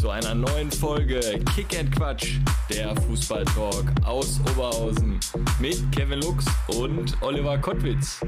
Zu 0.00 0.08
einer 0.08 0.34
neuen 0.34 0.70
Folge 0.70 1.20
Kick 1.54 1.78
and 1.78 1.94
Quatsch, 1.94 2.38
der 2.70 2.96
Fußballtalk 3.02 3.92
aus 4.02 4.40
Oberhausen 4.40 5.20
mit 5.60 5.92
Kevin 5.92 6.22
Lux 6.22 6.46
und 6.68 7.20
Oliver 7.20 7.58
Kottwitz. 7.58 8.18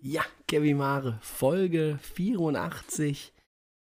Ja, 0.00 0.22
Kevin 0.46 0.78
Mare, 0.78 1.18
Folge 1.20 1.98
84. 2.14 3.34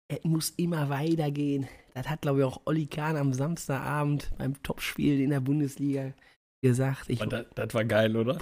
Es 0.09 0.25
muss 0.25 0.51
immer 0.51 0.91
weitergehen. 0.91 1.69
Das 1.95 2.11
hat, 2.11 2.21
glaube 2.21 2.41
ich, 2.41 2.45
auch 2.45 2.61
Olli 2.67 2.89
Kahn 2.89 3.17
am 3.17 3.33
Samstagabend 3.33 4.31
beim 4.37 4.63
Topspiel 4.63 5.19
in 5.19 5.31
der 5.31 5.41
Bundesliga 5.41 6.13
gesagt. 6.61 7.09
Ich, 7.09 7.21
das, 7.21 7.47
das 7.55 7.73
war 7.73 7.87
geil, 7.87 8.15
oder? 8.19 8.37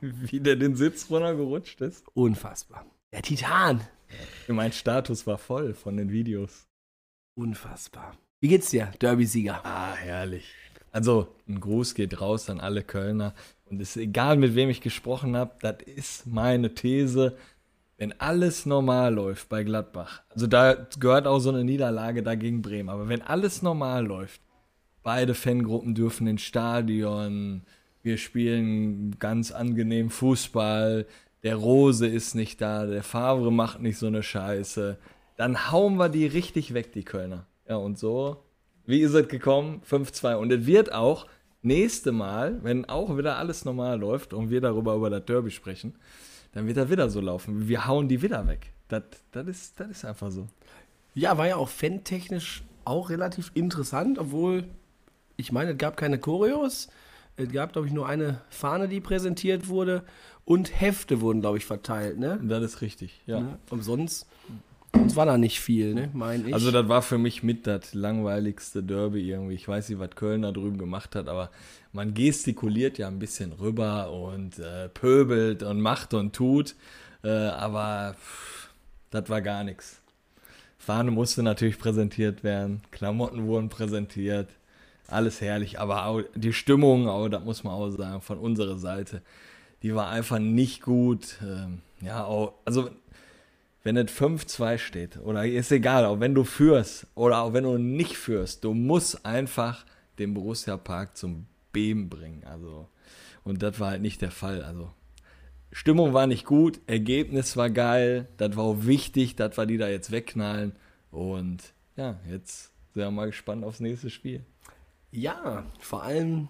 Wie 0.00 0.40
der 0.40 0.56
den 0.56 0.74
Sitz 0.74 1.10
runtergerutscht 1.10 1.82
ist. 1.82 2.06
unfassbar. 2.14 2.86
Der 3.12 3.22
Titan. 3.22 3.80
Mein 4.46 4.72
Status 4.72 5.26
war 5.26 5.36
voll 5.36 5.74
von 5.74 5.96
den 5.96 6.12
Videos. 6.12 6.68
Unfassbar. 7.34 8.16
Wie 8.40 8.48
geht's 8.48 8.70
dir, 8.70 8.92
Derby-Sieger? 9.00 9.64
Ah, 9.64 9.94
herrlich. 9.94 10.54
Also, 10.92 11.28
ein 11.48 11.60
Gruß 11.60 11.94
geht 11.94 12.20
raus 12.20 12.48
an 12.50 12.60
alle 12.60 12.82
Kölner. 12.84 13.34
Und 13.66 13.80
es 13.80 13.96
ist 13.96 14.02
egal, 14.02 14.36
mit 14.36 14.54
wem 14.54 14.70
ich 14.70 14.80
gesprochen 14.80 15.36
habe, 15.36 15.54
das 15.60 15.82
ist 15.84 16.26
meine 16.26 16.74
These. 16.74 17.36
Wenn 17.96 18.18
alles 18.20 18.64
normal 18.64 19.14
läuft 19.14 19.48
bei 19.48 19.62
Gladbach, 19.62 20.22
also 20.30 20.46
da 20.46 20.86
gehört 20.98 21.26
auch 21.26 21.40
so 21.40 21.50
eine 21.50 21.64
Niederlage 21.64 22.22
dagegen 22.22 22.62
Bremen, 22.62 22.88
aber 22.88 23.08
wenn 23.08 23.20
alles 23.20 23.60
normal 23.60 24.06
läuft, 24.06 24.40
beide 25.02 25.34
Fangruppen 25.34 25.94
dürfen 25.94 26.26
ins 26.26 26.40
Stadion, 26.40 27.62
wir 28.02 28.16
spielen 28.16 29.18
ganz 29.18 29.52
angenehm 29.52 30.08
Fußball, 30.08 31.06
der 31.42 31.56
Rose 31.56 32.06
ist 32.06 32.34
nicht 32.34 32.60
da, 32.60 32.86
der 32.86 33.02
Favre 33.02 33.50
macht 33.50 33.80
nicht 33.80 33.98
so 33.98 34.06
eine 34.06 34.22
Scheiße, 34.22 34.98
dann 35.36 35.70
hauen 35.70 35.96
wir 35.96 36.08
die 36.08 36.26
richtig 36.26 36.74
weg, 36.74 36.92
die 36.92 37.04
Kölner. 37.04 37.46
Ja, 37.68 37.76
und 37.76 37.98
so, 37.98 38.44
wie 38.84 39.00
ist 39.00 39.14
es 39.14 39.28
gekommen? 39.28 39.80
5-2. 39.88 40.34
Und 40.34 40.52
es 40.52 40.66
wird 40.66 40.92
auch 40.92 41.26
nächste 41.62 42.12
Mal, 42.12 42.62
wenn 42.62 42.84
auch 42.86 43.16
wieder 43.16 43.38
alles 43.38 43.64
normal 43.64 43.98
läuft 43.98 44.34
und 44.34 44.50
wir 44.50 44.60
darüber 44.60 44.94
über 44.94 45.08
das 45.08 45.24
Derby 45.24 45.50
sprechen, 45.50 45.94
dann 46.52 46.66
wird 46.66 46.76
das 46.76 46.90
wieder 46.90 47.08
so 47.08 47.20
laufen. 47.20 47.68
Wir 47.68 47.86
hauen 47.86 48.08
die 48.08 48.20
wieder 48.20 48.46
weg. 48.46 48.72
Das, 48.88 49.02
das, 49.30 49.46
ist, 49.46 49.80
das 49.80 49.90
ist 49.90 50.04
einfach 50.04 50.30
so. 50.30 50.48
Ja, 51.14 51.38
war 51.38 51.46
ja 51.46 51.56
auch 51.56 51.68
fantechnisch 51.68 52.64
auch 52.84 53.10
relativ 53.10 53.50
interessant, 53.54 54.18
obwohl 54.18 54.64
ich 55.36 55.52
meine, 55.52 55.72
es 55.72 55.78
gab 55.78 55.96
keine 55.96 56.18
Choreos. 56.18 56.88
Es 57.36 57.50
gab, 57.50 57.72
glaube 57.72 57.86
ich, 57.86 57.94
nur 57.94 58.06
eine 58.06 58.42
Fahne, 58.50 58.88
die 58.88 59.00
präsentiert 59.00 59.68
wurde 59.68 60.04
und 60.50 60.80
Hefte 60.80 61.20
wurden, 61.20 61.42
glaube 61.42 61.58
ich, 61.58 61.64
verteilt, 61.64 62.18
ne? 62.18 62.40
Das 62.42 62.60
ist 62.64 62.80
richtig, 62.80 63.20
ja. 63.24 63.38
Ne? 63.38 63.58
Und 63.70 63.84
sonst, 63.84 64.26
war 64.92 65.24
da 65.24 65.38
nicht 65.38 65.60
viel, 65.60 65.94
ne? 65.94 66.10
Meine 66.12 66.48
ich. 66.48 66.54
Also 66.54 66.72
das 66.72 66.88
war 66.88 67.02
für 67.02 67.18
mich 67.18 67.44
mit 67.44 67.68
das 67.68 67.94
langweiligste 67.94 68.82
Derby 68.82 69.30
irgendwie. 69.30 69.54
Ich 69.54 69.68
weiß 69.68 69.88
nicht, 69.88 70.00
was 70.00 70.10
Köln 70.10 70.42
da 70.42 70.50
drüben 70.50 70.76
gemacht 70.76 71.14
hat, 71.14 71.28
aber 71.28 71.52
man 71.92 72.14
gestikuliert 72.14 72.98
ja 72.98 73.06
ein 73.06 73.20
bisschen 73.20 73.52
rüber 73.52 74.10
und 74.10 74.58
äh, 74.58 74.88
pöbelt 74.88 75.62
und 75.62 75.80
macht 75.80 76.14
und 76.14 76.34
tut, 76.34 76.74
äh, 77.22 77.28
aber 77.28 78.16
pff, 78.18 78.70
das 79.12 79.28
war 79.28 79.42
gar 79.42 79.62
nichts. 79.62 80.00
Fahne 80.78 81.12
musste 81.12 81.44
natürlich 81.44 81.78
präsentiert 81.78 82.42
werden, 82.42 82.82
Klamotten 82.90 83.46
wurden 83.46 83.68
präsentiert, 83.68 84.48
alles 85.06 85.40
herrlich, 85.40 85.78
aber 85.78 86.06
auch 86.06 86.22
die 86.34 86.52
Stimmung, 86.52 87.06
auch, 87.06 87.28
das 87.28 87.44
muss 87.44 87.62
man 87.62 87.72
auch 87.72 87.90
sagen, 87.90 88.20
von 88.20 88.38
unserer 88.38 88.78
Seite, 88.78 89.22
die 89.82 89.94
war 89.94 90.08
einfach 90.08 90.38
nicht 90.38 90.82
gut. 90.82 91.38
Ähm, 91.42 91.82
ja, 92.00 92.24
auch, 92.24 92.54
also 92.64 92.90
wenn 93.82 93.96
es 93.96 94.12
5-2 94.12 94.78
steht, 94.78 95.18
oder 95.18 95.46
ist 95.46 95.72
egal, 95.72 96.04
auch 96.04 96.20
wenn 96.20 96.34
du 96.34 96.44
führst 96.44 97.06
oder 97.14 97.42
auch 97.42 97.52
wenn 97.52 97.64
du 97.64 97.78
nicht 97.78 98.16
führst, 98.16 98.64
du 98.64 98.74
musst 98.74 99.24
einfach 99.24 99.86
den 100.18 100.34
Borussia 100.34 100.76
Park 100.76 101.16
zum 101.16 101.46
Beben 101.72 102.10
bringen. 102.10 102.44
Also, 102.44 102.88
und 103.44 103.62
das 103.62 103.80
war 103.80 103.90
halt 103.90 104.02
nicht 104.02 104.20
der 104.20 104.30
Fall. 104.30 104.62
Also, 104.62 104.90
Stimmung 105.72 106.12
war 106.12 106.26
nicht 106.26 106.44
gut, 106.44 106.80
Ergebnis 106.86 107.56
war 107.56 107.70
geil, 107.70 108.28
das 108.36 108.56
war 108.56 108.64
auch 108.64 108.84
wichtig, 108.84 109.36
dass 109.36 109.56
wir 109.56 109.66
die 109.66 109.78
da 109.78 109.88
jetzt 109.88 110.10
wegknallen. 110.10 110.72
Und 111.10 111.72
ja, 111.96 112.18
jetzt 112.28 112.72
sind 112.92 113.02
wir 113.02 113.10
mal 113.10 113.26
gespannt 113.26 113.64
aufs 113.64 113.80
nächste 113.80 114.10
Spiel. 114.10 114.44
ja, 115.12 115.64
vor 115.78 116.02
allem 116.02 116.48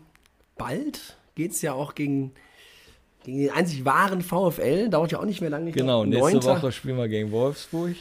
bald 0.56 1.16
geht 1.34 1.52
es 1.52 1.62
ja 1.62 1.72
auch 1.72 1.94
gegen, 1.94 2.32
gegen 3.24 3.38
den 3.38 3.50
einzig 3.50 3.84
wahren 3.84 4.22
VfL. 4.22 4.88
Dauert 4.88 5.12
ja 5.12 5.18
auch 5.20 5.24
nicht 5.24 5.40
mehr 5.40 5.50
lange. 5.50 5.72
Genau, 5.72 6.04
nächste 6.04 6.38
9.. 6.38 6.44
Woche 6.44 6.72
spielen 6.72 6.96
wir 6.96 7.08
gegen 7.08 7.30
Wolfsburg. 7.30 7.94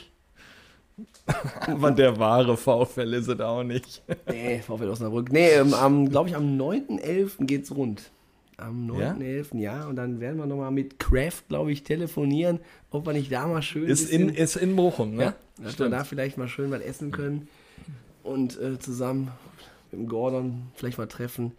Aber 1.67 1.91
der 1.91 2.17
wahre 2.19 2.57
VfL 2.57 3.13
ist 3.13 3.27
es 3.27 3.39
auch 3.39 3.63
nicht. 3.63 4.01
Nee, 4.27 4.59
VfL 4.59 4.89
Osnabrück. 4.89 5.31
Nee, 5.31 5.49
ähm, 5.51 5.73
am, 5.73 6.09
glaube 6.09 6.29
ich, 6.29 6.35
am 6.35 6.57
9.11. 6.59 7.45
geht's 7.45 7.73
rund. 7.73 8.11
Am 8.57 8.93
Ja? 8.99 9.13
9.11. 9.13 9.57
Ja? 9.59 9.85
und 9.85 9.95
dann 9.95 10.19
werden 10.19 10.37
wir 10.37 10.45
nochmal 10.45 10.71
mit 10.71 10.99
Kraft, 10.99 11.47
glaube 11.47 11.71
ich, 11.71 11.83
telefonieren, 11.83 12.59
ob 12.91 13.05
wir 13.05 13.13
nicht 13.13 13.31
da 13.31 13.47
mal 13.47 13.61
schön 13.61 13.87
Ist 13.87 14.09
in, 14.09 14.29
ist 14.29 14.57
in 14.57 14.75
Bochum, 14.75 15.15
ne? 15.15 15.23
ja, 15.23 15.35
dass 15.63 15.79
wir 15.79 15.89
da 15.89 16.03
vielleicht 16.03 16.37
mal 16.37 16.49
schön 16.49 16.69
was 16.71 16.81
essen 16.81 17.11
können 17.11 17.47
und 18.23 18.59
äh, 18.59 18.77
zusammen 18.79 19.31
mit 19.91 20.01
dem 20.01 20.09
Gordon 20.09 20.63
vielleicht 20.75 20.97
mal 20.97 21.07
treffen. 21.07 21.53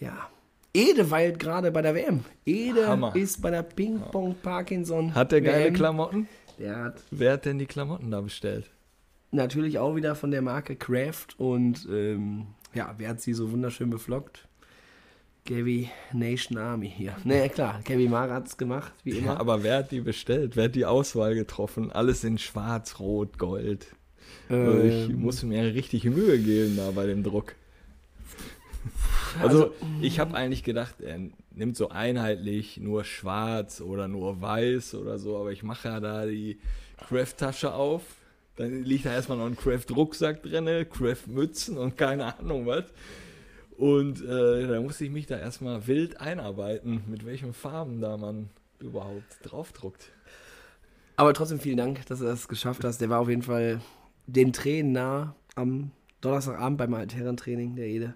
Ja. 0.00 0.28
Ede 0.74 1.10
weilt 1.10 1.38
gerade 1.38 1.70
bei 1.70 1.82
der 1.82 1.94
WM. 1.94 2.24
Ede 2.44 2.86
Hammer. 2.88 3.14
ist 3.16 3.40
bei 3.42 3.50
der 3.50 3.62
Ping-Pong 3.62 4.36
Parkinson. 4.42 5.14
Hat 5.14 5.32
der 5.32 5.40
geile 5.40 5.64
WM. 5.66 5.74
Klamotten? 5.74 6.28
Der 6.58 6.76
hat 6.76 7.02
Wer 7.10 7.32
hat 7.34 7.44
denn 7.46 7.58
die 7.58 7.66
Klamotten 7.66 8.10
da 8.10 8.20
bestellt? 8.20 8.70
natürlich 9.30 9.78
auch 9.78 9.94
wieder 9.94 10.14
von 10.14 10.30
der 10.30 10.40
Marke 10.40 10.74
Kraft 10.74 11.38
und 11.38 11.86
ähm, 11.92 12.46
ja, 12.74 12.94
wer 12.96 13.10
hat 13.10 13.20
sie 13.20 13.34
so 13.34 13.52
wunderschön 13.52 13.90
beflockt? 13.90 14.48
Gavi 15.44 15.90
Nation 16.14 16.56
Army 16.58 16.90
hier. 16.94 17.14
Naja, 17.24 17.48
klar, 17.48 17.80
Gavi 17.84 18.08
Mara 18.08 18.34
hat's 18.34 18.56
gemacht, 18.56 18.92
wie 19.04 19.12
Ja, 19.12 19.18
immer. 19.18 19.40
aber 19.40 19.62
wer 19.62 19.78
hat 19.78 19.90
die 19.90 20.00
bestellt? 20.00 20.56
Wer 20.56 20.64
hat 20.64 20.74
die 20.74 20.86
Auswahl 20.86 21.34
getroffen? 21.34 21.92
Alles 21.92 22.24
in 22.24 22.38
schwarz, 22.38 22.98
rot, 23.00 23.38
gold. 23.38 23.88
Also 24.48 24.80
ich 24.82 25.10
Ähm, 25.10 25.20
muss 25.20 25.42
mir 25.42 25.62
richtig 25.74 26.04
Mühe 26.04 26.38
geben 26.38 26.76
da 26.78 26.90
bei 26.90 27.04
dem 27.06 27.22
Druck. 27.22 27.54
Also 29.42 29.74
ich 30.00 30.18
habe 30.20 30.34
eigentlich 30.34 30.64
gedacht, 30.64 31.00
er 31.00 31.20
nimmt 31.50 31.76
so 31.76 31.90
einheitlich 31.90 32.78
nur 32.78 33.04
schwarz 33.04 33.80
oder 33.80 34.08
nur 34.08 34.40
weiß 34.40 34.94
oder 34.94 35.18
so, 35.18 35.36
aber 35.36 35.52
ich 35.52 35.62
mache 35.62 35.88
ja 35.88 36.00
da 36.00 36.26
die 36.26 36.58
Craft-Tasche 37.08 37.74
auf. 37.74 38.02
Dann 38.56 38.82
liegt 38.82 39.04
da 39.04 39.12
erstmal 39.12 39.38
noch 39.38 39.46
ein 39.46 39.56
Craft-Rucksack 39.56 40.42
drin, 40.42 40.86
Craft-Mützen 40.90 41.76
und 41.76 41.96
keine 41.96 42.38
Ahnung 42.38 42.66
was. 42.66 42.84
Und 43.76 44.24
äh, 44.24 44.66
da 44.66 44.80
musste 44.80 45.04
ich 45.04 45.10
mich 45.10 45.26
da 45.26 45.38
erstmal 45.38 45.86
wild 45.86 46.20
einarbeiten, 46.20 47.04
mit 47.06 47.24
welchen 47.24 47.52
Farben 47.52 48.00
da 48.00 48.16
man 48.16 48.50
überhaupt 48.80 49.38
draufdruckt. 49.44 50.10
Aber 51.14 51.32
trotzdem 51.34 51.60
vielen 51.60 51.76
Dank, 51.76 52.04
dass 52.06 52.18
du 52.18 52.24
das 52.24 52.48
geschafft 52.48 52.82
hast. 52.82 53.00
Der 53.00 53.08
war 53.08 53.20
auf 53.20 53.28
jeden 53.28 53.42
Fall 53.42 53.80
den 54.26 54.52
Tränen 54.52 54.92
nah 54.92 55.34
am 55.54 55.92
Donnerstagabend 56.20 56.78
beim 56.78 56.94
Altherrentraining 56.94 57.76
der 57.76 57.86
Ede. 57.86 58.14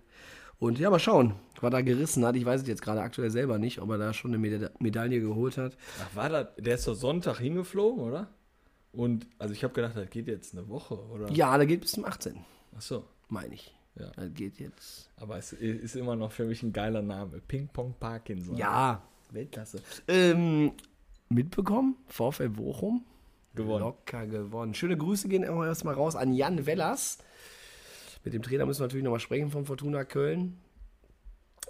Und 0.63 0.79
ja, 0.79 0.91
mal 0.91 1.01
schauen, 1.01 1.35
was 1.61 1.73
er 1.75 1.83
gerissen 1.83 2.25
hat. 2.25 2.37
Ich 2.37 2.45
weiß 2.45 2.63
es 2.63 2.69
jetzt 2.69 2.83
gerade 2.83 3.01
aktuell 3.01 3.31
selber 3.33 3.59
nicht, 3.59 3.81
ob 3.81 3.91
er 3.91 3.99
da 3.99 4.13
schon 4.13 4.31
eine 4.31 4.39
Meda 4.39 4.71
Medaille 4.79 5.21
geholt 5.21 5.59
hat. 5.59 5.77
Ach, 6.01 6.15
war 6.15 6.29
das? 6.29 6.47
Der 6.57 6.77
ist 6.77 6.87
doch 6.87 6.95
Sonntag 6.95 7.39
hingeflogen, 7.39 8.01
oder? 8.01 8.29
Und 8.93 9.27
also 9.41 9.55
ich 9.55 9.65
habe 9.65 9.75
gedacht, 9.75 9.97
das 9.97 10.09
geht 10.09 10.29
jetzt 10.29 10.57
eine 10.57 10.69
Woche, 10.69 10.95
oder? 10.95 11.29
Ja, 11.33 11.57
der 11.57 11.67
geht 11.67 11.81
bis 11.81 11.91
zum 11.91 12.05
18. 12.05 12.45
Ach 12.77 12.81
so. 12.81 13.05
meine 13.29 13.55
ich. 13.55 13.75
Ja. 13.97 14.13
Das 14.15 14.33
geht 14.35 14.61
jetzt. 14.61 15.11
Aber 15.17 15.37
es 15.37 15.53
ist 15.53 15.97
immer 15.97 16.15
noch 16.15 16.31
für 16.31 16.45
mich 16.45 16.63
ein 16.63 16.73
geiler 16.73 17.03
Name. 17.03 17.41
Ping 17.41 17.67
Pong 17.67 17.97
Parkinson. 17.99 18.57
Ja, 18.57 19.03
Weltklasse. 19.33 19.83
Ähm, 20.07 20.75
mitbekommen? 21.29 21.97
VfL 22.07 22.51
Bochum? 22.51 23.05
Gewonnen. 23.57 23.81
Locker 23.81 24.29
gewonnen. 24.29 24.75
Schöne 24.75 24.97
Grüße 24.97 25.27
gehen 25.27 25.43
erstmal 25.43 25.95
raus 25.95 26.15
an 26.15 26.33
Jan 26.33 26.67
Wellers. 26.67 27.19
Mit 28.25 28.35
dem 28.35 28.43
Trainer 28.43 28.67
müssen 28.67 28.81
wir 28.81 28.87
natürlich 28.87 29.05
nochmal 29.05 29.21
sprechen 29.21 29.51
von 29.51 29.65
Fortuna 29.65 30.05
Köln. 30.05 30.59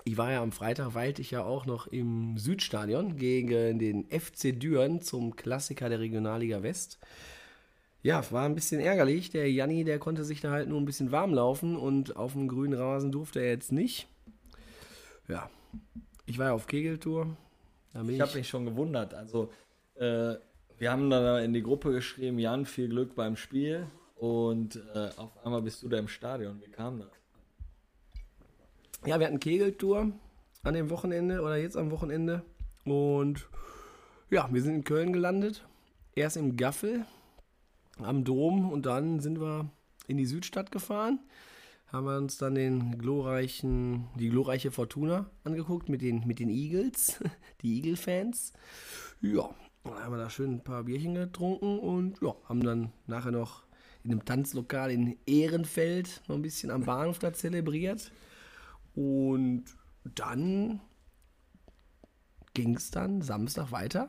Ich 0.04 0.16
war 0.16 0.32
ja 0.32 0.42
am 0.42 0.52
Freitag, 0.52 0.94
weilte 0.94 1.22
ich 1.22 1.30
ja 1.30 1.44
auch 1.44 1.64
noch 1.64 1.86
im 1.86 2.36
Südstadion 2.36 3.16
gegen 3.16 3.78
den 3.78 4.04
FC 4.10 4.58
Düren 4.58 5.00
zum 5.00 5.36
Klassiker 5.36 5.88
der 5.88 6.00
Regionalliga 6.00 6.62
West. 6.62 6.98
Ja, 8.02 8.24
war 8.32 8.44
ein 8.44 8.56
bisschen 8.56 8.80
ärgerlich. 8.80 9.30
Der 9.30 9.50
Janni, 9.50 9.84
der 9.84 10.00
konnte 10.00 10.24
sich 10.24 10.40
da 10.40 10.50
halt 10.50 10.68
nur 10.68 10.80
ein 10.80 10.84
bisschen 10.84 11.12
warm 11.12 11.32
laufen 11.32 11.76
und 11.76 12.16
auf 12.16 12.32
dem 12.32 12.48
grünen 12.48 12.74
Rasen 12.74 13.12
durfte 13.12 13.40
er 13.40 13.50
jetzt 13.50 13.70
nicht. 13.70 14.08
Ja, 15.28 15.48
Ich 16.26 16.38
war 16.38 16.46
ja 16.46 16.52
auf 16.52 16.66
Kegeltour. 16.66 17.36
Bin 17.92 18.08
Ich 18.10 18.20
habe 18.20 18.34
mich 18.34 18.48
schon 18.48 18.64
gewundert. 18.64 19.14
Also, 19.14 19.52
äh, 19.94 20.34
wir 20.78 20.90
haben 20.90 21.10
da 21.10 21.38
in 21.40 21.52
die 21.52 21.62
Gruppe 21.62 21.92
geschrieben, 21.92 22.38
Jan, 22.38 22.66
viel 22.66 22.88
Glück 22.88 23.14
beim 23.14 23.36
Spiel. 23.36 23.86
Und 24.22 24.76
äh, 24.94 25.10
auf 25.16 25.44
einmal 25.44 25.62
bist 25.62 25.82
du 25.82 25.88
da 25.88 25.98
im 25.98 26.06
Stadion. 26.06 26.62
Wie 26.64 26.70
kam 26.70 27.00
das? 27.00 27.08
Ja, 29.04 29.18
wir 29.18 29.26
hatten 29.26 29.40
Kegeltour 29.40 30.12
an 30.62 30.74
dem 30.74 30.90
Wochenende 30.90 31.40
oder 31.40 31.56
jetzt 31.56 31.76
am 31.76 31.90
Wochenende. 31.90 32.44
Und 32.84 33.48
ja, 34.30 34.48
wir 34.52 34.62
sind 34.62 34.76
in 34.76 34.84
Köln 34.84 35.12
gelandet. 35.12 35.66
Erst 36.14 36.36
im 36.36 36.56
Gaffel 36.56 37.04
am 37.98 38.22
Dom 38.22 38.70
und 38.70 38.86
dann 38.86 39.18
sind 39.18 39.40
wir 39.40 39.68
in 40.06 40.18
die 40.18 40.26
Südstadt 40.26 40.70
gefahren. 40.70 41.18
Haben 41.88 42.06
wir 42.06 42.16
uns 42.16 42.38
dann 42.38 42.54
den 42.54 42.98
glorreichen, 42.98 44.06
die 44.20 44.28
glorreiche 44.28 44.70
Fortuna 44.70 45.30
angeguckt 45.42 45.88
mit 45.88 46.00
den, 46.00 46.28
mit 46.28 46.38
den 46.38 46.48
Eagles, 46.48 47.20
die 47.62 47.78
Eagle-Fans. 47.78 48.52
Ja, 49.20 49.50
dann 49.82 49.94
haben 49.94 50.12
wir 50.12 50.18
da 50.18 50.30
schön 50.30 50.52
ein 50.52 50.62
paar 50.62 50.84
Bierchen 50.84 51.14
getrunken 51.14 51.80
und 51.80 52.22
ja, 52.22 52.36
haben 52.44 52.62
dann 52.62 52.92
nachher 53.08 53.32
noch 53.32 53.64
in 54.04 54.10
einem 54.10 54.24
Tanzlokal 54.24 54.90
in 54.90 55.16
Ehrenfeld 55.26 56.22
noch 56.28 56.36
ein 56.36 56.42
bisschen 56.42 56.70
am 56.70 56.84
Bahnhof 56.84 57.18
da 57.18 57.32
zelebriert. 57.32 58.10
Und 58.94 59.64
dann 60.04 60.80
ging 62.54 62.76
es 62.76 62.90
dann 62.90 63.22
Samstag 63.22 63.72
weiter. 63.72 64.08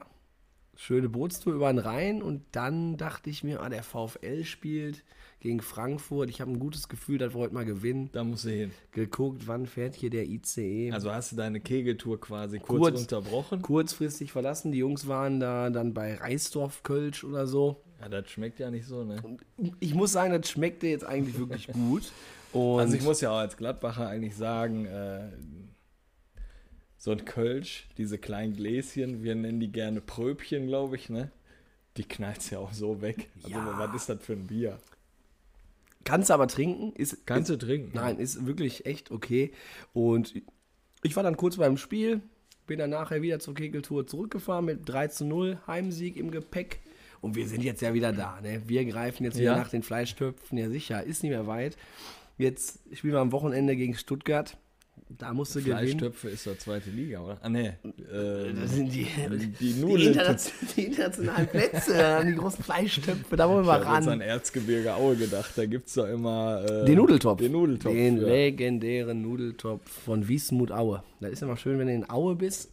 Schöne 0.75 1.07
Bootstour 1.07 1.54
über 1.54 1.72
den 1.72 1.78
Rhein 1.78 2.24
und 2.24 2.44
dann 2.51 2.98
dachte 2.98 3.30
ich 3.30 3.44
mir, 3.44 3.62
ah, 3.62 3.69
der 3.69 3.84
VfL 3.84 4.44
spielt 4.44 5.04
gegen 5.40 5.62
Frankfurt. 5.62 6.31
Ich 6.31 6.42
habe 6.42 6.50
ein 6.51 6.57
gutes 6.57 6.89
Gefühl, 6.89 7.19
dass 7.19 7.36
wir 7.36 7.42
heute 7.42 7.54
mal 7.54 7.63
gewinnen. 7.66 8.10
Da 8.12 8.24
musst 8.24 8.46
du 8.46 8.50
hin. 8.50 8.72
Geguckt, 8.92 9.46
wann 9.46 9.68
fährt 9.68 9.94
hier 9.94 10.10
der 10.10 10.25
ICE. 10.25 10.92
Also 10.92 11.12
hast 11.12 11.31
du 11.31 11.36
deine 11.36 11.60
Kegeltour 11.60 12.19
quasi 12.19 12.57
kurz, 12.57 12.80
Kurz. 12.80 13.01
unterbrochen? 13.01 13.62
kurzfristig 13.62 14.31
verlassen. 14.31 14.72
Die 14.72 14.80
Jungs 14.80 15.07
waren 15.07 15.39
da 15.39 15.69
dann 15.69 15.94
bei 15.94 16.16
Reisdorf 16.16 16.81
Kölsch 16.81 17.24
oder 17.24 17.46
so. 17.46 17.84
Ja, 18.04 18.10
das 18.10 18.30
schmeckt 18.30 18.60
ja 18.60 18.70
nicht 18.70 18.86
so, 18.86 19.04
ne? 19.04 19.22
Ich 19.80 19.94
muss 19.94 20.12
sagen, 20.12 20.34
das 20.40 20.50
schmeckte 20.50 20.88
jetzt 20.88 21.06
eigentlich 21.06 21.38
wirklich 21.38 21.68
gut. 21.74 22.12
Und 22.52 22.80
Also 22.80 22.96
ich 22.96 23.04
muss 23.04 23.22
ja 23.22 23.32
auch 23.32 23.38
als 23.38 23.58
Gladbacher 23.58 24.08
eigentlich 24.08 24.36
sagen, 24.36 24.86
äh, 24.86 25.30
so 26.98 27.12
ein 27.12 27.26
Kölsch, 27.26 27.88
diese 27.98 28.18
kleinen 28.18 28.56
Gläschen, 28.56 29.24
wir 29.24 29.36
nennen 29.36 29.60
die 29.60 29.72
gerne 29.72 30.02
Pröbchen, 30.02 30.68
glaube 30.68 30.96
ich, 30.96 31.10
ne? 31.10 31.32
Die 31.98 32.04
knallt's 32.04 32.50
ja 32.50 32.60
auch 32.60 32.74
so 32.74 33.02
weg. 33.02 33.30
Also 33.44 33.50
Ja. 33.56 33.76
was 33.78 33.96
ist 33.96 34.10
das 34.10 34.22
für 34.22 34.34
ein 34.34 34.48
Bier? 34.48 34.78
kannst 36.06 36.30
du 36.30 36.34
aber 36.34 36.48
trinken. 36.48 36.92
Ist, 36.98 37.26
Kannst 37.26 37.50
ist, 37.50 37.62
du 37.62 37.66
trinken? 37.66 37.92
Nein, 37.94 38.20
ist 38.20 38.46
wirklich 38.46 38.86
echt 38.86 39.10
okay. 39.12 39.54
Und 39.94 40.34
ich 41.02 41.16
war 41.16 41.24
dann 41.24 41.38
kurz 41.38 41.56
beim 41.56 41.78
Spiel, 41.78 42.22
bin 42.68 42.80
dann 42.80 42.90
nachher 42.90 43.22
wieder 43.22 43.40
zur 43.40 43.54
Kegeltour 43.54 44.06
zurückgefahren 44.06 44.66
mit 44.66 44.82
3 44.88 45.08
zu 45.08 45.26
0 45.26 45.60
Heimsieg 45.66 46.18
im 46.18 46.30
Gepäck. 46.32 46.82
Und 47.24 47.36
wir 47.36 47.48
sind 47.48 47.64
jetzt 47.64 47.81
ja 47.81 47.94
wieder 47.94 48.12
da. 48.12 48.40
Ne? 48.42 48.62
Wir 48.68 48.84
greifen 48.86 49.24
jetzt 49.24 49.38
wieder 49.40 49.54
Ja. 49.54 49.58
nach 49.58 49.70
den 49.70 49.81
Fleischtöpfen. 49.81 50.58
Ja, 50.58 50.70
sicher, 50.70 51.02
ist 51.04 51.24
nicht 51.24 51.31
mehr 51.31 51.48
weit. 51.48 51.78
Jetzt 52.38 52.80
spielen 52.94 53.14
wir 53.14 53.22
am 53.22 53.31
Wochenende 53.31 53.75
gegen 53.78 53.96
Stuttgart. 53.96 54.58
Da 55.10 55.34
musst 55.34 55.56
du 55.56 55.60
gewinnen. 55.60 55.78
Fleischtöpfe 55.78 56.30
ist 56.30 56.48
doch 56.48 56.58
zweite 56.58 56.90
Liga, 56.90 57.22
oder? 57.22 57.38
Ah, 57.42 57.48
ne. 57.50 57.78
Äh, 57.84 58.54
Das 58.60 58.72
sind 58.72 58.92
die, 58.94 59.06
die 59.40 59.48
die, 59.48 59.74
Nudeln. 59.80 60.14
internation- 60.14 60.54
die 60.75 60.86
internationalen 60.86 61.48
Plätze, 61.48 62.24
die 62.28 62.34
großen 62.36 62.64
Fleischtöpfe, 62.64 63.36
da 63.38 63.48
wollen 63.48 63.66
wir 63.66 63.80
Ich 63.80 63.86
habe 63.86 63.96
jetzt 63.98 64.08
an 64.08 64.10
ran. 64.10 64.22
Erzgebirge 64.22 64.94
Aue 64.96 65.16
gedacht. 65.16 65.52
Da 65.56 65.66
gibt 65.66 65.88
es 65.88 65.94
doch 65.94 66.08
immer. 66.08 66.66
Äh, 66.68 66.86
Den 66.86 66.96
Nudeltopf. 66.98 67.40
Den 67.40 67.52
Nudeltopf. 67.54 67.94
Den 67.94 68.18
ja. 68.18 68.28
legendären 68.28 69.22
Nudeltopf 69.22 69.90
von 69.90 70.28
Wiesmut 70.28 70.72
Aue. 70.72 71.04
Da 71.22 71.28
ist 71.30 71.42
immer 71.42 71.56
schön, 71.58 71.80
wenn 71.80 71.88
du 71.88 71.94
in 71.94 72.10
Aue 72.10 72.36
bist, 72.36 72.72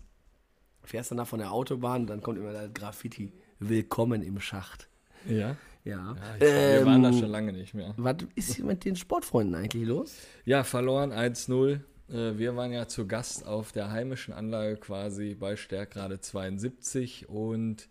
fährst 0.82 1.10
dann 1.12 1.18
da 1.18 1.24
von 1.24 1.38
der 1.40 1.52
Autobahn, 1.52 2.06
dann 2.06 2.20
kommt 2.22 2.38
immer 2.38 2.52
das 2.52 2.72
Graffiti. 2.74 3.32
Willkommen 3.62 4.22
im 4.22 4.40
Schacht. 4.40 4.88
Ja. 5.28 5.54
Ja. 5.84 6.16
ja 6.16 6.16
ich, 6.36 6.40
wir 6.40 6.86
waren 6.86 7.02
da 7.02 7.10
Ähm, 7.10 7.18
schon 7.18 7.30
lange 7.30 7.52
nicht 7.52 7.74
mehr. 7.74 7.92
Was 7.98 8.16
ist 8.34 8.54
hier 8.54 8.64
mit 8.64 8.86
den 8.86 8.96
Sportfreunden 8.96 9.54
eigentlich 9.54 9.86
los? 9.86 10.14
Ja, 10.46 10.64
verloren 10.64 11.12
1-0. 11.12 11.80
Äh, 12.08 12.38
Wir 12.38 12.56
waren 12.56 12.72
ja 12.72 12.88
zu 12.88 13.06
Gast 13.06 13.46
auf 13.46 13.72
der 13.72 13.90
heimischen 13.90 14.32
Anlage 14.32 14.76
quasi 14.76 15.34
bei 15.34 15.56
Stärkrade 15.56 16.20
72 16.20 17.28
und 17.28 17.88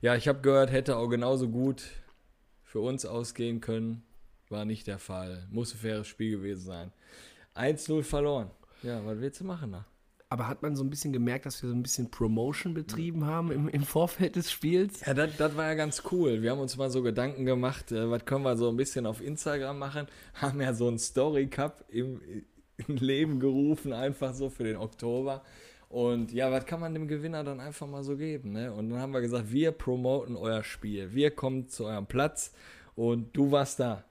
ja, 0.00 0.16
ich 0.16 0.26
habe 0.26 0.40
gehört, 0.40 0.72
hätte 0.72 0.96
auch 0.96 1.08
genauso 1.08 1.48
gut 1.50 1.82
für 2.64 2.80
uns 2.80 3.04
ausgehen 3.04 3.60
können. 3.60 4.02
War 4.48 4.64
nicht 4.64 4.86
der 4.86 4.98
Fall. 4.98 5.46
Muss 5.50 5.74
ein 5.74 5.78
faires 5.78 6.06
Spiel 6.08 6.30
gewesen 6.38 6.64
sein. 6.64 6.92
1-0 7.54 8.02
verloren. 8.02 8.50
Ja, 8.82 9.04
was 9.04 9.20
willst 9.20 9.40
du 9.40 9.44
machen 9.44 9.72
da? 9.72 9.84
Aber 10.32 10.46
hat 10.46 10.62
man 10.62 10.76
so 10.76 10.84
ein 10.84 10.90
bisschen 10.90 11.12
gemerkt, 11.12 11.44
dass 11.44 11.60
wir 11.60 11.68
so 11.68 11.74
ein 11.74 11.82
bisschen 11.82 12.08
Promotion 12.08 12.72
betrieben 12.72 13.26
haben 13.26 13.50
im, 13.50 13.68
im 13.68 13.82
Vorfeld 13.82 14.36
des 14.36 14.52
Spiels? 14.52 15.04
Ja, 15.04 15.12
das, 15.12 15.56
war 15.56 15.66
ja 15.66 15.74
ganz 15.74 16.04
cool. 16.12 16.40
Wir 16.40 16.52
haben 16.52 16.60
uns 16.60 16.76
mal 16.76 16.88
so 16.88 17.02
Gedanken 17.02 17.44
gemacht, 17.46 17.90
äh, 17.90 18.08
was 18.08 18.24
können 18.24 18.44
wir 18.44 18.56
so 18.56 18.68
ein 18.68 18.76
bisschen 18.76 19.06
auf 19.06 19.20
Instagram 19.20 19.80
machen. 19.80 20.06
Haben 20.34 20.60
ja 20.60 20.72
so 20.72 20.86
einen 20.86 21.00
Story 21.00 21.48
Cup 21.48 21.84
im, 21.88 22.20
im 22.76 22.96
Leben 22.96 23.40
gerufen, 23.40 23.92
einfach 23.92 24.32
so 24.32 24.50
für 24.50 24.62
den 24.62 24.76
Oktober. 24.76 25.42
Und 25.88 26.30
ja, 26.30 26.52
was 26.52 26.64
kann 26.64 26.78
man 26.78 26.94
dem 26.94 27.08
Gewinner 27.08 27.42
dann 27.42 27.58
einfach 27.58 27.88
mal 27.88 28.04
so 28.04 28.16
geben? 28.16 28.52
Ne? 28.52 28.72
Und 28.72 28.90
dann 28.90 29.00
haben 29.00 29.12
wir 29.12 29.22
gesagt, 29.22 29.50
wir 29.50 29.72
promoten 29.72 30.36
euer 30.36 30.62
Spiel. 30.62 31.12
Wir 31.12 31.32
kommen 31.32 31.66
zu 31.66 31.86
eurem 31.86 32.06
Platz 32.06 32.54
und 32.94 33.36
du 33.36 33.50
warst 33.50 33.80
da. 33.80 34.04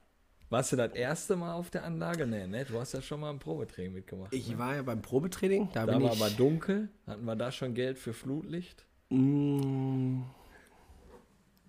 Warst 0.50 0.72
du 0.72 0.76
das 0.76 0.92
erste 0.94 1.36
Mal 1.36 1.54
auf 1.54 1.70
der 1.70 1.84
Anlage? 1.84 2.26
Nee, 2.26 2.46
ne? 2.46 2.64
Du 2.64 2.78
hast 2.78 2.92
ja 2.92 3.00
schon 3.00 3.20
mal 3.20 3.30
ein 3.30 3.38
Probetraining 3.38 3.92
mitgemacht. 3.94 4.34
Ich 4.34 4.58
war 4.58 4.74
ja 4.74 4.82
beim 4.82 5.00
Probetraining, 5.00 5.68
da, 5.72 5.86
da 5.86 5.92
bin 5.96 6.02
war 6.06 6.12
ich. 6.12 6.20
aber 6.20 6.30
dunkel. 6.30 6.88
Hatten 7.06 7.24
wir 7.24 7.36
da 7.36 7.52
schon 7.52 7.72
Geld 7.74 7.98
für 7.98 8.12
Flutlicht? 8.12 8.84
Mm, 9.10 10.22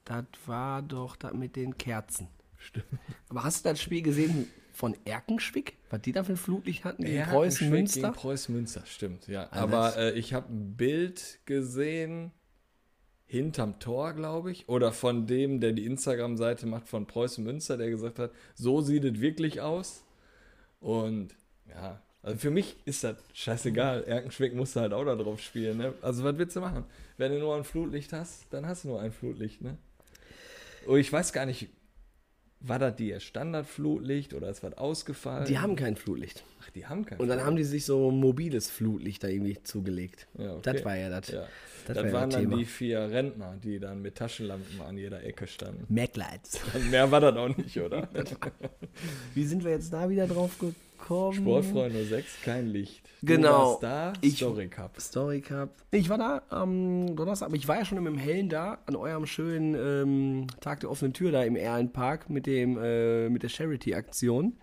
das 0.03 0.25
war 0.47 0.81
doch 0.81 1.15
das 1.15 1.33
mit 1.33 1.55
den 1.55 1.77
Kerzen. 1.77 2.27
Stimmt. 2.57 2.85
Aber 3.29 3.43
hast 3.43 3.63
du 3.65 3.69
das 3.69 3.79
Spiel 3.81 4.01
gesehen 4.01 4.47
von 4.73 4.95
Erkenschwick? 5.05 5.77
Was 5.89 6.01
die 6.01 6.11
da 6.11 6.23
für 6.23 6.33
ein 6.33 6.37
Flutlicht 6.37 6.83
hatten 6.83 7.03
gegen 7.03 7.17
Ja, 7.17 7.25
Preußen 7.25 7.57
Schwenk 7.67 7.71
Münster? 7.73 8.01
Gegen 8.01 8.13
Preußen 8.13 8.55
Münster, 8.55 8.83
stimmt, 8.85 9.27
ja. 9.27 9.43
Also 9.49 9.63
Aber 9.63 9.81
das- 9.87 9.95
äh, 9.97 10.11
ich 10.13 10.33
habe 10.33 10.51
ein 10.53 10.75
Bild 10.75 11.39
gesehen 11.45 12.31
hinterm 13.31 13.79
Tor, 13.79 14.11
glaube 14.11 14.51
ich, 14.51 14.67
oder 14.67 14.91
von 14.91 15.25
dem, 15.25 15.61
der 15.61 15.71
die 15.71 15.85
Instagram-Seite 15.85 16.67
macht 16.67 16.89
von 16.89 17.07
Preußen 17.07 17.41
Münster, 17.41 17.77
der 17.77 17.89
gesagt 17.89 18.19
hat, 18.19 18.31
so 18.55 18.81
sieht 18.81 19.05
es 19.05 19.21
wirklich 19.21 19.61
aus. 19.61 20.03
Und 20.81 21.29
ja, 21.69 22.01
also 22.23 22.37
für 22.37 22.51
mich 22.51 22.75
ist 22.83 23.05
das 23.05 23.15
scheißegal. 23.33 24.03
Erkenschwick 24.03 24.53
musst 24.53 24.75
du 24.75 24.81
halt 24.81 24.91
auch 24.91 25.05
da 25.05 25.15
drauf 25.15 25.39
spielen. 25.39 25.77
Ne? 25.77 25.93
Also 26.01 26.25
was 26.25 26.37
willst 26.37 26.57
du 26.57 26.59
machen? 26.59 26.83
Wenn 27.15 27.31
du 27.31 27.39
nur 27.39 27.55
ein 27.55 27.63
Flutlicht 27.63 28.11
hast, 28.11 28.47
dann 28.49 28.67
hast 28.67 28.83
du 28.83 28.89
nur 28.89 28.99
ein 28.99 29.13
Flutlicht. 29.13 29.61
Ne? 29.61 29.77
Und 30.85 30.99
ich 30.99 31.11
weiß 31.13 31.31
gar 31.31 31.45
nicht, 31.45 31.69
war 32.63 32.79
das 32.79 32.95
die 32.95 33.19
Standardflutlicht 33.19 34.33
oder 34.33 34.49
ist 34.49 34.63
was 34.63 34.77
ausgefallen? 34.77 35.45
Die 35.45 35.57
haben 35.59 35.75
kein 35.75 35.95
Flutlicht. 35.95 36.43
Ach, 36.61 36.69
die 36.71 36.85
haben 36.85 37.05
kein 37.05 37.19
Und 37.19 37.27
dann 37.27 37.43
haben 37.43 37.55
die 37.55 37.63
sich 37.63 37.85
so 37.85 38.11
ein 38.11 38.19
mobiles 38.19 38.69
Flutlicht 38.69 39.23
da 39.23 39.27
irgendwie 39.27 39.61
zugelegt. 39.63 40.27
Ja, 40.37 40.53
okay. 40.53 40.61
Das 40.63 40.85
war 40.85 40.95
ja 40.95 41.09
das. 41.09 41.29
Ja. 41.29 41.47
Das 41.87 41.95
Das, 41.95 41.97
war 41.97 42.05
ja 42.05 42.13
waren 42.13 42.29
das 42.29 42.39
dann 42.39 42.43
Thema. 42.49 42.57
die 42.57 42.65
vier 42.65 42.99
Rentner, 43.09 43.55
die 43.63 43.79
dann 43.79 44.01
mit 44.03 44.15
Taschenlampen 44.15 44.81
an 44.81 44.97
jeder 44.97 45.23
Ecke 45.23 45.47
standen. 45.47 45.85
Maglights. 45.93 46.59
Mehr 46.91 47.09
war 47.09 47.19
das 47.19 47.35
auch 47.35 47.57
nicht, 47.57 47.75
oder? 47.79 48.07
Wie 49.33 49.43
sind 49.45 49.63
wir 49.63 49.71
jetzt 49.71 49.91
da 49.91 50.07
wieder 50.09 50.27
drauf 50.27 50.51
gekommen? 50.59 50.75
Sportfreunde 51.05 52.05
06, 52.05 52.41
kein 52.43 52.67
Licht. 52.67 53.01
Genau. 53.23 53.47
Du 53.47 53.53
warst 53.53 53.83
da, 53.83 54.13
Ich- 54.21 54.37
Story 54.37 54.67
Cup. 54.67 54.99
Story 54.99 55.41
Cup. 55.41 55.69
Ich 55.91 56.09
war 56.09 56.17
da 56.17 56.41
am 56.49 57.15
Donnerstag, 57.15 57.47
aber 57.47 57.55
ich 57.55 57.67
war 57.67 57.77
ja 57.77 57.85
schon 57.85 58.05
im 58.05 58.17
Hellen 58.17 58.49
da, 58.49 58.79
an 58.85 58.95
eurem 58.95 59.25
schönen 59.25 59.75
ähm, 59.75 60.47
Tag 60.59 60.79
der 60.79 60.89
offenen 60.89 61.13
Tür 61.13 61.31
da 61.31 61.43
im 61.43 61.55
Erlenpark 61.55 62.29
mit, 62.29 62.45
dem, 62.47 62.77
äh, 62.81 63.29
mit 63.29 63.43
der 63.43 63.49
Charity-Aktion. 63.49 64.53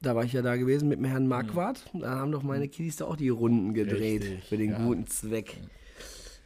Da 0.00 0.14
war 0.14 0.24
ich 0.24 0.32
ja 0.32 0.42
da 0.42 0.56
gewesen 0.56 0.88
mit 0.88 0.98
dem 0.98 1.04
Herrn 1.06 1.26
Marquardt. 1.26 1.90
Da 1.92 2.10
haben 2.16 2.30
doch 2.32 2.42
meine 2.44 2.68
Kiddies 2.68 2.96
da 2.96 3.06
auch 3.06 3.16
die 3.16 3.30
Runden 3.30 3.74
gedreht 3.74 4.22
Richtig, 4.22 4.44
für 4.44 4.56
den 4.56 4.70
ja. 4.70 4.78
guten 4.84 5.06
Zweck. 5.08 5.56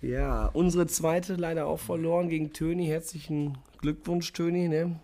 Ja, 0.00 0.46
unsere 0.46 0.86
zweite 0.86 1.36
leider 1.36 1.66
auch 1.66 1.78
verloren 1.78 2.28
gegen 2.28 2.52
Töni. 2.52 2.86
Herzlichen 2.86 3.58
Glückwunsch, 3.80 4.32
Töni. 4.32 4.68
Ne? 4.68 4.98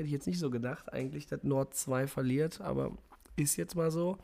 Hätte 0.00 0.06
ich 0.06 0.14
jetzt 0.14 0.26
nicht 0.26 0.38
so 0.38 0.48
gedacht, 0.48 0.90
eigentlich, 0.94 1.26
dass 1.26 1.42
Nord 1.42 1.74
2 1.74 2.06
verliert, 2.06 2.62
aber 2.62 2.96
ist 3.36 3.56
jetzt 3.58 3.76
mal 3.76 3.90
so. 3.90 4.16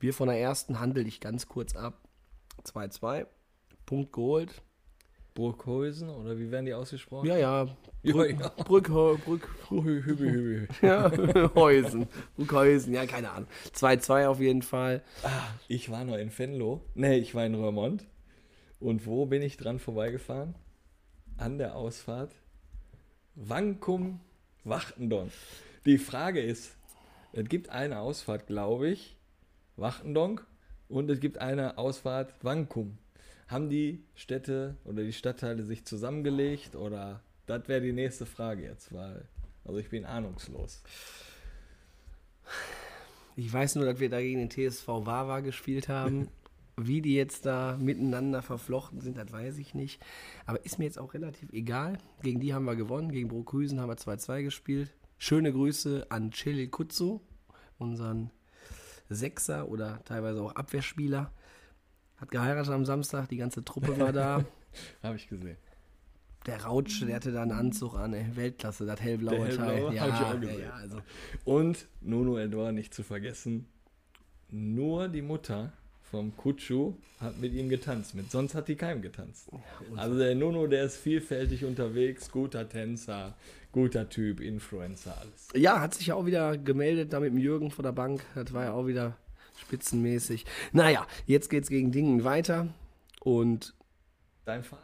Wir 0.00 0.14
von 0.14 0.28
der 0.28 0.40
ersten 0.40 0.80
handel 0.80 1.06
ich 1.06 1.20
ganz 1.20 1.46
kurz 1.46 1.76
ab. 1.76 2.08
2-2. 2.64 3.26
Punkt 3.84 4.14
geholt. 4.14 4.62
Burghäusen, 5.34 6.08
oder 6.08 6.38
wie 6.38 6.50
werden 6.50 6.64
die 6.64 6.72
ausgesprochen? 6.72 7.26
Ja, 7.26 7.36
ja. 7.36 7.64
Brück, 8.02 8.40
ja. 8.40 8.48
Brück, 8.48 8.88
Brück, 9.24 10.74
ja, 10.80 11.12
Häusen. 11.54 12.06
Brückhäusen, 12.36 12.94
ja, 12.94 13.04
keine 13.04 13.30
Ahnung. 13.30 13.48
2-2 13.74 14.26
auf 14.26 14.40
jeden 14.40 14.62
Fall. 14.62 15.02
Ich 15.68 15.90
war 15.90 16.02
noch 16.04 16.16
in 16.16 16.30
Venlo. 16.30 16.80
Nee, 16.94 17.18
ich 17.18 17.34
war 17.34 17.44
in 17.44 17.54
Röhrmond. 17.56 18.06
Und 18.80 19.04
wo 19.04 19.26
bin 19.26 19.42
ich 19.42 19.58
dran 19.58 19.78
vorbeigefahren? 19.78 20.54
An 21.36 21.58
der 21.58 21.76
Ausfahrt. 21.76 22.34
Wankum, 23.34 24.20
Wachtendonk. 24.64 25.30
Die 25.86 25.98
Frage 25.98 26.40
ist, 26.40 26.76
es 27.32 27.48
gibt 27.48 27.68
eine 27.68 28.00
Ausfahrt, 28.00 28.46
glaube 28.46 28.88
ich, 28.88 29.16
Wachtendonk 29.76 30.46
und 30.88 31.10
es 31.10 31.20
gibt 31.20 31.38
eine 31.38 31.78
Ausfahrt 31.78 32.32
Wankum. 32.42 32.98
Haben 33.48 33.68
die 33.68 34.02
Städte 34.14 34.76
oder 34.84 35.02
die 35.02 35.12
Stadtteile 35.12 35.64
sich 35.64 35.84
zusammengelegt 35.84 36.76
oder 36.76 37.22
das 37.46 37.68
wäre 37.68 37.82
die 37.82 37.92
nächste 37.92 38.24
Frage 38.24 38.62
jetzt, 38.62 38.92
weil 38.92 39.28
also 39.64 39.78
ich 39.78 39.90
bin 39.90 40.04
ahnungslos. 40.04 40.82
Ich 43.36 43.52
weiß 43.52 43.74
nur, 43.76 43.86
dass 43.86 43.98
wir 43.98 44.10
da 44.10 44.20
gegen 44.20 44.46
den 44.46 44.50
TSV 44.50 44.86
Wawa 44.86 45.40
gespielt 45.40 45.88
haben. 45.88 46.28
Wie 46.76 47.00
die 47.00 47.14
jetzt 47.14 47.46
da 47.46 47.78
miteinander 47.80 48.42
verflochten 48.42 49.00
sind, 49.00 49.16
das 49.16 49.30
weiß 49.30 49.58
ich 49.58 49.74
nicht. 49.74 50.02
Aber 50.44 50.64
ist 50.64 50.78
mir 50.78 50.86
jetzt 50.86 50.98
auch 50.98 51.14
relativ 51.14 51.52
egal. 51.52 51.98
Gegen 52.22 52.40
die 52.40 52.52
haben 52.52 52.64
wir 52.64 52.74
gewonnen. 52.74 53.12
Gegen 53.12 53.28
Brokhüsen 53.28 53.80
haben 53.80 53.88
wir 53.88 53.96
2-2 53.96 54.42
gespielt. 54.42 54.92
Schöne 55.18 55.52
Grüße 55.52 56.06
an 56.08 56.32
Chili 56.32 56.68
Kutzo, 56.68 57.20
unseren 57.78 58.30
Sechser 59.08 59.68
oder 59.68 60.02
teilweise 60.04 60.42
auch 60.42 60.54
Abwehrspieler. 60.54 61.30
Hat 62.16 62.30
geheiratet 62.30 62.72
am 62.72 62.84
Samstag, 62.84 63.28
die 63.28 63.36
ganze 63.36 63.64
Truppe 63.64 63.98
war 63.98 64.12
da. 64.12 64.44
Habe 65.02 65.16
ich 65.16 65.28
gesehen. 65.28 65.56
Der 66.46 66.64
Rautsche, 66.64 67.06
der 67.06 67.16
hatte 67.16 67.32
da 67.32 67.42
einen 67.42 67.52
Anzug 67.52 67.94
an, 67.94 68.12
ey. 68.12 68.36
Weltklasse, 68.36 68.84
das 68.84 69.00
hellblaue 69.00 69.36
Der 69.36 69.46
hellblaue, 69.46 69.94
Teil. 69.94 70.00
hab 70.00 70.08
ich 70.08 70.26
auch 70.26 70.34
ja, 70.34 70.40
gesehen. 70.40 70.60
ja, 70.60 70.70
also. 70.72 70.98
Und 71.44 71.88
Nuno 72.02 72.36
Edouard 72.36 72.74
nicht 72.74 72.92
zu 72.92 73.02
vergessen, 73.02 73.66
nur 74.50 75.08
die 75.08 75.22
Mutter 75.22 75.72
vom 76.10 76.36
Kutschu 76.36 76.94
hat 77.20 77.38
mit 77.38 77.52
ihm 77.54 77.68
getanzt. 77.68 78.14
Mit 78.14 78.30
sonst 78.30 78.54
hat 78.54 78.68
die 78.68 78.76
keinem 78.76 79.02
getanzt. 79.02 79.48
Also 79.96 80.18
der 80.18 80.34
Nuno, 80.34 80.66
der 80.66 80.84
ist 80.84 80.96
vielfältig 80.96 81.64
unterwegs, 81.64 82.30
guter 82.30 82.68
Tänzer, 82.68 83.36
guter 83.72 84.08
Typ, 84.08 84.40
Influencer, 84.40 85.16
alles. 85.18 85.48
Ja, 85.54 85.80
hat 85.80 85.94
sich 85.94 86.08
ja 86.08 86.14
auch 86.14 86.26
wieder 86.26 86.56
gemeldet 86.58 87.12
da 87.12 87.20
mit 87.20 87.32
dem 87.32 87.38
Jürgen 87.38 87.70
von 87.70 87.82
der 87.82 87.92
Bank. 87.92 88.24
Das 88.34 88.52
war 88.52 88.64
ja 88.64 88.72
auch 88.72 88.86
wieder 88.86 89.16
spitzenmäßig. 89.56 90.44
Naja, 90.72 91.06
jetzt 91.26 91.50
geht's 91.50 91.68
gegen 91.68 91.90
Dingen 91.92 92.24
weiter. 92.24 92.68
Und 93.20 93.74
Dein 94.44 94.62
Verein? 94.62 94.82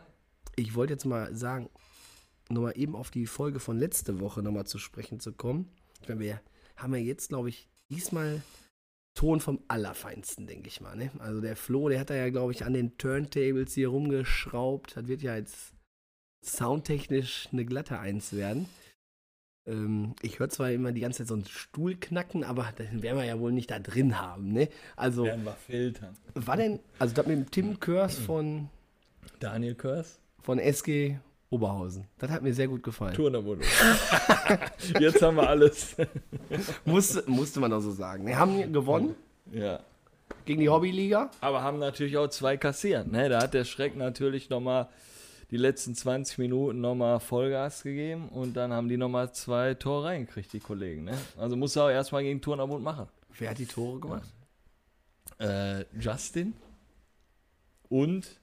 ich 0.57 0.75
wollte 0.75 0.95
jetzt 0.95 1.05
mal 1.05 1.35
sagen, 1.35 1.69
nochmal 2.49 2.73
eben 2.77 2.97
auf 2.97 3.11
die 3.11 3.27
Folge 3.27 3.61
von 3.61 3.79
letzte 3.79 4.21
Woche 4.21 4.43
nochmal 4.43 4.67
zu 4.67 4.79
sprechen 4.79 5.21
zu 5.21 5.33
kommen. 5.33 5.69
Ich 6.03 6.09
meine, 6.09 6.21
wir 6.21 6.41
haben 6.77 6.95
ja 6.95 7.01
jetzt, 7.01 7.29
glaube 7.29 7.51
ich, 7.51 7.69
diesmal 7.91 8.43
Ton 9.15 9.41
vom 9.41 9.61
Allerfeinsten, 9.69 10.47
denke 10.47 10.69
ich 10.69 10.81
mal. 10.81 10.97
Ne? 10.97 11.11
Also 11.19 11.41
der 11.41 11.57
Flo, 11.57 11.89
der 11.89 12.01
hat 12.01 12.11
da 12.11 12.15
ja, 12.15 12.31
glaube 12.31 12.53
ich, 12.53 12.65
an 12.65 12.73
den 12.73 12.97
Turntables 12.97 13.75
hier 13.75 13.89
rumgeschraubt. 13.89 14.97
Das 14.97 15.09
wird 15.09 15.23
ja 15.23 15.37
jetzt 15.37 15.75
soundtechnisch 16.45 17.49
eine 17.53 17.65
glatte 17.65 17.99
Eins 17.99 18.33
werden. 18.35 18.67
Ähm, 19.67 20.15
ich 20.23 20.39
höre 20.39 20.49
zwar 20.49 20.71
immer 20.71 20.93
die 20.93 21.01
ganze 21.01 21.19
Zeit 21.19 21.29
so 21.29 21.35
einen 21.35 21.45
Stuhl 21.45 21.97
knacken, 21.97 22.45
aber 22.45 22.73
den 22.79 23.03
werden 23.03 23.19
wir 23.19 23.25
ja 23.25 23.39
wohl 23.39 23.53
nicht 23.53 23.71
da 23.71 23.79
drin 23.79 24.19
haben. 24.21 24.53
Ne? 24.53 24.69
Also, 24.97 25.25
Werden 25.27 25.45
wir 25.45 25.55
filtern. 25.55 26.17
war 26.35 26.57
denn, 26.57 26.81
also 26.99 27.15
das 27.15 27.27
mit 27.27 27.37
dem 27.37 27.51
Tim 27.51 27.81
Körs 27.81 28.17
von, 28.17 28.69
Daniel 29.39 29.75
Körs? 29.75 30.19
von 30.41 30.59
SG 30.59 31.19
Oberhausen, 31.53 32.07
das 32.19 32.31
hat 32.31 32.43
mir 32.43 32.55
sehr 32.55 32.69
gut 32.69 32.81
gefallen. 32.81 33.13
Turnerwohnung. 33.13 33.65
Jetzt 35.01 35.21
haben 35.21 35.37
wir 35.37 35.49
alles. 35.49 35.97
Musste, 36.85 37.25
musste 37.27 37.59
man 37.59 37.73
auch 37.73 37.81
so 37.81 37.91
sagen. 37.91 38.25
Wir 38.25 38.39
haben 38.39 38.73
gewonnen 38.73 39.17
ja. 39.51 39.81
gegen 40.45 40.61
die 40.61 40.69
Hobbyliga. 40.69 41.29
Aber 41.41 41.63
haben 41.63 41.81
natürlich 41.81 42.17
auch 42.17 42.29
zwei 42.29 42.57
kassiert. 42.57 43.11
Ne? 43.11 43.29
Da 43.29 43.43
hat 43.43 43.53
der 43.53 43.65
Schreck 43.65 43.97
natürlich 43.97 44.49
nochmal 44.49 44.89
die 45.51 45.57
letzten 45.57 45.97
20 45.97 46.39
Minuten 46.39 46.81
nochmal 46.81 47.19
Vollgas 47.19 47.83
gegeben 47.83 48.29
und 48.29 48.55
dann 48.55 48.73
haben 48.73 48.89
die 48.89 48.97
nochmal 48.97 49.33
zwei 49.33 49.75
Tore 49.75 50.05
reingekriegt, 50.05 50.53
die 50.53 50.61
Kollegen. 50.61 51.03
Ne? 51.03 51.19
Also 51.37 51.57
muss 51.57 51.75
er 51.75 51.87
auch 51.87 51.91
erstmal 51.91 52.23
gegen 52.23 52.41
Turnerbund 52.41 52.85
machen. 52.85 53.09
Wer 53.37 53.51
hat 53.51 53.59
die 53.59 53.67
Tore 53.67 53.99
gemacht? 53.99 54.29
Äh, 55.39 55.85
Justin 55.99 56.55
und 57.89 58.39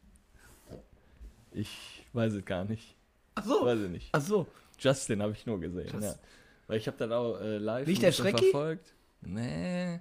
ich 1.52 2.04
weiß 2.12 2.34
es 2.34 2.44
gar 2.44 2.66
nicht. 2.66 2.97
Ach 3.40 3.46
so. 3.46 3.66
Weiß 3.66 3.80
ich 3.80 3.90
nicht. 3.90 4.10
Ach 4.12 4.22
so. 4.22 4.48
Justin 4.80 5.22
habe 5.22 5.34
ich 5.34 5.46
nur 5.46 5.60
gesehen. 5.60 6.02
Ja. 6.02 6.16
Weil 6.68 6.78
ich 6.78 6.88
habe 6.88 6.98
dann 6.98 7.14
auch 7.14 7.40
äh, 7.40 7.58
live 7.58 7.88
Nicht 7.88 8.02
der 8.02 8.12
Schrecki? 8.12 8.46
verfolgt. 8.52 8.94
Nee, 9.22 10.00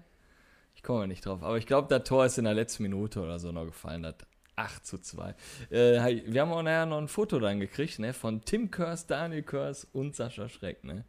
ich 0.75 0.83
komme 0.83 1.07
nicht 1.07 1.25
drauf. 1.25 1.43
Aber 1.43 1.57
ich 1.59 1.67
glaube, 1.67 1.89
das 1.89 2.07
Tor 2.07 2.27
ist 2.27 2.39
in 2.39 2.45
der 2.45 2.55
letzten 2.55 2.83
Minute 2.83 3.21
oder 3.21 3.39
so 3.39 3.53
noch 3.53 3.65
gefallen. 3.65 4.03
Das 4.03 4.15
8 4.57 4.87
zu 4.87 4.99
2. 4.99 5.35
Äh, 5.71 6.23
wir 6.27 6.41
haben 6.41 6.53
auch 6.53 6.63
nachher 6.63 6.87
noch 6.87 6.99
ein 6.99 7.09
Foto 7.09 7.39
dann 7.39 7.61
gekriegt, 7.61 7.99
ne? 7.99 8.13
Von 8.13 8.43
Tim 8.45 8.71
Körs, 8.71 9.07
Daniel 9.07 9.43
Körs 9.43 9.85
und 9.93 10.15
Sascha 10.17 10.49
Schreck, 10.49 10.83
ne? 10.85 11.05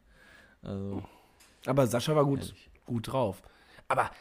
Also, 0.62 1.04
Aber 1.66 1.88
Sascha 1.88 2.16
war 2.16 2.26
gut, 2.26 2.40
Ehrlich. 2.42 2.70
gut 2.86 3.12
drauf. 3.12 3.42
Aber 3.88 4.12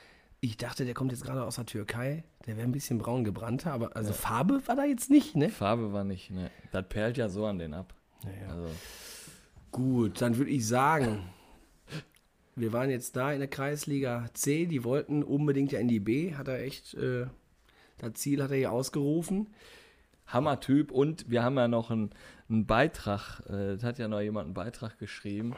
ich 0.46 0.56
dachte, 0.56 0.84
der 0.84 0.94
kommt 0.94 1.12
jetzt 1.12 1.24
gerade 1.24 1.44
aus 1.44 1.56
der 1.56 1.66
Türkei. 1.66 2.24
Der 2.46 2.56
wäre 2.56 2.66
ein 2.66 2.72
bisschen 2.72 2.98
braun 2.98 3.24
gebrannter, 3.24 3.72
aber 3.72 3.96
also 3.96 4.12
Farbe 4.12 4.60
war 4.66 4.76
da 4.76 4.84
jetzt 4.84 5.10
nicht, 5.10 5.36
ne? 5.36 5.48
Farbe 5.48 5.92
war 5.92 6.04
nicht, 6.04 6.30
ne? 6.30 6.50
Das 6.72 6.88
perlt 6.88 7.16
ja 7.16 7.28
so 7.28 7.46
an 7.46 7.58
den 7.58 7.74
ab. 7.74 7.94
Naja. 8.24 8.48
Also, 8.48 8.68
Gut, 9.72 10.20
dann 10.20 10.36
würde 10.36 10.50
ich 10.50 10.66
sagen, 10.66 11.28
wir 12.54 12.72
waren 12.72 12.88
jetzt 12.90 13.16
da 13.16 13.32
in 13.32 13.40
der 13.40 13.48
Kreisliga 13.48 14.30
C. 14.32 14.66
Die 14.66 14.84
wollten 14.84 15.22
unbedingt 15.22 15.72
ja 15.72 15.78
in 15.78 15.88
die 15.88 16.00
B. 16.00 16.34
Hat 16.34 16.48
er 16.48 16.60
echt, 16.60 16.94
äh, 16.94 17.26
das 17.98 18.14
Ziel 18.14 18.42
hat 18.42 18.50
er 18.50 18.56
hier 18.56 18.72
ausgerufen. 18.72 19.48
Hammer-Typ 20.28 20.90
und 20.90 21.30
wir 21.30 21.42
haben 21.42 21.56
ja 21.56 21.68
noch 21.68 21.90
einen, 21.90 22.10
einen 22.48 22.66
Beitrag, 22.66 23.40
äh, 23.48 23.76
da 23.76 23.86
hat 23.86 23.98
ja 23.98 24.08
noch 24.08 24.20
jemand 24.20 24.46
einen 24.46 24.54
Beitrag 24.54 24.98
geschrieben 24.98 25.54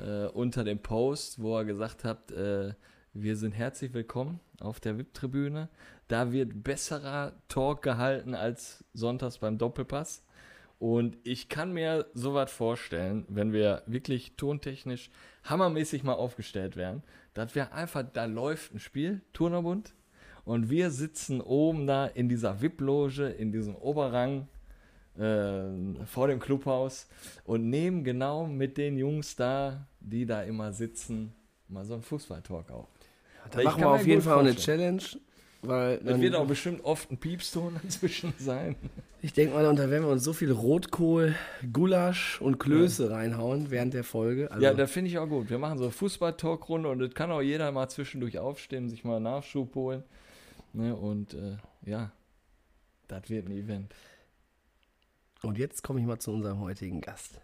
äh, 0.00 0.26
unter 0.26 0.64
dem 0.64 0.78
Post, 0.78 1.40
wo 1.40 1.56
er 1.56 1.64
gesagt 1.64 2.04
hat, 2.04 2.32
äh, 2.32 2.74
wir 3.12 3.36
sind 3.36 3.52
herzlich 3.52 3.92
willkommen 3.92 4.38
auf 4.60 4.78
der 4.78 4.96
VIP-Tribüne. 4.96 5.68
Da 6.06 6.32
wird 6.32 6.62
besserer 6.62 7.32
Talk 7.48 7.82
gehalten 7.82 8.34
als 8.34 8.84
sonntags 8.92 9.38
beim 9.38 9.58
Doppelpass. 9.58 10.24
Und 10.78 11.18
ich 11.24 11.48
kann 11.48 11.72
mir 11.72 12.06
sowas 12.14 12.52
vorstellen, 12.52 13.26
wenn 13.28 13.52
wir 13.52 13.82
wirklich 13.86 14.36
tontechnisch 14.36 15.10
hammermäßig 15.44 16.04
mal 16.04 16.14
aufgestellt 16.14 16.76
werden, 16.76 17.02
dass 17.34 17.54
wir 17.54 17.72
einfach, 17.74 18.04
da 18.12 18.24
läuft 18.26 18.74
ein 18.74 18.80
Spiel, 18.80 19.22
Turnerbund, 19.32 19.94
und 20.44 20.70
wir 20.70 20.90
sitzen 20.90 21.40
oben 21.40 21.86
da 21.86 22.06
in 22.06 22.28
dieser 22.28 22.62
VIP-Loge, 22.62 23.28
in 23.28 23.52
diesem 23.52 23.76
Oberrang 23.76 24.48
äh, 25.18 26.06
vor 26.06 26.28
dem 26.28 26.40
Clubhaus 26.40 27.08
und 27.44 27.68
nehmen 27.68 28.04
genau 28.04 28.46
mit 28.46 28.78
den 28.78 28.96
Jungs 28.96 29.36
da, 29.36 29.86
die 30.00 30.24
da 30.24 30.42
immer 30.42 30.72
sitzen, 30.72 31.34
mal 31.68 31.84
so 31.84 31.94
einen 31.94 32.02
Fußball-Talk 32.02 32.70
auf. 32.70 32.88
Da 33.50 33.62
machen 33.62 33.80
wir 33.80 33.90
auf 33.90 34.06
jeden 34.06 34.22
Fall 34.22 34.34
auch 34.34 34.40
eine 34.40 34.52
vorstellen. 34.52 34.98
Challenge. 34.98 35.22
Weil 35.62 35.98
dann, 35.98 36.22
wird 36.22 36.34
auch 36.34 36.46
bestimmt 36.46 36.84
oft 36.84 37.10
ein 37.10 37.18
Piepston 37.18 37.78
dazwischen 37.82 38.32
sein. 38.38 38.76
ich 39.20 39.34
denke 39.34 39.54
mal, 39.54 39.66
und 39.66 39.78
da 39.78 39.90
werden 39.90 40.04
wir 40.04 40.10
uns 40.10 40.24
so 40.24 40.32
viel 40.32 40.50
Rotkohl, 40.50 41.34
Gulasch 41.70 42.40
und 42.40 42.58
Klöße 42.58 43.10
reinhauen 43.10 43.70
während 43.70 43.92
der 43.92 44.04
Folge. 44.04 44.50
Also, 44.50 44.64
Ja, 44.64 44.72
das 44.72 44.90
finde 44.90 45.10
ich 45.10 45.18
auch 45.18 45.28
gut. 45.28 45.50
Wir 45.50 45.58
machen 45.58 45.76
so 45.76 45.84
eine 45.84 45.92
Fußball-Talk-Runde 45.92 46.88
und 46.88 46.98
das 47.00 47.12
kann 47.12 47.30
auch 47.30 47.42
jeder 47.42 47.70
mal 47.72 47.88
zwischendurch 47.88 48.38
aufstehen, 48.38 48.88
sich 48.88 49.04
mal 49.04 49.20
Nachschub 49.20 49.74
holen. 49.74 50.02
Ne, 50.72 50.96
und 50.96 51.34
äh, 51.34 51.56
ja, 51.84 52.12
das 53.08 53.28
wird 53.28 53.48
ein 53.48 53.52
Event. 53.52 53.94
Und 55.42 55.58
jetzt 55.58 55.82
komme 55.82 56.00
ich 56.00 56.06
mal 56.06 56.18
zu 56.18 56.32
unserem 56.32 56.60
heutigen 56.60 57.00
Gast. 57.00 57.40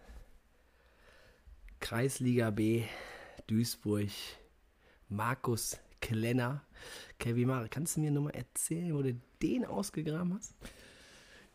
Kreisliga 1.79 2.49
B, 2.49 2.83
Duisburg, 3.47 4.09
Markus 5.09 5.77
Klenner. 6.07 6.61
Kevin 7.19 7.49
Mare, 7.49 7.67
kannst 7.67 7.97
du 7.97 7.99
mir 7.99 8.11
nochmal 8.11 8.35
erzählen, 8.35 8.93
wo 8.93 9.01
du 9.01 9.19
den 9.41 9.65
ausgegraben 9.65 10.35
hast? 10.35 10.55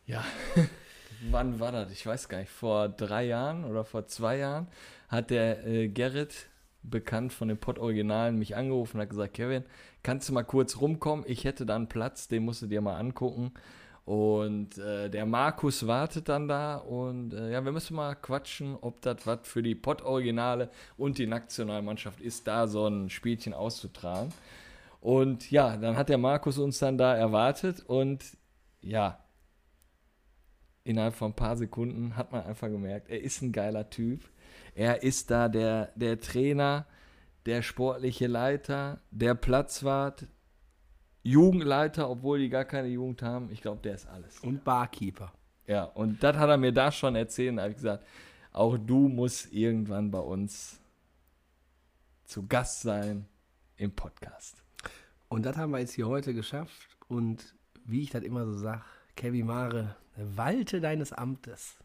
Ja, 0.05 0.23
wann 1.31 1.59
war 1.59 1.71
das? 1.71 1.91
Ich 1.91 2.05
weiß 2.05 2.29
gar 2.29 2.37
nicht. 2.37 2.51
Vor 2.51 2.87
drei 2.89 3.25
Jahren 3.25 3.65
oder 3.65 3.83
vor 3.83 4.05
zwei 4.05 4.37
Jahren 4.37 4.67
hat 5.07 5.31
der 5.31 5.65
äh, 5.65 5.87
Gerrit, 5.87 6.49
bekannt 6.83 7.33
von 7.33 7.47
den 7.47 7.57
Pott-Originalen, 7.57 8.37
mich 8.37 8.55
angerufen 8.55 8.97
und 8.97 9.01
hat 9.01 9.09
gesagt, 9.09 9.33
Kevin, 9.33 9.63
kannst 10.03 10.29
du 10.29 10.33
mal 10.33 10.43
kurz 10.43 10.79
rumkommen? 10.79 11.25
Ich 11.27 11.45
hätte 11.45 11.65
da 11.65 11.75
einen 11.75 11.89
Platz, 11.89 12.27
den 12.27 12.45
musst 12.45 12.61
du 12.61 12.67
dir 12.67 12.81
mal 12.81 12.97
angucken. 12.97 13.53
Und 14.05 14.77
äh, 14.77 15.09
der 15.09 15.25
Markus 15.25 15.87
wartet 15.87 16.27
dann 16.27 16.49
da 16.49 16.75
und 16.75 17.33
äh, 17.33 17.51
ja, 17.51 17.63
wir 17.63 17.71
müssen 17.71 17.95
mal 17.95 18.15
quatschen, 18.15 18.75
ob 18.81 19.01
das 19.01 19.25
was 19.25 19.39
für 19.43 19.63
die 19.63 19.75
Pott-Originale 19.75 20.69
und 20.97 21.17
die 21.17 21.27
Nationalmannschaft 21.27 22.19
ist, 22.19 22.45
da 22.45 22.67
so 22.67 22.85
ein 22.87 23.09
Spielchen 23.09 23.53
auszutragen. 23.53 24.33
Und 24.99 25.49
ja, 25.51 25.77
dann 25.77 25.95
hat 25.95 26.09
der 26.09 26.17
Markus 26.17 26.57
uns 26.57 26.79
dann 26.79 26.97
da 26.97 27.15
erwartet 27.15 27.81
und 27.87 28.25
ja, 28.81 29.23
innerhalb 30.83 31.15
von 31.15 31.31
ein 31.31 31.35
paar 31.35 31.55
Sekunden 31.55 32.17
hat 32.17 32.33
man 32.33 32.43
einfach 32.43 32.67
gemerkt, 32.67 33.09
er 33.09 33.21
ist 33.21 33.41
ein 33.41 33.53
geiler 33.53 33.89
Typ. 33.89 34.29
Er 34.75 35.03
ist 35.03 35.31
da 35.31 35.47
der, 35.49 35.91
der 35.95 36.19
Trainer, 36.19 36.85
der 37.45 37.61
sportliche 37.61 38.27
Leiter, 38.27 38.99
der 39.11 39.35
Platzwart, 39.35 40.27
Jugendleiter, 41.23 42.09
obwohl 42.09 42.39
die 42.39 42.49
gar 42.49 42.65
keine 42.65 42.89
Jugend 42.89 43.21
haben. 43.21 43.49
Ich 43.51 43.61
glaube, 43.61 43.81
der 43.81 43.95
ist 43.95 44.07
alles. 44.07 44.39
Und 44.39 44.63
Barkeeper. 44.63 45.31
Ja, 45.65 45.85
und 45.85 46.21
das 46.21 46.35
hat 46.37 46.49
er 46.49 46.57
mir 46.57 46.73
da 46.73 46.91
schon 46.91 47.15
erzählt. 47.15 47.57
Da 47.57 47.63
habe 47.63 47.71
ich 47.71 47.77
gesagt, 47.77 48.05
auch 48.51 48.77
du 48.77 49.07
musst 49.07 49.51
irgendwann 49.53 50.11
bei 50.11 50.19
uns 50.19 50.79
zu 52.25 52.45
Gast 52.45 52.81
sein 52.81 53.25
im 53.77 53.91
Podcast. 53.91 54.63
Und 55.29 55.45
das 55.45 55.57
haben 55.57 55.71
wir 55.71 55.79
jetzt 55.79 55.93
hier 55.93 56.07
heute 56.07 56.33
geschafft. 56.33 56.97
Und 57.07 57.55
wie 57.85 58.01
ich 58.01 58.09
das 58.09 58.23
immer 58.23 58.45
so 58.45 58.53
sage, 58.53 58.83
Kevin 59.15 59.47
Mare, 59.47 59.95
walte 60.15 60.81
deines 60.81 61.13
Amtes. 61.13 61.77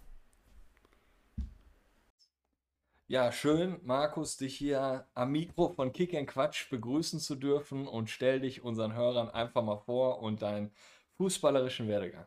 Ja, 3.11 3.33
schön, 3.33 3.81
Markus, 3.85 4.37
dich 4.37 4.55
hier 4.57 5.07
am 5.15 5.33
Mikro 5.33 5.71
von 5.71 5.93
Kick 5.93 6.15
and 6.15 6.29
Quatsch 6.29 6.69
begrüßen 6.69 7.21
zu 7.21 7.37
dürfen 7.37 7.89
und 7.89 8.11
stell 8.11 8.39
dich 8.41 8.63
unseren 8.63 8.95
Hörern 8.95 9.31
einfach 9.31 9.63
mal 9.65 9.79
vor 9.79 10.21
und 10.21 10.43
deinen 10.43 10.71
fußballerischen 11.17 11.89
Werdegang. 11.89 12.27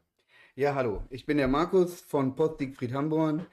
Ja, 0.56 0.74
hallo, 0.76 1.04
ich 1.10 1.26
bin 1.26 1.38
der 1.38 1.48
Markus 1.48 2.02
von 2.02 2.36
Post 2.36 2.60
Siegfried 2.60 2.94
Hamborn, 2.94 3.46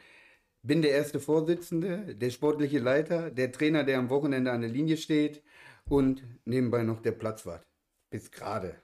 bin 0.62 0.82
der 0.82 0.92
erste 0.92 1.20
Vorsitzende, 1.20 2.16
der 2.16 2.30
sportliche 2.30 2.78
Leiter, 2.78 3.30
der 3.30 3.52
Trainer, 3.52 3.84
der 3.84 3.98
am 3.98 4.10
Wochenende 4.10 4.50
an 4.52 4.62
der 4.62 4.70
Linie 4.70 4.96
steht 4.96 5.42
und 5.88 6.22
nebenbei 6.46 6.82
noch 6.82 7.00
der 7.00 7.12
Platzwart. 7.12 7.66
Bis 8.10 8.30
gerade. 8.30 8.80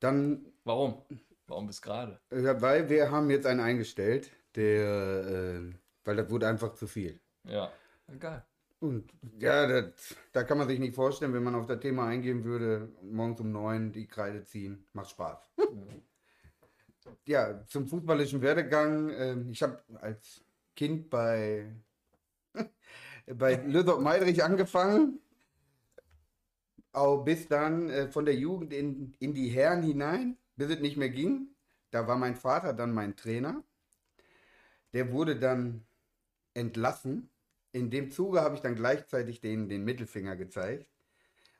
Dann, 0.00 0.46
Warum? 0.64 1.02
Warum 1.46 1.66
bis 1.66 1.82
gerade? 1.82 2.20
äh, 2.30 2.60
weil 2.60 2.88
wir 2.88 3.10
haben 3.10 3.30
jetzt 3.30 3.46
einen 3.46 3.60
eingestellt, 3.60 4.30
der, 4.56 5.60
äh, 5.60 5.74
weil 6.04 6.16
das 6.16 6.30
wurde 6.30 6.48
einfach 6.48 6.74
zu 6.74 6.86
viel. 6.86 7.20
Ja, 7.44 7.72
geil. 8.18 8.44
Und 8.80 9.12
ja, 9.38 9.66
das, 9.66 10.16
da 10.32 10.42
kann 10.42 10.58
man 10.58 10.66
sich 10.68 10.78
nicht 10.78 10.94
vorstellen, 10.94 11.34
wenn 11.34 11.42
man 11.42 11.54
auf 11.54 11.66
das 11.66 11.80
Thema 11.80 12.06
eingehen 12.06 12.44
würde, 12.44 12.90
morgens 13.02 13.40
um 13.40 13.52
neun 13.52 13.92
die 13.92 14.06
Kreide 14.06 14.44
ziehen, 14.44 14.86
macht 14.94 15.10
Spaß. 15.10 15.38
ja, 17.26 17.64
zum 17.66 17.86
fußballischen 17.86 18.40
Werdegang. 18.40 19.10
ähm, 19.10 19.50
ich 19.50 19.62
habe 19.62 19.82
als 20.00 20.42
Kind 20.74 21.10
bei, 21.10 21.70
bei 23.26 23.54
Lüdok 23.56 24.00
Meidrich 24.00 24.42
angefangen. 24.42 25.20
Auch 26.92 27.22
bis 27.22 27.46
dann 27.46 27.88
äh, 27.90 28.08
von 28.08 28.24
der 28.24 28.34
Jugend 28.34 28.72
in, 28.72 29.14
in 29.20 29.34
die 29.34 29.48
Herren 29.48 29.82
hinein, 29.82 30.38
bis 30.56 30.70
es 30.70 30.80
nicht 30.80 30.96
mehr 30.96 31.10
ging. 31.10 31.54
Da 31.90 32.06
war 32.06 32.16
mein 32.16 32.34
Vater 32.34 32.72
dann 32.72 32.92
mein 32.92 33.16
Trainer. 33.16 33.62
Der 34.92 35.12
wurde 35.12 35.36
dann 35.38 35.86
entlassen. 36.54 37.29
In 37.72 37.90
dem 37.90 38.10
Zuge 38.10 38.40
habe 38.40 38.56
ich 38.56 38.60
dann 38.60 38.74
gleichzeitig 38.74 39.40
den, 39.40 39.68
den 39.68 39.84
Mittelfinger 39.84 40.36
gezeigt 40.36 40.90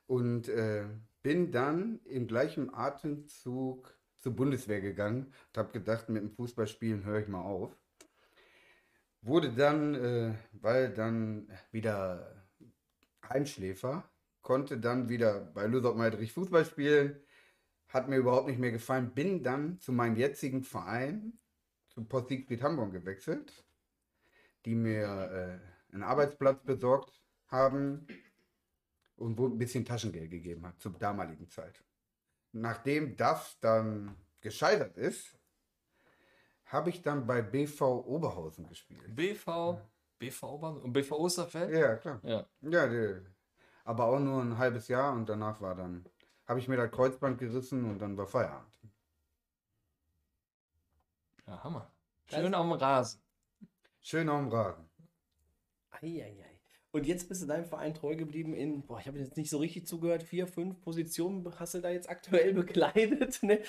und 0.07 0.49
äh, 0.49 0.85
bin 1.23 1.51
dann 1.51 1.99
im 2.05 2.27
gleichen 2.27 2.73
Atemzug 2.73 3.97
zur 4.19 4.35
Bundeswehr 4.35 4.81
gegangen 4.81 5.33
und 5.47 5.57
habe 5.57 5.71
gedacht, 5.71 6.09
mit 6.09 6.21
dem 6.21 6.31
Fußballspielen 6.31 7.05
höre 7.05 7.19
ich 7.19 7.27
mal 7.27 7.41
auf. 7.41 7.75
Wurde 9.21 9.51
dann, 9.51 9.95
äh, 9.95 10.33
weil 10.51 10.93
dann 10.93 11.47
wieder 11.71 12.45
Heimschläfer, 13.27 14.03
konnte 14.41 14.79
dann 14.79 15.09
wieder 15.09 15.41
bei 15.41 15.67
Lüsok 15.67 15.95
Meidrich 15.95 16.33
Fußball 16.33 16.65
spielen, 16.65 17.15
hat 17.87 18.07
mir 18.07 18.17
überhaupt 18.17 18.47
nicht 18.47 18.59
mehr 18.59 18.71
gefallen, 18.71 19.13
bin 19.13 19.43
dann 19.43 19.79
zu 19.79 19.91
meinem 19.91 20.15
jetzigen 20.15 20.63
Verein, 20.63 21.39
zu 21.89 22.03
Post 22.03 22.29
Siegfried 22.29 22.63
Hamburg 22.63 22.93
gewechselt, 22.93 23.63
die 24.65 24.75
mir 24.75 25.61
äh, 25.61 25.80
einen 25.91 26.03
Arbeitsplatz 26.03 26.63
besorgt 26.63 27.21
haben 27.47 28.07
und 29.17 29.37
wo 29.37 29.47
ein 29.47 29.57
bisschen 29.57 29.85
Taschengeld 29.85 30.31
gegeben 30.31 30.65
hat 30.65 30.79
zur 30.79 30.93
damaligen 30.93 31.47
Zeit. 31.49 31.83
Nachdem 32.53 33.15
das 33.15 33.59
dann 33.59 34.15
gescheitert 34.41 34.97
ist, 34.97 35.37
habe 36.65 36.89
ich 36.89 37.01
dann 37.01 37.27
bei 37.27 37.41
BV 37.41 37.81
Oberhausen 38.05 38.67
gespielt. 38.67 39.15
BV, 39.15 39.77
BV 40.19 40.43
Ober- 40.43 40.81
und 40.83 40.93
BV 40.93 41.11
Osterfeld? 41.11 41.71
Ja, 41.71 41.95
klar. 41.97 42.19
Ja. 42.23 42.45
Ja, 42.61 42.87
die, 42.87 43.25
aber 43.83 44.05
auch 44.05 44.19
nur 44.19 44.41
ein 44.41 44.57
halbes 44.57 44.87
Jahr 44.87 45.13
und 45.13 45.27
danach 45.27 45.59
war 45.61 45.75
dann, 45.75 46.05
habe 46.45 46.59
ich 46.59 46.67
mir 46.67 46.77
das 46.77 46.91
Kreuzband 46.91 47.37
gerissen 47.39 47.85
und 47.85 47.99
dann 47.99 48.17
war 48.17 48.27
Feierabend. 48.27 48.79
Ja, 51.47 51.63
Hammer. 51.63 51.91
Schön 52.27 52.53
auf 52.55 52.65
dem 52.65 52.71
Rasen. 52.73 53.21
Schön 53.99 54.29
auf 54.29 54.39
dem 54.39 54.49
Rasen. 54.49 54.90
Eieiei. 56.01 56.61
Und 56.93 57.07
jetzt 57.07 57.29
bist 57.29 57.41
du 57.41 57.47
deinem 57.47 57.65
Verein 57.65 57.93
treu 57.93 58.17
geblieben 58.17 58.53
in, 58.53 58.85
boah, 58.85 58.99
ich 58.99 59.07
habe 59.07 59.17
jetzt 59.17 59.37
nicht 59.37 59.49
so 59.49 59.59
richtig 59.59 59.87
zugehört, 59.87 60.23
vier, 60.23 60.45
fünf 60.45 60.81
Positionen 60.81 61.47
hast 61.57 61.73
du 61.73 61.79
da 61.79 61.89
jetzt 61.89 62.09
aktuell 62.09 62.53
bekleidet. 62.53 63.41
Ne? 63.43 63.61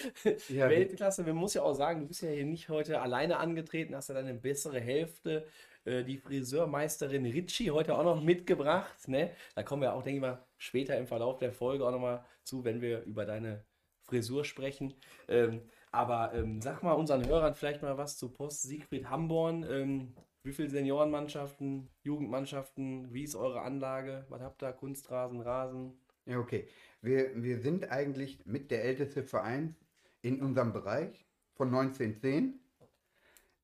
Ja, 0.49 0.68
Weltklasse. 0.68 1.23
Man 1.23 1.37
muss 1.37 1.55
ja 1.55 1.62
auch 1.62 1.75
sagen, 1.75 2.01
du 2.01 2.07
bist 2.09 2.23
ja 2.23 2.31
hier 2.31 2.45
nicht 2.45 2.68
heute 2.68 3.01
alleine 3.01 3.37
angetreten, 3.37 3.95
hast 3.95 4.09
ja 4.09 4.16
deine 4.16 4.35
bessere 4.35 4.81
Hälfte, 4.81 5.47
äh, 5.85 6.03
die 6.03 6.18
Friseurmeisterin 6.18 7.25
Ritchie, 7.25 7.71
heute 7.71 7.97
auch 7.97 8.03
noch 8.03 8.21
mitgebracht. 8.21 9.07
Ne? 9.07 9.31
Da 9.55 9.62
kommen 9.62 9.83
wir 9.83 9.95
auch, 9.95 10.03
denke 10.03 10.16
ich 10.16 10.23
mal, 10.23 10.45
später 10.59 10.99
im 10.99 11.07
Verlauf 11.07 11.38
der 11.38 11.53
Folge 11.53 11.87
auch 11.87 11.92
nochmal 11.92 12.25
zu, 12.42 12.64
wenn 12.64 12.81
wir 12.81 13.03
über 13.05 13.25
deine 13.25 13.64
Frisur 14.01 14.45
sprechen. 14.45 14.95
Ähm, 15.29 15.62
aber 15.92 16.33
ähm, 16.35 16.61
sag 16.61 16.83
mal 16.83 16.95
unseren 16.95 17.25
Hörern 17.25 17.55
vielleicht 17.55 17.83
mal 17.83 17.97
was 17.99 18.18
zu 18.18 18.33
Post 18.33 18.62
Siegfried 18.62 19.09
Hamborn. 19.09 19.64
Ähm, 19.71 20.14
wie 20.44 20.52
viele 20.52 20.70
Seniorenmannschaften, 20.70 21.88
Jugendmannschaften, 22.02 23.12
wie 23.12 23.22
ist 23.22 23.37
eure 23.37 23.62
Anlage? 23.62 24.26
Was 24.28 24.42
habt 24.42 24.62
ihr? 24.62 24.72
Kunstrasen, 24.72 25.40
Rasen? 25.40 26.00
Ja, 26.26 26.38
okay. 26.38 26.68
Wir, 27.00 27.31
wir 27.42 27.61
sind 27.61 27.90
eigentlich 27.90 28.44
mit 28.44 28.70
der 28.70 28.85
älteste 28.85 29.22
Verein 29.22 29.76
in 30.20 30.40
unserem 30.40 30.72
Bereich 30.72 31.26
von 31.55 31.68
1910. 31.68 32.61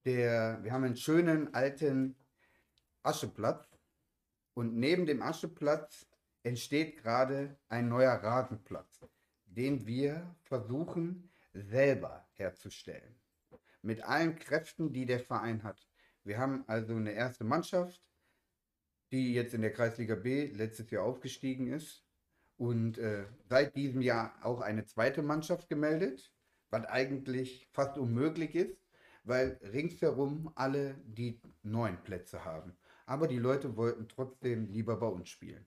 Der, 0.05 0.63
wir 0.63 0.73
haben 0.73 0.85
einen 0.85 0.97
schönen 0.97 1.53
alten 1.55 2.17
Ascheplatz 3.03 3.67
und 4.55 4.77
neben 4.77 5.07
dem 5.07 5.23
Ascheplatz 5.23 6.07
entsteht 6.43 7.03
gerade 7.03 7.59
ein 7.69 7.89
neuer 7.89 8.13
Rasenplatz, 8.13 9.05
den 9.45 9.87
wir 9.87 10.35
versuchen 10.43 11.31
selber 11.53 12.27
herzustellen. 12.33 13.21
Mit 13.83 14.03
allen 14.03 14.37
Kräften, 14.37 14.93
die 14.93 15.07
der 15.07 15.21
Verein 15.21 15.63
hat. 15.63 15.88
Wir 16.29 16.37
haben 16.37 16.63
also 16.67 16.95
eine 16.95 17.13
erste 17.13 17.43
Mannschaft, 17.43 18.03
die 19.13 19.33
jetzt 19.33 19.55
in 19.55 19.63
der 19.63 19.73
Kreisliga 19.73 20.15
B 20.15 20.51
letztes 20.53 20.91
Jahr 20.91 21.05
aufgestiegen 21.05 21.73
ist 21.73 22.05
und 22.59 22.99
äh, 22.99 23.25
seit 23.49 23.75
diesem 23.75 24.03
Jahr 24.03 24.35
auch 24.43 24.61
eine 24.61 24.85
zweite 24.85 25.23
Mannschaft 25.23 25.71
gemeldet, 25.71 26.31
was 26.69 26.85
eigentlich 26.85 27.67
fast 27.73 27.97
unmöglich 27.97 28.55
ist, 28.55 28.77
weil 29.25 29.59
ringsherum 29.73 30.53
alle 30.55 30.97
die 31.07 31.41
neun 31.63 31.97
Plätze 32.03 32.45
haben. 32.45 32.77
Aber 33.07 33.27
die 33.27 33.39
Leute 33.39 33.79
wollten 33.79 34.07
trotzdem 34.07 34.71
lieber 34.71 34.99
bei 34.99 35.07
uns 35.07 35.31
spielen. 35.31 35.67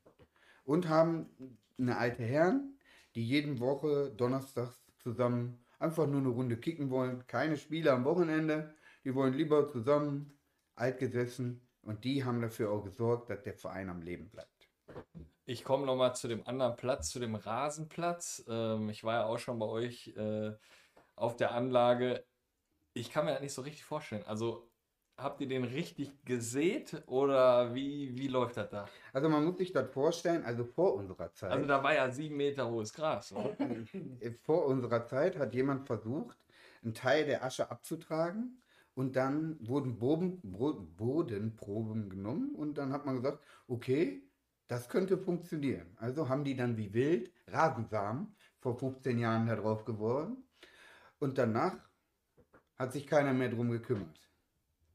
Und 0.63 0.88
haben 0.88 1.58
eine 1.80 1.97
alte 1.97 2.21
Herren, 2.21 2.78
die 3.15 3.26
jeden 3.26 3.60
Woche 3.60 4.13
donnerstags 4.15 4.80
zusammen 5.00 5.65
einfach 5.80 6.06
nur 6.06 6.19
eine 6.19 6.30
Runde 6.30 6.56
kicken 6.56 6.91
wollen. 6.91 7.26
Keine 7.26 7.58
Spiele 7.58 7.93
am 7.93 8.06
Wochenende. 8.06 8.76
Die 9.04 9.15
wollen 9.15 9.34
lieber 9.34 9.67
zusammen 9.67 10.38
altgesessen 10.76 11.68
und 11.84 12.04
die 12.04 12.24
haben 12.24 12.42
dafür 12.42 12.72
auch 12.72 12.84
gesorgt, 12.84 13.30
dass 13.30 13.42
der 13.44 13.54
Verein 13.54 13.90
am 13.90 14.02
Leben 14.02 14.30
bleibt. 14.30 14.70
Ich 15.46 15.64
komme 15.64 15.86
nochmal 15.86 16.16
zu 16.16 16.28
dem 16.28 16.46
anderen 16.48 16.76
Platz, 16.76 17.10
zu 17.10 17.20
dem 17.20 17.36
Rasenplatz. 17.36 18.44
Ähm, 18.48 18.90
ich 18.90 19.04
war 19.04 19.16
ja 19.16 19.26
auch 19.26 19.40
schon 19.40 19.60
bei 19.60 19.66
euch 19.66 20.14
äh, 20.16 20.54
auf 21.16 21.36
der 21.36 21.52
Anlage. 21.52 22.24
Ich 22.94 23.12
kann 23.12 23.26
mir 23.26 23.34
das 23.34 23.42
nicht 23.42 23.54
so 23.54 23.62
richtig 23.62 23.84
vorstellen. 23.84 24.24
Also 24.26 24.70
habt 25.18 25.42
ihr 25.42 25.48
den 25.48 25.64
richtig 25.64 26.12
gesät 26.26 27.04
oder 27.06 27.74
wie, 27.74 28.18
wie 28.18 28.28
läuft 28.28 28.58
das 28.58 28.70
da? 28.70 28.88
Also 29.14 29.30
man 29.30 29.44
muss 29.46 29.58
sich 29.58 29.72
das 29.72 29.90
vorstellen, 29.90 30.44
also 30.44 30.64
vor 30.64 30.96
unserer 30.96 31.34
Zeit. 31.34 31.52
Also 31.52 31.66
da 31.66 31.84
war 31.84 31.94
ja 31.94 32.10
sieben 32.12 32.38
Meter 32.38 32.70
hohes 32.70 32.94
Gras. 32.94 33.32
Oder? 33.32 33.56
vor 34.44 34.66
unserer 34.66 35.06
Zeit 35.06 35.38
hat 35.38 35.54
jemand 35.54 35.86
versucht, 35.86 36.38
einen 36.84 36.94
Teil 36.94 37.26
der 37.26 37.44
Asche 37.44 37.70
abzutragen 37.70 38.62
und 38.96 39.16
dann 39.16 39.58
wurden 39.68 40.00
Boden, 40.00 40.40
Bo- 40.44 40.82
Bodenproben 40.98 42.10
genommen 42.10 42.56
und 42.56 42.78
dann 42.78 42.92
hat 42.94 43.06
man 43.06 43.18
gesagt, 43.18 43.44
okay, 43.68 44.24
das 44.68 44.90
könnte 44.90 45.18
funktionieren. 45.18 45.96
Also 45.98 46.30
haben 46.30 46.44
die 46.44 46.56
dann 46.56 46.78
wie 46.78 46.94
wild 46.94 47.32
Rasensamen 47.48 48.36
vor 48.60 48.78
15 48.78 49.20
Jahren 49.20 49.48
da 49.48 49.56
drauf 49.56 49.86
geworfen 49.86 50.44
und 51.20 51.38
danach 51.38 51.78
hat 52.78 52.92
sich 52.94 53.08
keiner 53.08 53.34
mehr 53.34 53.50
drum 53.50 53.72
gekümmert. 53.72 54.20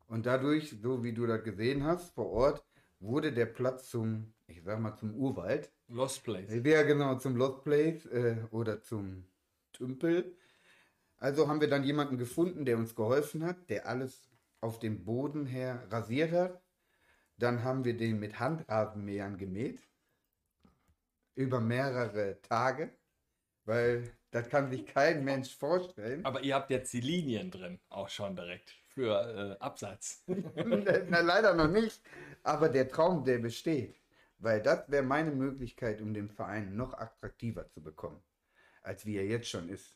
Und 0.08 0.26
dadurch, 0.26 0.76
so 0.82 1.04
wie 1.04 1.12
du 1.12 1.26
das 1.26 1.44
gesehen 1.44 1.84
hast, 1.84 2.14
vor 2.14 2.30
Ort, 2.30 2.64
wurde 3.00 3.32
der 3.32 3.46
Platz 3.46 3.90
zum, 3.90 4.34
ich 4.46 4.62
sag 4.62 4.80
mal, 4.80 4.96
zum 4.96 5.14
Urwald. 5.14 5.72
Lost 5.88 6.24
Place. 6.24 6.50
Ja, 6.64 6.82
genau, 6.82 7.16
zum 7.18 7.36
Lost 7.36 7.64
Place 7.64 8.06
äh, 8.06 8.38
oder 8.50 8.82
zum 8.82 9.26
Tümpel. 9.72 10.36
Also 11.18 11.48
haben 11.48 11.60
wir 11.60 11.68
dann 11.68 11.84
jemanden 11.84 12.18
gefunden, 12.18 12.64
der 12.64 12.76
uns 12.76 12.94
geholfen 12.94 13.44
hat, 13.44 13.70
der 13.70 13.86
alles 13.86 14.28
auf 14.60 14.78
dem 14.78 15.04
Boden 15.04 15.46
her 15.46 15.86
rasiert 15.90 16.32
hat. 16.32 16.62
Dann 17.38 17.64
haben 17.64 17.84
wir 17.84 17.96
den 17.96 18.18
mit 18.18 18.38
Handrasenmähern 18.38 19.36
gemäht. 19.36 19.80
Über 21.34 21.60
mehrere 21.60 22.40
Tage. 22.42 22.90
Weil 23.64 24.10
das 24.30 24.48
kann 24.48 24.70
sich 24.70 24.86
kein 24.86 25.24
Mensch 25.24 25.56
vorstellen. 25.56 26.24
Aber 26.24 26.42
ihr 26.42 26.54
habt 26.54 26.70
jetzt 26.70 26.92
die 26.92 27.00
Linien 27.00 27.50
drin, 27.50 27.80
auch 27.88 28.08
schon 28.08 28.36
direkt 28.36 28.70
für 28.88 29.56
äh, 29.58 29.62
Absatz. 29.62 30.22
Na, 30.26 31.20
leider 31.20 31.54
noch 31.54 31.68
nicht. 31.68 32.00
Aber 32.42 32.68
der 32.68 32.88
Traum, 32.88 33.24
der 33.24 33.38
besteht. 33.38 33.96
Weil 34.38 34.62
das 34.62 34.90
wäre 34.90 35.02
meine 35.02 35.30
Möglichkeit, 35.30 36.00
um 36.00 36.12
den 36.12 36.28
Verein 36.28 36.76
noch 36.76 36.94
attraktiver 36.94 37.68
zu 37.68 37.82
bekommen, 37.82 38.22
als 38.82 39.06
wie 39.06 39.16
er 39.16 39.26
jetzt 39.26 39.48
schon 39.48 39.68
ist. 39.68 39.95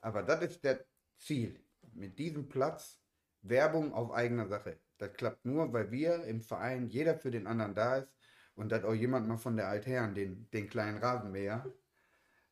Aber 0.00 0.22
das 0.22 0.42
ist 0.42 0.64
der 0.64 0.84
Ziel. 1.16 1.60
Mit 1.92 2.18
diesem 2.18 2.48
Platz 2.48 3.00
Werbung 3.42 3.92
auf 3.92 4.12
eigener 4.12 4.46
Sache. 4.46 4.78
Das 4.98 5.12
klappt 5.12 5.44
nur, 5.44 5.72
weil 5.72 5.90
wir 5.90 6.24
im 6.24 6.40
Verein, 6.40 6.88
jeder 6.88 7.16
für 7.16 7.30
den 7.30 7.46
anderen 7.46 7.74
da 7.74 7.96
ist 7.98 8.12
und 8.54 8.70
dass 8.70 8.84
auch 8.84 8.94
jemand 8.94 9.28
mal 9.28 9.36
von 9.36 9.56
der 9.56 9.68
Altherren 9.68 10.14
den, 10.14 10.50
den 10.50 10.68
kleinen 10.68 10.98
Rasenmäher 10.98 11.64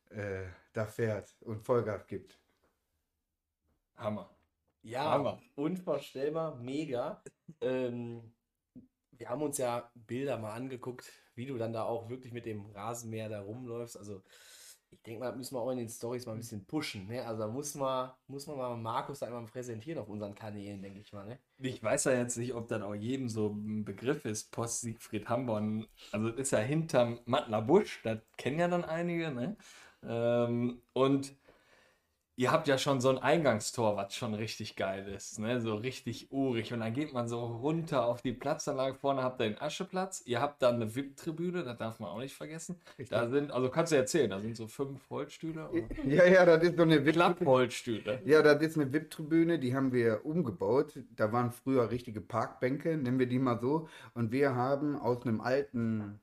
äh, 0.09 0.45
da 0.73 0.85
fährt 0.85 1.35
und 1.41 1.61
Vollgas 1.65 2.07
gibt. 2.07 2.39
Hammer. 3.95 4.33
Ja, 4.83 5.11
Hammer. 5.11 5.41
unvorstellbar, 5.55 6.55
mega. 6.55 7.21
Ähm, 7.59 8.31
wir 9.11 9.29
haben 9.29 9.41
uns 9.41 9.57
ja 9.57 9.91
Bilder 9.95 10.37
mal 10.37 10.53
angeguckt, 10.53 11.11
wie 11.35 11.45
du 11.45 11.57
dann 11.57 11.73
da 11.73 11.83
auch 11.83 12.09
wirklich 12.09 12.31
mit 12.31 12.45
dem 12.45 12.67
Rasenmäher 12.67 13.27
da 13.27 13.41
rumläufst. 13.41 13.97
Also 13.97 14.23
ich 14.89 15.01
denke 15.03 15.19
mal, 15.19 15.35
müssen 15.35 15.55
wir 15.55 15.61
auch 15.61 15.71
in 15.71 15.77
den 15.77 15.89
Stories 15.89 16.25
mal 16.25 16.33
ein 16.33 16.39
bisschen 16.39 16.65
pushen. 16.65 17.07
Ne? 17.07 17.25
Also 17.25 17.43
da 17.43 17.47
muss 17.47 17.75
man, 17.75 18.11
muss 18.27 18.47
man 18.47 18.57
mal 18.57 18.75
Markus 18.77 19.21
einmal 19.23 19.43
präsentieren 19.45 19.99
auf 19.99 20.09
unseren 20.09 20.33
Kanälen, 20.33 20.81
denke 20.81 20.99
ich 20.99 21.11
mal. 21.11 21.25
Ne? 21.25 21.39
Ich 21.59 21.81
weiß 21.81 22.05
ja 22.05 22.13
jetzt 22.13 22.37
nicht, 22.37 22.53
ob 22.53 22.67
das 22.67 22.81
auch 22.81 22.95
jedem 22.95 23.29
so 23.29 23.49
ein 23.49 23.83
Begriff 23.83 24.25
ist, 24.25 24.51
Post 24.51 24.81
Siegfried 24.81 25.27
Hamborn. 25.27 25.87
Also 26.11 26.29
das 26.29 26.39
ist 26.39 26.51
ja 26.51 26.59
hinterm 26.59 27.19
Mattler 27.25 27.61
Busch, 27.61 28.01
das 28.03 28.19
kennen 28.37 28.59
ja 28.59 28.67
dann 28.67 28.85
einige, 28.85 29.31
ne? 29.31 29.57
Ähm, 30.03 30.81
und 30.93 31.35
ihr 32.37 32.51
habt 32.51 32.67
ja 32.67 32.77
schon 32.77 33.01
so 33.01 33.09
ein 33.09 33.17
Eingangstor, 33.17 33.97
was 33.97 34.13
schon 34.13 34.35
richtig 34.35 34.75
geil 34.75 35.07
ist, 35.07 35.39
ne? 35.39 35.59
So 35.59 35.75
richtig 35.75 36.31
urig. 36.31 36.71
Und 36.71 36.81
dann 36.81 36.93
geht 36.93 37.11
man 37.11 37.27
so 37.27 37.43
runter 37.43 38.05
auf 38.05 38.21
die 38.21 38.31
Platzanlage. 38.31 38.95
Vorne 38.95 39.23
habt 39.23 39.41
ihr 39.41 39.49
den 39.49 39.59
Ascheplatz. 39.59 40.21
Ihr 40.25 40.39
habt 40.39 40.61
dann 40.61 40.75
eine 40.75 40.95
VIP-Tribüne, 40.95 41.63
das 41.63 41.77
darf 41.77 41.99
man 41.99 42.11
auch 42.11 42.19
nicht 42.19 42.35
vergessen. 42.35 42.79
Da 43.09 43.27
sind, 43.27 43.51
also 43.51 43.69
kannst 43.69 43.91
du 43.91 43.97
erzählen, 43.97 44.29
da 44.29 44.39
sind 44.39 44.55
so 44.55 44.67
fünf 44.67 45.09
Holzstühle. 45.09 45.67
oder? 45.69 45.81
Ja, 46.07 46.25
ja, 46.25 46.45
das 46.45 46.63
ist 46.63 46.77
so 46.77 46.83
eine 46.83 47.03
VIP 47.05 47.15
Klappholzstühle. 47.15 48.21
Ja, 48.25 48.41
das 48.43 48.61
ist 48.61 48.77
eine 48.77 48.93
VIP-Tribüne, 48.93 49.57
die 49.57 49.75
haben 49.75 49.91
wir 49.91 50.23
umgebaut. 50.23 50.93
Da 51.15 51.31
waren 51.33 51.51
früher 51.51 51.89
richtige 51.89 52.21
Parkbänke, 52.21 52.97
nennen 52.97 53.17
wir 53.17 53.27
die 53.27 53.39
mal 53.39 53.59
so. 53.59 53.89
Und 54.13 54.31
wir 54.31 54.53
haben 54.55 54.95
aus 54.95 55.25
einem 55.25 55.41
alten 55.41 56.19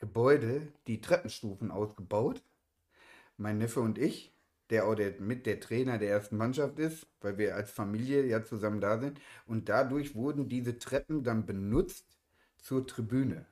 Gebäude 0.00 0.66
die 0.88 1.00
Treppenstufen 1.00 1.70
ausgebaut. 1.70 2.42
Mein 3.36 3.58
Neffe 3.58 3.80
und 3.80 3.98
ich, 3.98 4.32
der 4.70 4.86
auch 4.86 4.94
der, 4.94 5.20
mit 5.20 5.46
der 5.46 5.60
Trainer 5.60 5.98
der 5.98 6.10
ersten 6.10 6.36
Mannschaft 6.36 6.78
ist, 6.78 7.06
weil 7.20 7.38
wir 7.38 7.54
als 7.54 7.70
Familie 7.70 8.26
ja 8.26 8.44
zusammen 8.44 8.80
da 8.80 8.98
sind. 8.98 9.20
Und 9.46 9.68
dadurch 9.68 10.14
wurden 10.14 10.48
diese 10.48 10.78
Treppen 10.78 11.24
dann 11.24 11.46
benutzt 11.46 12.18
zur 12.58 12.86
Tribüne. 12.86 13.46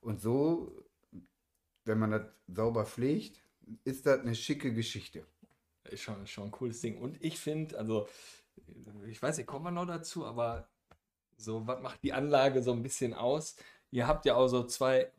Und 0.00 0.20
so, 0.20 0.84
wenn 1.84 1.98
man 1.98 2.12
das 2.12 2.22
sauber 2.48 2.86
pflegt, 2.86 3.42
ist 3.84 4.06
das 4.06 4.20
eine 4.20 4.34
schicke 4.34 4.72
Geschichte. 4.72 5.26
Ist 5.90 6.02
schon, 6.02 6.26
schon 6.26 6.44
ein 6.44 6.50
cooles 6.50 6.80
Ding. 6.80 6.98
Und 6.98 7.22
ich 7.22 7.38
finde, 7.38 7.78
also, 7.78 8.08
ich 9.06 9.20
weiß 9.20 9.36
nicht, 9.36 9.46
kommen 9.46 9.64
wir 9.64 9.70
noch 9.70 9.86
dazu, 9.86 10.24
aber 10.24 10.68
so, 11.36 11.66
was 11.66 11.80
macht 11.82 12.02
die 12.02 12.12
Anlage 12.12 12.62
so 12.62 12.72
ein 12.72 12.82
bisschen 12.82 13.14
aus? 13.14 13.56
Ihr 13.90 14.06
habt 14.06 14.24
ja 14.24 14.36
auch 14.36 14.48
so 14.48 14.64
zwei 14.64 15.10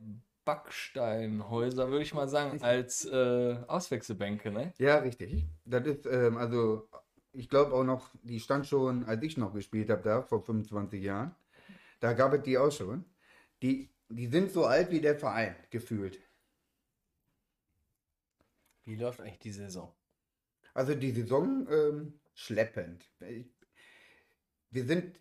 Backsteinhäuser, 0.46 1.90
würde 1.90 2.04
ich 2.04 2.14
mal 2.14 2.28
sagen, 2.28 2.62
als 2.62 3.06
äh, 3.06 3.58
Auswechselbänke, 3.68 4.52
ne? 4.52 4.74
Ja, 4.78 4.98
richtig. 4.98 5.46
Das 5.66 5.86
ist, 5.86 6.06
ähm, 6.06 6.38
also, 6.38 6.88
ich 7.32 7.50
glaube 7.50 7.74
auch 7.74 7.84
noch, 7.84 8.10
die 8.22 8.40
stand 8.40 8.68
schon, 8.68 9.06
als 9.06 9.24
ich 9.24 9.38
noch 9.38 9.54
gespielt 9.54 9.90
habe, 9.90 10.02
da 10.02 10.22
vor 10.22 10.44
25 10.44 11.02
Jahren. 11.02 11.36
Da 12.00 12.14
gab 12.14 12.34
es 12.34 12.44
die 12.44 12.58
auch 12.58 12.72
schon. 12.72 13.06
Die, 13.62 13.90
die 14.10 14.28
sind 14.28 14.52
so 14.52 14.66
alt 14.66 14.92
wie 14.92 15.00
der 15.00 15.16
Verein, 15.18 15.56
gefühlt. 15.70 16.20
Wie 18.84 18.96
läuft 18.96 19.22
eigentlich 19.22 19.40
die 19.40 19.52
Saison? 19.52 19.94
Also 20.74 20.96
die 20.96 21.12
Saison 21.12 21.68
ähm, 21.70 22.20
schleppend. 22.34 23.10
Wir 24.72 24.86
sind 24.86 25.20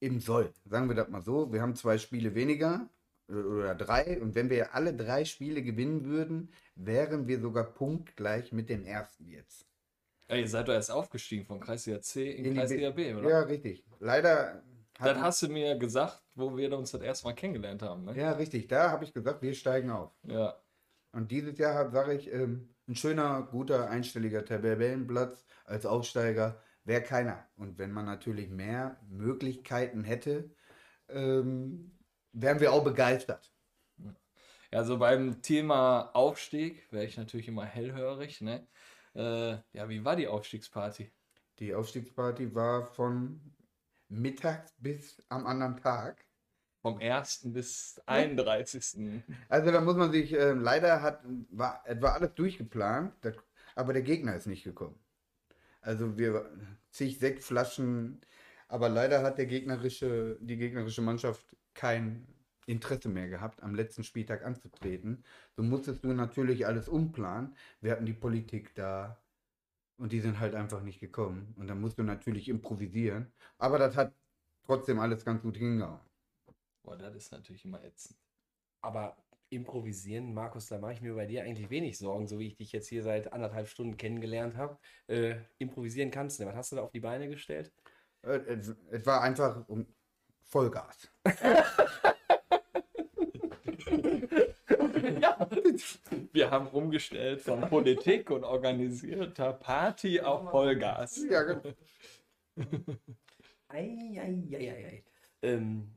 im 0.00 0.20
Soll, 0.20 0.52
sagen 0.64 0.88
wir 0.88 0.94
das 0.94 1.08
mal 1.08 1.22
so. 1.22 1.52
Wir 1.52 1.60
haben 1.60 1.74
zwei 1.74 1.98
Spiele 1.98 2.34
weniger 2.34 2.88
oder 3.28 3.74
drei. 3.74 4.20
Und 4.20 4.34
wenn 4.34 4.50
wir 4.50 4.74
alle 4.74 4.94
drei 4.94 5.24
Spiele 5.24 5.62
gewinnen 5.62 6.04
würden, 6.04 6.52
wären 6.74 7.26
wir 7.26 7.40
sogar 7.40 7.64
punktgleich 7.64 8.52
mit 8.52 8.68
dem 8.68 8.84
ersten 8.84 9.28
jetzt. 9.28 9.66
Ja, 10.28 10.36
ihr 10.36 10.48
seid 10.48 10.68
doch 10.68 10.72
erst 10.72 10.90
aufgestiegen 10.90 11.44
von 11.44 11.60
Kreisliga 11.60 12.00
C 12.00 12.30
in, 12.30 12.44
In 12.46 12.54
Kreisliga 12.54 12.90
B, 12.90 13.14
oder? 13.14 13.28
Ja, 13.28 13.40
richtig. 13.40 13.84
Leider. 14.00 14.62
Das 14.98 15.18
hast 15.18 15.42
du 15.42 15.48
mir 15.48 15.76
gesagt, 15.76 16.22
wo 16.34 16.56
wir 16.56 16.76
uns 16.76 16.92
das 16.92 17.02
erste 17.02 17.26
Mal 17.26 17.34
kennengelernt 17.34 17.82
haben, 17.82 18.04
ne? 18.04 18.16
Ja, 18.16 18.32
richtig. 18.32 18.68
Da 18.68 18.90
habe 18.90 19.04
ich 19.04 19.12
gesagt, 19.12 19.42
wir 19.42 19.52
steigen 19.54 19.90
auf. 19.90 20.12
Ja. 20.22 20.54
Und 21.12 21.30
dieses 21.30 21.58
Jahr 21.58 21.90
sage 21.90 22.14
ich, 22.14 22.32
ähm, 22.32 22.74
ein 22.86 22.96
schöner, 22.96 23.48
guter, 23.50 23.90
einstelliger 23.90 24.44
Tabellenplatz 24.44 25.44
als 25.64 25.84
Aufsteiger 25.84 26.60
wäre 26.84 27.02
keiner. 27.02 27.46
Und 27.56 27.78
wenn 27.78 27.92
man 27.92 28.04
natürlich 28.04 28.50
mehr 28.50 29.00
Möglichkeiten 29.08 30.04
hätte, 30.04 30.50
ähm, 31.08 31.92
wären 32.34 32.60
wir 32.60 32.72
auch 32.72 32.84
begeistert. 32.84 33.50
Ja, 34.70 34.84
so 34.84 34.98
beim 34.98 35.40
Thema 35.40 36.10
Aufstieg 36.14 36.90
wäre 36.92 37.04
ich 37.04 37.16
natürlich 37.16 37.48
immer 37.48 37.64
hellhörig, 37.64 38.40
ne? 38.40 38.66
Äh, 39.14 39.58
ja, 39.72 39.88
wie 39.88 40.04
war 40.04 40.16
die 40.16 40.26
Aufstiegsparty? 40.26 41.12
Die 41.60 41.74
Aufstiegsparty 41.74 42.54
war 42.54 42.84
von 42.84 43.40
mittags 44.08 44.74
bis 44.78 45.22
am 45.28 45.46
anderen 45.46 45.76
Tag. 45.76 46.24
Vom 46.82 46.98
1. 46.98 47.52
bis 47.52 48.02
31. 48.04 49.22
Also 49.48 49.70
da 49.70 49.80
muss 49.80 49.96
man 49.96 50.12
sich, 50.12 50.34
ähm, 50.34 50.60
leider 50.60 51.00
hat, 51.00 51.22
war, 51.50 51.82
war 52.00 52.14
alles 52.14 52.34
durchgeplant, 52.34 53.14
das, 53.22 53.36
aber 53.74 53.94
der 53.94 54.02
Gegner 54.02 54.36
ist 54.36 54.46
nicht 54.46 54.64
gekommen. 54.64 54.98
Also 55.80 56.18
wir 56.18 56.50
zig 56.90 57.18
Sektflaschen, 57.18 58.20
aber 58.68 58.88
leider 58.88 59.22
hat 59.22 59.38
der 59.38 59.46
gegnerische, 59.46 60.36
die 60.40 60.56
gegnerische 60.56 61.00
Mannschaft 61.00 61.56
kein 61.74 62.26
Interesse 62.66 63.08
mehr 63.08 63.28
gehabt, 63.28 63.62
am 63.62 63.74
letzten 63.74 64.04
Spieltag 64.04 64.44
anzutreten. 64.44 65.24
So 65.56 65.62
musstest 65.62 66.04
du 66.04 66.12
natürlich 66.12 66.66
alles 66.66 66.88
umplanen. 66.88 67.56
Wir 67.80 67.92
hatten 67.92 68.06
die 68.06 68.14
Politik 68.14 68.74
da 68.74 69.22
und 69.98 70.12
die 70.12 70.20
sind 70.20 70.40
halt 70.40 70.54
einfach 70.54 70.82
nicht 70.82 71.00
gekommen. 71.00 71.54
Und 71.58 71.68
dann 71.68 71.80
musst 71.80 71.98
du 71.98 72.02
natürlich 72.02 72.48
improvisieren. 72.48 73.32
Aber 73.58 73.78
das 73.78 73.96
hat 73.96 74.14
trotzdem 74.66 74.98
alles 74.98 75.24
ganz 75.24 75.42
gut 75.42 75.56
hingehauen. 75.56 76.00
Boah, 76.82 76.96
das 76.96 77.14
ist 77.14 77.32
natürlich 77.32 77.64
immer 77.64 77.82
ätzend. 77.82 78.18
Aber 78.82 79.16
improvisieren, 79.50 80.34
Markus, 80.34 80.66
da 80.66 80.78
mache 80.78 80.94
ich 80.94 81.00
mir 81.00 81.14
bei 81.14 81.26
dir 81.26 81.44
eigentlich 81.44 81.70
wenig 81.70 81.96
Sorgen, 81.96 82.26
so 82.26 82.38
wie 82.38 82.48
ich 82.48 82.56
dich 82.56 82.72
jetzt 82.72 82.88
hier 82.88 83.02
seit 83.02 83.32
anderthalb 83.32 83.68
Stunden 83.68 83.96
kennengelernt 83.96 84.56
habe. 84.56 84.78
Äh, 85.06 85.36
improvisieren 85.58 86.10
kannst 86.10 86.40
du. 86.40 86.46
Was 86.46 86.56
hast 86.56 86.72
du 86.72 86.76
da 86.76 86.82
auf 86.82 86.90
die 86.90 87.00
Beine 87.00 87.28
gestellt? 87.28 87.72
Äh, 88.22 88.38
Es, 88.46 88.74
es 88.90 89.06
war 89.06 89.22
einfach 89.22 89.68
um 89.68 89.86
Vollgas. 90.54 91.10
Ja, 95.20 95.48
wir 96.32 96.50
haben 96.50 96.68
umgestellt 96.68 97.42
von 97.42 97.60
Politik 97.62 98.30
und 98.30 98.44
organisierter 98.44 99.52
Party 99.52 100.20
auf 100.20 100.50
Vollgas. 100.50 101.24
Ja, 101.28 101.42
genau. 101.42 101.74
Eieieiei. 103.68 105.04
Ähm, 105.42 105.96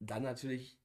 dann 0.00 0.22
natürlich, 0.22 0.78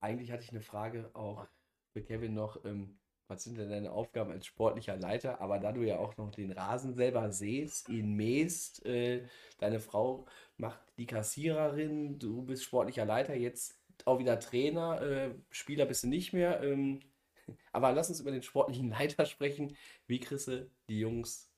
eigentlich 0.00 0.30
hatte 0.30 0.44
ich 0.44 0.50
eine 0.50 0.62
Frage 0.62 1.10
auch 1.14 1.46
für 1.92 2.02
Kevin 2.02 2.34
noch, 2.34 2.64
ähm, 2.64 2.98
was 3.32 3.44
sind 3.44 3.58
denn 3.58 3.70
deine 3.70 3.92
Aufgaben 3.92 4.30
als 4.30 4.46
sportlicher 4.46 4.96
Leiter? 4.96 5.40
Aber 5.40 5.58
da 5.58 5.72
du 5.72 5.82
ja 5.82 5.98
auch 5.98 6.16
noch 6.16 6.30
den 6.30 6.52
Rasen 6.52 6.94
selber 6.94 7.32
sähst, 7.32 7.88
ihn 7.88 8.14
mähst, 8.14 8.84
äh, 8.84 9.26
deine 9.58 9.80
Frau 9.80 10.26
macht 10.62 10.80
die 10.96 11.06
Kassiererin, 11.06 12.18
du 12.20 12.42
bist 12.42 12.62
sportlicher 12.62 13.04
Leiter, 13.04 13.34
jetzt 13.34 13.76
auch 14.04 14.20
wieder 14.20 14.38
Trainer, 14.38 15.02
äh, 15.02 15.34
Spieler 15.50 15.86
bist 15.86 16.04
du 16.04 16.08
nicht 16.08 16.32
mehr. 16.32 16.62
Ähm, 16.62 17.00
aber 17.72 17.92
lass 17.92 18.08
uns 18.08 18.20
über 18.20 18.30
den 18.30 18.42
sportlichen 18.42 18.88
Leiter 18.96 19.26
sprechen. 19.26 19.76
Wie 20.06 20.20
kriegst 20.20 20.48
du 20.48 20.70
die 20.88 21.00
Jungs 21.00 21.50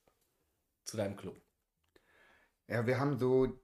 zu 0.85 0.97
deinem 0.97 1.17
Club? 1.17 1.39
Ja, 2.67 2.87
wir 2.87 2.99
haben 2.99 3.19
so, 3.19 3.61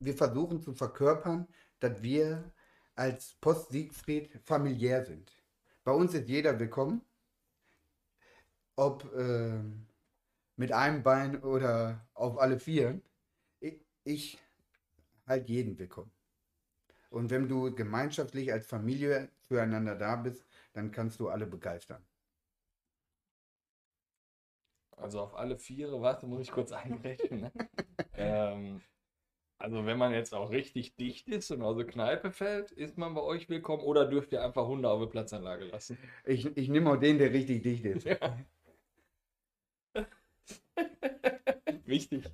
wir 0.00 0.14
versuchen 0.14 0.60
zu 0.60 0.74
verkörpern, 0.74 1.46
dass 1.78 2.02
wir 2.02 2.52
als 2.96 3.36
Post 3.40 3.70
Siegfried 3.70 4.40
familiär 4.44 5.04
sind. 5.04 5.32
Bei 5.84 5.92
uns 5.92 6.14
ist 6.14 6.28
jeder 6.28 6.58
willkommen, 6.58 7.00
ob 8.74 9.08
ähm, 9.14 9.86
mit 10.56 10.72
einem 10.72 11.04
Bein 11.04 11.40
oder 11.42 12.08
auf 12.14 12.38
alle 12.38 12.58
Vieren. 12.58 13.02
Ich, 14.04 14.36
halt 15.26 15.48
jeden 15.48 15.78
willkommen. 15.78 16.10
Und 17.10 17.30
wenn 17.30 17.48
du 17.48 17.72
gemeinschaftlich 17.72 18.52
als 18.52 18.66
Familie 18.66 19.28
füreinander 19.42 19.94
da 19.94 20.16
bist, 20.16 20.44
dann 20.72 20.90
kannst 20.90 21.20
du 21.20 21.28
alle 21.28 21.46
begeistern. 21.46 22.04
Also 24.96 25.20
auf 25.20 25.34
alle 25.34 25.56
Viere, 25.58 26.00
warte, 26.00 26.26
muss 26.26 26.40
ich 26.40 26.50
kurz 26.50 26.72
einrechnen. 26.72 27.42
Ne? 27.42 27.52
ähm, 28.14 28.82
also 29.58 29.86
wenn 29.86 29.98
man 29.98 30.12
jetzt 30.12 30.34
auch 30.34 30.50
richtig 30.50 30.96
dicht 30.96 31.28
ist 31.28 31.50
und 31.52 31.62
aus 31.62 31.76
der 31.76 31.86
Kneipe 31.86 32.32
fällt, 32.32 32.72
ist 32.72 32.98
man 32.98 33.14
bei 33.14 33.20
euch 33.20 33.48
willkommen 33.48 33.84
oder 33.84 34.06
dürft 34.06 34.32
ihr 34.32 34.42
einfach 34.42 34.66
Hunde 34.66 34.90
auf 34.90 35.00
der 35.00 35.10
Platzanlage 35.10 35.66
lassen? 35.66 35.96
Ich, 36.24 36.56
ich 36.56 36.68
nehme 36.68 36.90
auch 36.90 36.96
den, 36.96 37.18
der 37.18 37.32
richtig 37.32 37.62
dicht 37.62 37.84
ist. 37.84 38.04
Wichtig. 38.04 38.18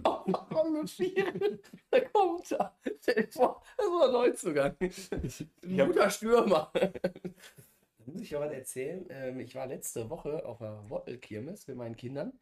Warum 0.04 0.72
mit 0.80 0.90
vier? 0.90 1.32
Da 1.90 2.00
kommt 2.00 2.50
er. 2.52 2.76
Das 3.04 3.36
war 3.36 3.62
ein 3.78 4.12
Neuzugang. 4.12 4.76
Ein 4.80 5.86
guter 5.86 6.10
Stürmer. 6.10 6.70
Da 6.74 6.90
muss 8.06 8.22
ich 8.22 8.30
ja 8.30 8.40
was 8.40 8.52
erzählen. 8.52 9.06
Ähm, 9.10 9.40
Ich 9.40 9.54
war 9.54 9.66
letzte 9.66 10.08
Woche 10.10 10.44
auf 10.46 10.60
einer 10.62 10.88
Wottelkirmes 10.88 11.66
mit 11.66 11.76
meinen 11.76 11.96
Kindern 11.96 12.32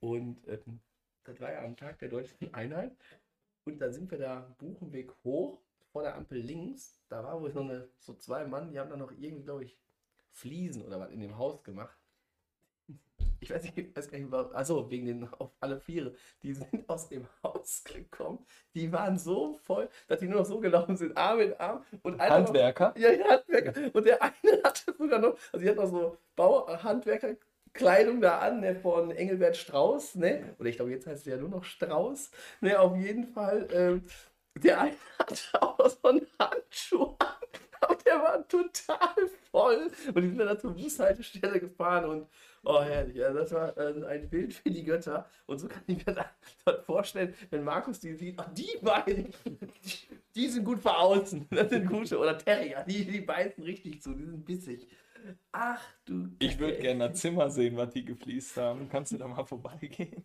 und 0.00 0.46
ähm, 0.48 0.80
das 1.24 1.40
war 1.40 1.52
ja 1.52 1.64
am 1.64 1.76
Tag 1.76 1.98
der 1.98 2.08
deutschen 2.08 2.52
Einheit. 2.54 2.96
Und 3.64 3.78
da 3.80 3.92
sind 3.92 4.10
wir 4.10 4.18
da 4.18 4.54
Buchenweg 4.58 5.12
hoch, 5.22 5.60
vor 5.92 6.02
der 6.02 6.16
Ampel 6.16 6.38
links. 6.38 7.00
Da 7.08 7.22
war 7.22 7.40
wohl 7.40 7.52
noch 7.52 7.62
eine, 7.62 7.88
so 7.98 8.14
zwei 8.14 8.44
Mann, 8.44 8.70
die 8.70 8.78
haben 8.80 8.90
da 8.90 8.96
noch 8.96 9.12
irgendwie, 9.12 9.44
glaube 9.44 9.64
ich, 9.64 9.78
Fliesen 10.32 10.82
oder 10.84 10.98
was 10.98 11.10
in 11.12 11.20
dem 11.20 11.36
Haus 11.36 11.62
gemacht. 11.62 11.96
Ich 13.42 13.50
weiß 13.50 13.64
nicht, 13.64 13.76
ich 13.76 13.96
weiß 13.96 14.08
gar 14.08 14.18
nicht, 14.18 14.30
warum. 14.30 14.54
Achso, 14.54 14.88
wegen 14.88 15.06
den 15.06 15.28
auf 15.38 15.50
alle 15.58 15.80
Viere. 15.80 16.14
Die 16.42 16.54
sind 16.54 16.68
aus 16.88 17.08
dem 17.08 17.26
Haus 17.42 17.82
gekommen. 17.82 18.38
Die 18.74 18.92
waren 18.92 19.18
so 19.18 19.54
voll, 19.64 19.88
dass 20.06 20.20
die 20.20 20.28
nur 20.28 20.38
noch 20.38 20.46
so 20.46 20.60
gelaufen 20.60 20.96
sind, 20.96 21.16
Arm 21.16 21.40
in 21.40 21.54
Arm. 21.54 21.84
Und 22.02 22.20
Handwerker. 22.20 22.94
ja, 22.96 23.10
ja, 23.10 23.24
Handwerker. 23.30 23.72
Und 23.92 24.06
der 24.06 24.22
eine 24.22 24.62
hatte 24.64 24.94
sogar 24.96 25.18
noch, 25.18 25.36
also 25.52 25.64
die 25.64 25.68
hat 25.68 25.76
noch 25.76 25.90
so 25.90 26.16
Bauhandwerkerkleidung 26.36 28.20
da 28.20 28.38
an, 28.38 28.60
ne, 28.60 28.76
von 28.76 29.10
Engelbert 29.10 29.56
Strauß, 29.56 30.14
ne? 30.14 30.54
Oder 30.60 30.68
ich 30.68 30.76
glaube, 30.76 30.92
jetzt 30.92 31.08
heißt 31.08 31.26
er 31.26 31.34
ja 31.34 31.40
nur 31.40 31.50
noch 31.50 31.64
Strauß. 31.64 32.30
Ne, 32.60 32.78
auf 32.78 32.96
jeden 32.96 33.26
Fall. 33.26 33.66
Ähm, 33.72 34.04
der 34.54 34.82
eine 34.82 34.96
hatte 35.18 35.62
auch 35.62 35.78
noch 35.78 35.90
so 35.90 36.08
einen 36.08 36.26
Handschuh 36.38 37.16
an. 37.18 37.26
Aber 37.80 37.96
der 37.96 38.22
war 38.22 38.46
total 38.46 39.28
voll. 39.50 39.90
Und 40.14 40.22
die 40.22 40.28
sind 40.28 40.38
dann 40.38 40.60
zur 40.60 40.74
Bushaltestelle 40.74 41.58
gefahren 41.58 42.04
und 42.04 42.28
oh 42.64 42.82
herrlich, 42.82 43.16
ja, 43.16 43.32
das 43.32 43.52
war 43.52 43.76
äh, 43.76 44.04
ein 44.06 44.28
Bild 44.28 44.54
für 44.54 44.70
die 44.70 44.84
Götter. 44.84 45.26
Und 45.46 45.58
so 45.58 45.68
kann 45.68 45.82
ich 45.86 46.06
mir 46.06 46.14
das 46.14 46.84
vorstellen, 46.86 47.34
wenn 47.50 47.64
Markus 47.64 48.00
die 48.00 48.14
sieht, 48.14 48.38
ach, 48.38 48.52
die 48.52 48.78
beiden, 48.80 49.32
die, 49.44 50.18
die 50.34 50.48
sind 50.48 50.64
gut 50.64 50.80
für 50.80 50.96
außen. 50.96 51.48
Das 51.62 51.70
sind 51.70 51.86
gute. 51.88 52.18
Oder 52.18 52.38
Terrier, 52.38 52.84
die, 52.88 53.04
die 53.04 53.20
beißen 53.20 53.62
richtig 53.62 54.02
zu, 54.02 54.14
die 54.14 54.24
sind 54.24 54.44
bissig. 54.44 54.88
Ach 55.52 55.82
du. 56.04 56.28
Ich 56.40 56.58
würde 56.58 56.78
gerne 56.78 57.08
das 57.08 57.20
Zimmer 57.20 57.48
sehen, 57.48 57.76
was 57.76 57.90
die 57.90 58.04
gefliest 58.04 58.56
haben. 58.56 58.88
Kannst 58.88 59.12
du 59.12 59.18
da 59.18 59.28
mal 59.28 59.44
vorbeigehen? 59.44 60.24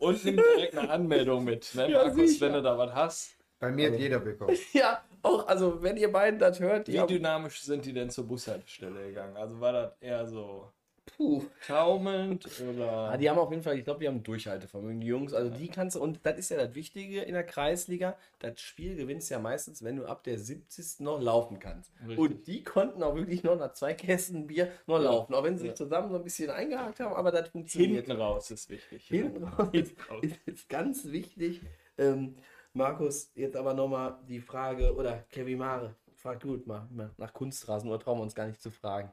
Und 0.00 0.24
nimm 0.24 0.36
direkt 0.36 0.76
eine 0.76 0.90
Anmeldung 0.90 1.44
mit, 1.44 1.72
ne? 1.74 1.90
Ja, 1.90 2.04
Markus, 2.04 2.30
sicher. 2.32 2.46
wenn 2.46 2.52
du 2.54 2.62
da 2.62 2.76
was 2.76 2.92
hast. 2.92 3.36
Bei 3.60 3.70
mir 3.70 3.90
hat 3.90 3.98
jeder 3.98 4.20
bekommen. 4.20 4.56
Ja, 4.72 5.04
auch, 5.22 5.46
also 5.46 5.82
wenn 5.82 5.96
ihr 5.96 6.10
beiden 6.12 6.38
das 6.38 6.60
hört, 6.60 6.88
Wie 6.88 7.04
dynamisch 7.06 7.62
sind 7.62 7.84
die 7.84 7.92
denn 7.92 8.10
zur 8.10 8.26
Bushaltestelle 8.26 9.08
gegangen? 9.08 9.36
Also 9.36 9.60
war 9.60 9.72
das 9.72 9.92
eher 10.00 10.26
so 10.26 10.70
puh. 11.16 11.42
taumelnd 11.66 12.46
Ja, 12.58 13.08
oder. 13.08 13.18
die 13.18 13.28
haben 13.28 13.38
auf 13.38 13.50
jeden 13.50 13.62
Fall, 13.62 13.78
ich 13.78 13.84
glaube, 13.84 14.00
die 14.00 14.08
haben 14.08 14.22
Durchhaltevermögen, 14.22 15.00
die 15.00 15.06
Jungs. 15.06 15.32
Also 15.32 15.50
die 15.50 15.68
kannst 15.68 15.96
du, 15.96 16.00
und 16.00 16.20
das 16.22 16.38
ist 16.38 16.50
ja 16.50 16.56
das 16.56 16.74
Wichtige 16.74 17.22
in 17.22 17.34
der 17.34 17.44
Kreisliga, 17.44 18.16
das 18.38 18.60
Spiel 18.60 18.96
gewinnst 18.96 19.30
du 19.30 19.34
ja 19.34 19.40
meistens, 19.40 19.82
wenn 19.82 19.96
du 19.96 20.06
ab 20.06 20.22
der 20.24 20.38
70. 20.38 21.00
noch 21.00 21.20
laufen 21.20 21.58
kannst. 21.58 21.92
Richtig. 22.00 22.18
Und 22.18 22.46
die 22.46 22.64
konnten 22.64 23.02
auch 23.02 23.14
wirklich 23.14 23.42
noch 23.42 23.56
nach 23.58 23.72
zwei 23.72 23.94
Kästen 23.94 24.46
Bier 24.46 24.70
noch 24.86 24.98
laufen, 25.00 25.34
auch 25.34 25.44
wenn 25.44 25.56
sie 25.56 25.64
sich 25.66 25.74
zusammen 25.74 26.10
so 26.10 26.16
ein 26.16 26.24
bisschen 26.24 26.50
eingehakt 26.50 27.00
haben, 27.00 27.14
aber 27.14 27.32
das 27.32 27.48
funktioniert. 27.48 28.06
Hinten 28.06 28.20
raus 28.20 28.50
ist 28.50 28.70
wichtig. 28.70 29.06
Hinten 29.08 29.44
raus 29.44 29.68
ist, 29.72 29.94
ist, 30.22 30.38
ist 30.46 30.68
ganz 30.68 31.06
wichtig. 31.06 31.62
Ähm, 31.96 32.36
Markus, 32.78 33.32
jetzt 33.34 33.56
aber 33.56 33.74
nochmal 33.74 34.20
die 34.28 34.40
Frage, 34.40 34.94
oder 34.94 35.24
Kevin 35.30 35.58
Mare, 35.58 35.96
fragt 36.14 36.44
gut 36.44 36.64
mal, 36.64 36.88
nach 37.16 37.32
Kunstrasen, 37.32 37.90
oder 37.90 37.98
trauen 37.98 38.18
wir 38.18 38.22
uns 38.22 38.36
gar 38.36 38.46
nicht 38.46 38.62
zu 38.62 38.70
fragen. 38.70 39.12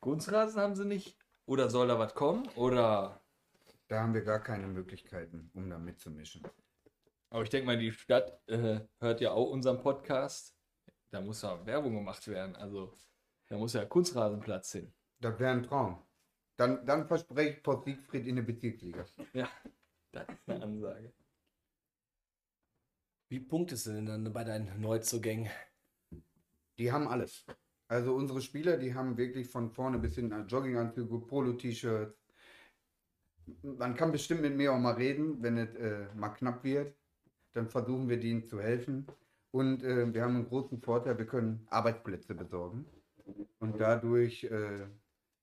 Kunstrasen 0.00 0.60
haben 0.60 0.74
sie 0.74 0.84
nicht. 0.84 1.16
Oder 1.46 1.70
soll 1.70 1.86
da 1.86 1.96
was 1.96 2.12
kommen? 2.14 2.48
Oder. 2.56 3.22
Da 3.86 4.00
haben 4.00 4.14
wir 4.14 4.22
gar 4.22 4.42
keine 4.42 4.66
Möglichkeiten, 4.66 5.48
um 5.54 5.70
da 5.70 5.78
mitzumischen. 5.78 6.42
Aber 7.30 7.44
ich 7.44 7.50
denke 7.50 7.66
mal, 7.66 7.78
die 7.78 7.92
Stadt 7.92 8.40
äh, 8.48 8.80
hört 8.98 9.20
ja 9.20 9.30
auch 9.30 9.48
unseren 9.50 9.80
Podcast. 9.80 10.56
Da 11.10 11.20
muss 11.20 11.42
ja 11.42 11.64
Werbung 11.64 11.94
gemacht 11.94 12.26
werden. 12.26 12.56
Also 12.56 12.92
da 13.48 13.56
muss 13.56 13.74
ja 13.74 13.84
Kunstrasenplatz 13.84 14.72
hin. 14.72 14.92
Das 15.20 15.38
wäre 15.38 15.52
ein 15.52 15.62
Traum. 15.62 16.02
Dann, 16.56 16.84
dann 16.84 17.06
verspreche 17.06 17.50
ich 17.50 17.62
Port 17.62 17.84
Siegfried 17.84 18.26
in 18.26 18.34
der 18.36 18.42
Bezirksliga. 18.42 19.04
Ja, 19.34 19.48
das 20.10 20.28
ist 20.28 20.48
eine 20.48 20.64
Ansage. 20.64 21.12
Wie 23.34 23.40
punktest 23.40 23.86
du 23.88 23.90
denn 23.90 24.06
dann 24.06 24.32
bei 24.32 24.44
deinen 24.44 24.80
Neuzugängen? 24.80 25.50
Die 26.78 26.92
haben 26.92 27.08
alles. 27.08 27.44
Also 27.88 28.14
unsere 28.14 28.40
Spieler, 28.40 28.76
die 28.76 28.94
haben 28.94 29.16
wirklich 29.16 29.48
von 29.48 29.72
vorne 29.72 29.98
bis 29.98 30.14
hinten 30.14 30.46
Jogginganzüge, 30.46 31.18
Polo-T-Shirts. 31.18 32.16
Man 33.62 33.96
kann 33.96 34.12
bestimmt 34.12 34.42
mit 34.42 34.54
mir 34.54 34.72
auch 34.72 34.78
mal 34.78 34.94
reden, 34.94 35.42
wenn 35.42 35.58
es 35.58 35.74
äh, 35.74 36.06
mal 36.14 36.28
knapp 36.28 36.62
wird. 36.62 36.94
Dann 37.54 37.68
versuchen 37.68 38.08
wir 38.08 38.20
denen 38.20 38.44
zu 38.44 38.60
helfen. 38.60 39.04
Und 39.50 39.82
äh, 39.82 40.14
wir 40.14 40.22
haben 40.22 40.36
einen 40.36 40.48
großen 40.48 40.80
Vorteil, 40.80 41.18
wir 41.18 41.26
können 41.26 41.66
Arbeitsplätze 41.70 42.36
besorgen. 42.36 42.86
Und 43.58 43.80
dadurch 43.80 44.44
äh, 44.44 44.86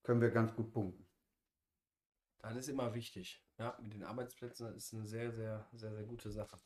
können 0.03 0.21
wir 0.21 0.29
ganz 0.29 0.55
gut 0.55 0.71
punkten. 0.71 1.05
Das 2.41 2.55
ist 2.55 2.69
immer 2.69 2.93
wichtig. 2.93 3.43
Ja, 3.57 3.77
mit 3.81 3.93
den 3.93 4.03
Arbeitsplätzen 4.03 4.73
ist 4.77 4.93
eine 4.93 5.05
sehr, 5.05 5.33
sehr, 5.33 5.67
sehr, 5.73 5.93
sehr 5.93 6.05
gute 6.05 6.31
Sache. 6.31 6.57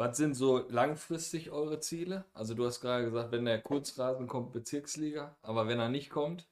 Was 0.00 0.16
sind 0.16 0.32
so 0.32 0.66
langfristig 0.70 1.50
eure 1.50 1.78
Ziele? 1.78 2.24
Also 2.32 2.54
du 2.54 2.64
hast 2.64 2.80
gerade 2.80 3.04
gesagt, 3.04 3.32
wenn 3.32 3.44
der 3.44 3.60
Kurzrasen 3.60 4.26
kommt, 4.28 4.50
Bezirksliga. 4.50 5.36
Aber 5.42 5.68
wenn 5.68 5.78
er 5.78 5.90
nicht 5.90 6.08
kommt, 6.08 6.48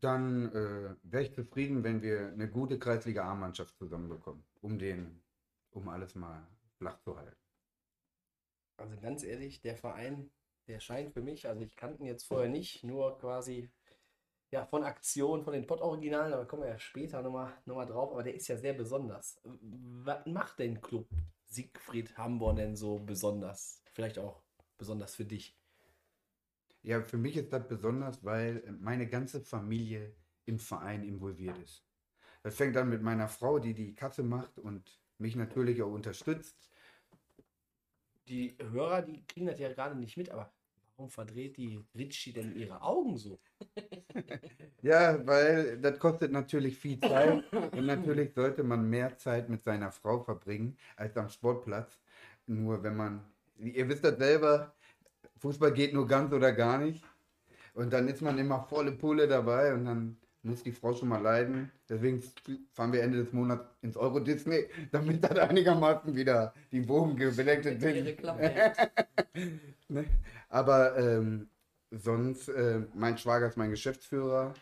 Dann 0.00 0.50
äh, 0.52 0.96
wäre 1.02 1.22
ich 1.24 1.34
zufrieden, 1.34 1.84
wenn 1.84 2.02
wir 2.02 2.28
eine 2.32 2.48
gute 2.48 2.78
Kreisliga 2.78 3.30
A-Mannschaft 3.30 3.76
zusammenbekommen, 3.76 4.44
um 4.62 4.78
den, 4.78 5.22
um 5.70 5.88
alles 5.88 6.14
mal 6.14 6.46
flach 6.78 6.98
zu 7.00 7.16
halten. 7.16 7.36
Also 8.78 8.96
ganz 8.98 9.22
ehrlich, 9.24 9.60
der 9.60 9.76
Verein, 9.76 10.30
der 10.66 10.80
scheint 10.80 11.12
für 11.12 11.22
mich, 11.22 11.46
also 11.48 11.62
ich 11.62 11.76
kannte 11.76 12.02
ihn 12.02 12.06
jetzt 12.06 12.24
vorher 12.24 12.48
nicht, 12.48 12.82
nur 12.82 13.18
quasi 13.18 13.70
ja, 14.50 14.66
von 14.66 14.84
Aktionen, 14.84 15.44
von 15.44 15.52
den 15.52 15.66
Pott-Originalen, 15.66 16.32
aber 16.32 16.46
kommen 16.46 16.62
wir 16.62 16.70
ja 16.70 16.78
später 16.78 17.22
nochmal 17.22 17.52
noch 17.66 17.76
mal 17.76 17.86
drauf, 17.86 18.12
aber 18.12 18.22
der 18.22 18.34
ist 18.34 18.48
ja 18.48 18.56
sehr 18.56 18.72
besonders. 18.74 19.40
Was 19.44 20.26
macht 20.26 20.58
denn 20.58 20.80
Club 20.80 21.08
Siegfried 21.50 22.16
Hamborn 22.16 22.56
denn 22.56 22.76
so 22.76 22.98
besonders? 22.98 23.82
Vielleicht 23.92 24.18
auch 24.18 24.42
besonders 24.78 25.14
für 25.14 25.24
dich. 25.24 25.58
Ja, 26.82 27.02
für 27.02 27.18
mich 27.18 27.36
ist 27.36 27.52
das 27.52 27.68
besonders, 27.68 28.24
weil 28.24 28.62
meine 28.80 29.06
ganze 29.08 29.40
Familie 29.40 30.14
im 30.46 30.58
Verein 30.58 31.02
involviert 31.02 31.58
ist. 31.58 31.84
Das 32.42 32.54
fängt 32.54 32.76
an 32.76 32.88
mit 32.88 33.02
meiner 33.02 33.28
Frau, 33.28 33.58
die 33.58 33.74
die 33.74 33.94
Kasse 33.94 34.22
macht 34.22 34.58
und 34.58 34.98
mich 35.18 35.36
natürlich 35.36 35.82
auch 35.82 35.92
unterstützt. 35.92 36.70
Die 38.28 38.56
Hörer, 38.58 39.02
die 39.02 39.26
kriegen 39.26 39.46
das 39.46 39.58
ja 39.58 39.70
gerade 39.70 39.96
nicht 39.96 40.16
mit, 40.16 40.30
aber 40.30 40.52
warum 41.00 41.10
verdreht 41.10 41.56
die 41.56 41.82
Ritchie 41.96 42.34
denn 42.34 42.54
ihre 42.54 42.82
Augen 42.82 43.16
so? 43.16 43.40
Ja, 44.82 45.26
weil 45.26 45.78
das 45.78 45.98
kostet 45.98 46.32
natürlich 46.32 46.78
viel 46.78 46.98
Zeit 47.00 47.44
und 47.52 47.84
natürlich 47.84 48.32
sollte 48.32 48.64
man 48.64 48.88
mehr 48.88 49.18
Zeit 49.18 49.50
mit 49.50 49.62
seiner 49.62 49.92
Frau 49.92 50.20
verbringen 50.20 50.78
als 50.96 51.18
am 51.18 51.28
Sportplatz. 51.28 52.00
Nur 52.46 52.82
wenn 52.82 52.96
man, 52.96 53.22
ihr 53.58 53.86
wisst 53.90 54.04
das 54.04 54.16
selber, 54.16 54.72
Fußball 55.36 55.74
geht 55.74 55.92
nur 55.92 56.06
ganz 56.06 56.32
oder 56.32 56.52
gar 56.52 56.78
nicht. 56.78 57.04
Und 57.74 57.92
dann 57.92 58.08
ist 58.08 58.22
man 58.22 58.38
immer 58.38 58.62
volle 58.62 58.92
Pulle 58.92 59.28
dabei 59.28 59.74
und 59.74 59.84
dann 59.84 60.16
muss 60.42 60.62
die 60.62 60.72
Frau 60.72 60.94
schon 60.94 61.08
mal 61.08 61.20
leiden. 61.20 61.70
Deswegen 61.88 62.22
fahren 62.72 62.92
wir 62.92 63.02
Ende 63.02 63.18
des 63.18 63.32
Monats 63.32 63.64
ins 63.82 63.96
Euro 63.96 64.20
Disney, 64.20 64.66
damit 64.90 65.22
dann 65.22 65.38
einigermaßen 65.38 66.14
wieder 66.14 66.54
die 66.72 66.88
Wogen 66.88 67.16
geblendet 67.16 67.82
Ihre 67.82 68.04
sind. 68.04 68.22
Ne? 69.88 70.04
Aber 70.48 70.96
ähm, 70.96 71.48
sonst, 71.90 72.48
äh, 72.48 72.82
mein 72.94 73.18
Schwager 73.18 73.48
ist 73.48 73.56
mein 73.56 73.70
Geschäftsführer. 73.70 74.54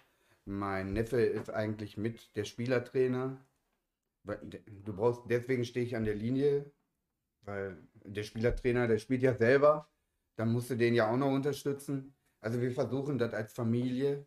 Mein 0.46 0.94
Neffe 0.94 1.20
ist 1.20 1.50
eigentlich 1.50 1.98
mit 1.98 2.34
der 2.34 2.44
Spielertrainer. 2.44 3.36
Du 4.24 4.96
brauchst, 4.96 5.22
deswegen 5.28 5.66
stehe 5.66 5.84
ich 5.84 5.96
an 5.96 6.06
der 6.06 6.14
Linie, 6.14 6.70
weil 7.42 7.76
der 8.04 8.22
Spielertrainer, 8.22 8.88
der 8.88 8.98
spielt 8.98 9.22
ja 9.22 9.34
selber. 9.34 9.90
Dann 10.36 10.50
musst 10.50 10.70
du 10.70 10.76
den 10.76 10.94
ja 10.94 11.10
auch 11.12 11.18
noch 11.18 11.30
unterstützen. 11.30 12.14
Also 12.40 12.62
wir 12.62 12.72
versuchen 12.72 13.18
das 13.18 13.34
als 13.34 13.52
Familie. 13.52 14.26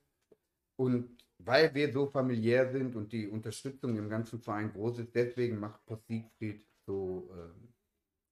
Und 0.75 1.17
weil 1.45 1.73
wir 1.73 1.91
so 1.91 2.07
familiär 2.07 2.71
sind 2.71 2.95
und 2.95 3.11
die 3.11 3.27
Unterstützung 3.27 3.97
im 3.97 4.09
ganzen 4.09 4.39
Verein 4.39 4.71
groß 4.71 4.99
ist, 4.99 5.15
deswegen 5.15 5.59
macht 5.59 5.85
Post 5.85 6.07
Siegfried 6.07 6.65
so 6.85 7.29
ähm, 7.33 7.73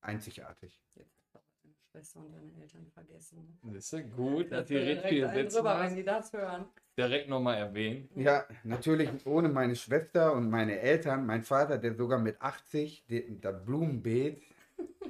einzigartig. 0.02 0.82
Jetzt 0.95 1.12
hast 1.34 1.45
du 1.63 1.69
deine 1.69 1.76
Schwester 1.91 2.19
und 2.19 2.34
deine 2.34 2.62
Eltern 2.62 2.88
vergessen. 2.93 3.60
ne? 3.63 3.78
ist 3.78 3.91
ja 3.91 4.02
gut, 4.02 4.52
dass 4.52 4.60
Das 4.60 4.67
die 4.67 4.78
einen 4.78 5.34
sitzen 5.34 5.56
drüber, 5.56 5.80
wenn 5.80 5.95
die 5.95 6.04
das 6.04 6.34
hören. 6.34 6.65
Direkt 6.98 7.30
nochmal 7.30 7.58
erwähnen. 7.58 8.10
Ja, 8.15 8.45
natürlich 8.63 9.10
ohne 9.26 9.50
meine 9.50 9.76
Schwester 9.76 10.34
und 10.34 10.50
meine 10.50 10.80
Eltern. 10.80 11.26
Mein 11.26 11.43
Vater, 11.43 11.78
der 11.78 11.95
sogar 11.95 12.19
mit 12.19 12.41
80 12.41 13.06
den, 13.08 13.39
das 13.39 13.63
Blumenbeet 13.65 14.41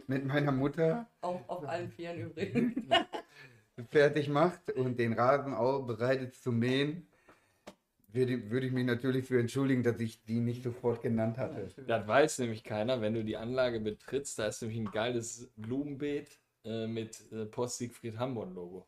mit 0.08 0.26
meiner 0.26 0.52
Mutter 0.52 1.08
Auch 1.22 1.48
auf 1.48 1.68
allen 1.68 1.90
Vieren 1.90 2.20
übrigens. 2.20 2.76
fertig 3.90 4.30
macht 4.30 4.72
und 4.72 5.00
den 5.00 5.14
Rasen 5.14 5.54
auch 5.54 5.82
bereitet 5.86 6.36
zu 6.36 6.52
mähen. 6.52 7.08
Würde, 8.12 8.50
würde 8.50 8.68
ich 8.68 8.74
mich 8.74 8.86
natürlich 8.86 9.26
für 9.26 9.40
entschuldigen, 9.40 9.84
dass 9.84 10.00
ich 10.00 10.24
die 10.26 10.40
nicht 10.40 10.64
sofort 10.64 11.02
genannt 11.02 11.38
hatte. 11.38 11.68
Das 11.88 12.08
weiß 12.08 12.40
nämlich 12.40 12.64
keiner, 12.64 13.02
wenn 13.02 13.14
du 13.14 13.24
die 13.24 13.38
Anlage 13.38 13.80
betrittst, 13.80 14.40
da 14.40 14.48
ist 14.48 14.62
nämlich 14.62 14.80
ein 14.80 14.92
geiles 14.92 15.52
Blumenbeet 15.56 16.40
äh, 16.66 16.88
mit 16.88 17.32
äh, 17.32 17.46
Post 17.46 17.78
Siegfried 17.78 18.18
Hamborn 18.18 18.54
Logo. 18.54 18.88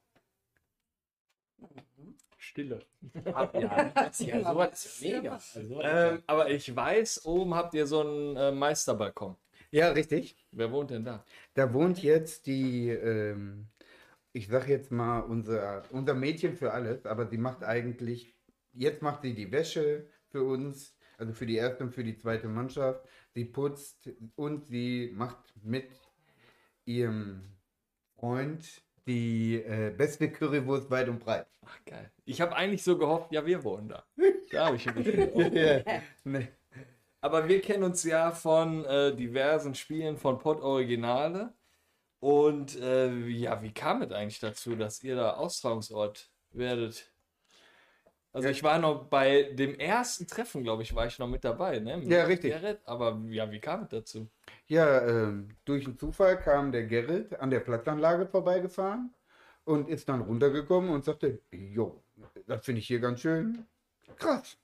Stille. 2.38 2.80
Ab, 3.34 3.56
ja, 3.56 4.08
ist 4.10 4.22
ja 4.22 4.44
sowas 4.44 4.86
ist 4.86 5.02
mega. 5.02 5.34
Also, 5.34 5.82
Ähm, 5.82 6.24
aber 6.26 6.50
ich 6.50 6.76
weiß, 6.76 7.26
oben 7.26 7.54
habt 7.54 7.74
ihr 7.76 7.86
so 7.86 8.02
einen 8.02 8.36
äh, 8.36 8.52
Meisterbalkon. 8.52 9.36
Ja, 9.72 9.90
richtig. 9.92 10.36
Wer 10.52 10.72
wohnt 10.72 10.90
denn 10.90 11.06
da? 11.06 11.24
Da 11.54 11.74
wohnt 11.74 12.02
jetzt 12.02 12.48
die, 12.48 12.90
ähm, 12.90 13.68
ich 14.34 14.48
sag 14.48 14.68
jetzt 14.68 14.92
mal, 14.92 15.20
unser, 15.20 15.84
unser 15.92 16.14
Mädchen 16.14 16.56
für 16.56 16.74
alles, 16.74 17.06
aber 17.06 17.28
sie 17.28 17.38
macht 17.38 17.64
eigentlich, 17.64 18.36
jetzt 18.74 19.02
macht 19.02 19.22
sie 19.22 19.34
die 19.34 19.52
Wäsche 19.52 20.08
für 20.30 20.44
uns, 20.44 20.96
also 21.18 21.34
für 21.34 21.46
die 21.46 21.56
erste 21.56 21.84
und 21.84 21.92
für 21.92 22.04
die 22.04 22.18
zweite 22.18 22.48
Mannschaft. 22.48 23.06
Sie 23.34 23.46
putzt 23.46 24.10
und 24.36 24.66
sie 24.66 25.12
macht 25.14 25.54
mit 25.64 25.90
ihrem 26.86 27.44
Freund 28.16 28.84
die 29.08 29.56
äh, 29.56 29.94
beste 29.96 30.32
Currywurst 30.32 30.90
weit 30.92 31.10
und 31.10 31.20
breit. 31.20 31.48
Ach, 31.66 31.80
geil. 31.86 32.12
Ich 32.26 32.42
habe 32.42 32.56
eigentlich 32.56 32.84
so 32.84 32.98
gehofft, 32.98 33.32
ja, 33.32 33.46
wir 33.46 33.64
wohnen 33.64 33.90
da. 33.90 34.06
Da 34.52 34.68
habe 34.68 34.76
ich 34.76 34.88
ein 34.88 34.96
bisschen 34.96 35.34
gehofft. 35.34 36.04
nee. 36.24 36.48
Aber 37.20 37.48
wir 37.48 37.62
kennen 37.62 37.84
uns 37.84 38.04
ja 38.04 38.32
von 38.32 38.84
äh, 38.86 39.16
diversen 39.16 39.76
Spielen 39.76 40.18
von 40.18 40.40
Pod 40.40 40.62
Originale. 40.62 41.54
Und 42.20 42.80
äh, 42.80 43.12
ja, 43.28 43.62
wie 43.64 43.74
kam 43.74 44.02
es 44.02 44.12
eigentlich 44.12 44.40
dazu, 44.40 44.76
dass 44.76 45.04
ihr 45.04 45.16
da 45.16 45.34
Austragungsort 45.34 46.32
werdet? 46.52 47.11
Also 48.34 48.48
Ja. 48.48 48.52
ich 48.52 48.64
war 48.64 48.80
noch 48.80 49.06
bei 49.06 49.44
dem 49.44 49.76
ersten 49.78 50.26
Treffen, 50.26 50.64
glaube 50.64 50.84
ich, 50.84 50.96
war 50.96 51.06
ich 51.06 51.20
noch 51.20 51.28
mit 51.28 51.44
dabei, 51.44 51.80
ne? 51.80 51.98
Mit 51.98 52.08
Ja, 52.10 52.24
richtig. 52.24 52.54
Gerrit. 52.54 52.80
Aber 52.86 53.20
ja, 53.28 53.52
wie 53.52 53.60
kam 53.60 53.84
es 53.84 53.90
dazu? 53.90 54.30
Ja, 54.68 55.06
ähm, 55.06 55.50
durch 55.66 55.86
einen 55.86 55.98
Zufall 55.98 56.40
kam 56.40 56.72
der 56.72 56.86
Gerrit 56.86 57.38
an 57.40 57.50
der 57.50 57.60
Platzanlage 57.60 58.26
vorbeigefahren 58.26 59.14
und 59.66 59.90
ist 59.90 60.08
dann 60.08 60.22
runtergekommen 60.22 60.90
und 60.92 61.04
sagte, 61.04 61.42
jo, 61.52 62.02
das 62.48 62.64
finde 62.64 62.80
ich 62.80 62.88
hier 62.88 63.00
ganz 63.00 63.20
schön 63.20 63.66
krass. 64.18 64.58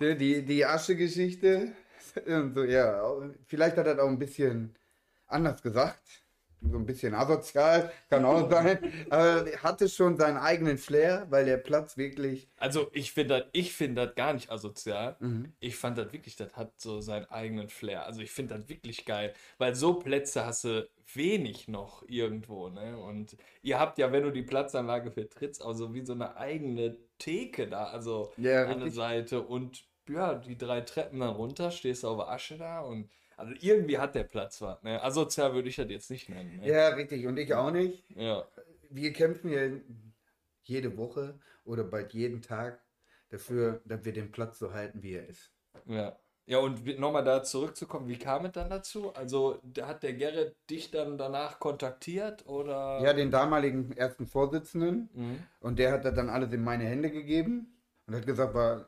Die, 0.00 0.16
die, 0.16 0.44
die 0.44 0.64
Asche-Geschichte, 0.64 1.72
und 2.26 2.54
so, 2.54 2.64
ja, 2.64 3.02
vielleicht 3.46 3.76
hat 3.76 3.86
er 3.86 4.02
auch 4.02 4.08
ein 4.08 4.18
bisschen 4.18 4.74
anders 5.26 5.62
gesagt, 5.62 6.23
so 6.60 6.76
ein 6.78 6.86
bisschen 6.86 7.14
asozial, 7.14 7.92
kann 8.08 8.24
auch 8.24 8.50
sein, 8.50 8.78
aber 9.10 9.46
er 9.50 9.62
hatte 9.62 9.88
schon 9.88 10.16
seinen 10.16 10.38
eigenen 10.38 10.78
Flair, 10.78 11.26
weil 11.30 11.44
der 11.44 11.58
Platz 11.58 11.96
wirklich, 11.96 12.48
Also 12.56 12.88
ich 12.92 13.12
finde 13.12 13.40
das, 13.40 13.48
ich 13.52 13.72
finde 13.74 14.06
das 14.06 14.14
gar 14.14 14.32
nicht 14.32 14.50
asozial. 14.50 15.16
Mhm. 15.20 15.52
Ich 15.60 15.76
fand 15.76 15.98
das 15.98 16.12
wirklich, 16.12 16.36
das 16.36 16.54
hat 16.56 16.72
so 16.80 17.00
seinen 17.00 17.26
eigenen 17.26 17.68
Flair. 17.68 18.06
Also 18.06 18.20
ich 18.20 18.30
finde 18.30 18.56
das 18.58 18.68
wirklich 18.68 19.04
geil, 19.04 19.34
weil 19.58 19.74
so 19.74 19.94
Plätze 19.94 20.46
hast 20.46 20.64
du 20.64 20.88
wenig 21.12 21.68
noch 21.68 22.02
irgendwo, 22.08 22.68
ne? 22.70 22.98
Und 22.98 23.36
ihr 23.62 23.78
habt 23.78 23.98
ja, 23.98 24.10
wenn 24.12 24.22
du 24.22 24.30
die 24.32 24.42
Platzanlage 24.42 25.10
vertrittst, 25.10 25.62
auch 25.62 25.74
so 25.74 25.92
wie 25.94 26.04
so 26.04 26.14
eine 26.14 26.36
eigene 26.36 26.96
Theke 27.18 27.68
da, 27.68 27.84
also 27.84 28.32
Ja, 28.36 28.64
an 28.64 28.80
der. 28.80 28.90
Seite 28.90 29.42
und 29.42 29.84
ja, 30.08 30.34
die 30.34 30.56
drei 30.58 30.80
Treppen 30.82 31.20
dann 31.20 31.30
runter, 31.30 31.70
stehst 31.70 32.02
du 32.04 32.08
auf 32.08 32.20
Asche 32.28 32.56
da 32.58 32.80
und 32.80 33.10
also 33.36 33.52
irgendwie 33.60 33.98
hat 33.98 34.14
der 34.14 34.24
Platz 34.24 34.60
was, 34.62 34.82
ne? 34.82 35.02
Asozial 35.02 35.54
würde 35.54 35.68
ich 35.68 35.76
das 35.76 35.88
jetzt 35.90 36.10
nicht 36.10 36.28
nennen, 36.28 36.56
ne? 36.58 36.68
ja, 36.68 36.88
richtig, 36.88 37.26
und 37.26 37.36
ich 37.38 37.54
auch 37.54 37.70
nicht. 37.70 38.04
Ja. 38.16 38.44
wir 38.90 39.12
kämpfen 39.12 39.50
ja 39.50 39.60
jede 40.62 40.96
Woche 40.96 41.38
oder 41.64 41.84
bald 41.84 42.12
jeden 42.14 42.42
Tag 42.42 42.80
dafür, 43.30 43.80
dass 43.84 44.04
wir 44.04 44.12
den 44.12 44.30
Platz 44.32 44.58
so 44.58 44.72
halten, 44.72 45.02
wie 45.02 45.14
er 45.14 45.26
ist. 45.28 45.50
Ja. 45.86 46.16
Ja, 46.46 46.58
und 46.58 46.98
nochmal 46.98 47.24
da 47.24 47.42
zurückzukommen, 47.42 48.06
wie 48.06 48.18
kam 48.18 48.44
es 48.44 48.52
dann 48.52 48.68
dazu? 48.68 49.14
Also, 49.14 49.62
hat 49.80 50.02
der 50.02 50.12
Gerrit 50.12 50.54
dich 50.68 50.90
dann 50.90 51.16
danach 51.16 51.58
kontaktiert 51.58 52.46
oder? 52.46 53.00
Ja, 53.02 53.14
den 53.14 53.30
damaligen 53.30 53.96
ersten 53.96 54.26
Vorsitzenden 54.26 55.08
Mhm. 55.14 55.38
und 55.60 55.78
der 55.78 55.90
hat 55.92 56.04
das 56.04 56.14
dann 56.14 56.28
alles 56.28 56.52
in 56.52 56.62
meine 56.62 56.84
Hände 56.84 57.10
gegeben 57.10 57.80
und 58.06 58.14
hat 58.14 58.26
gesagt, 58.26 58.52
war, 58.52 58.86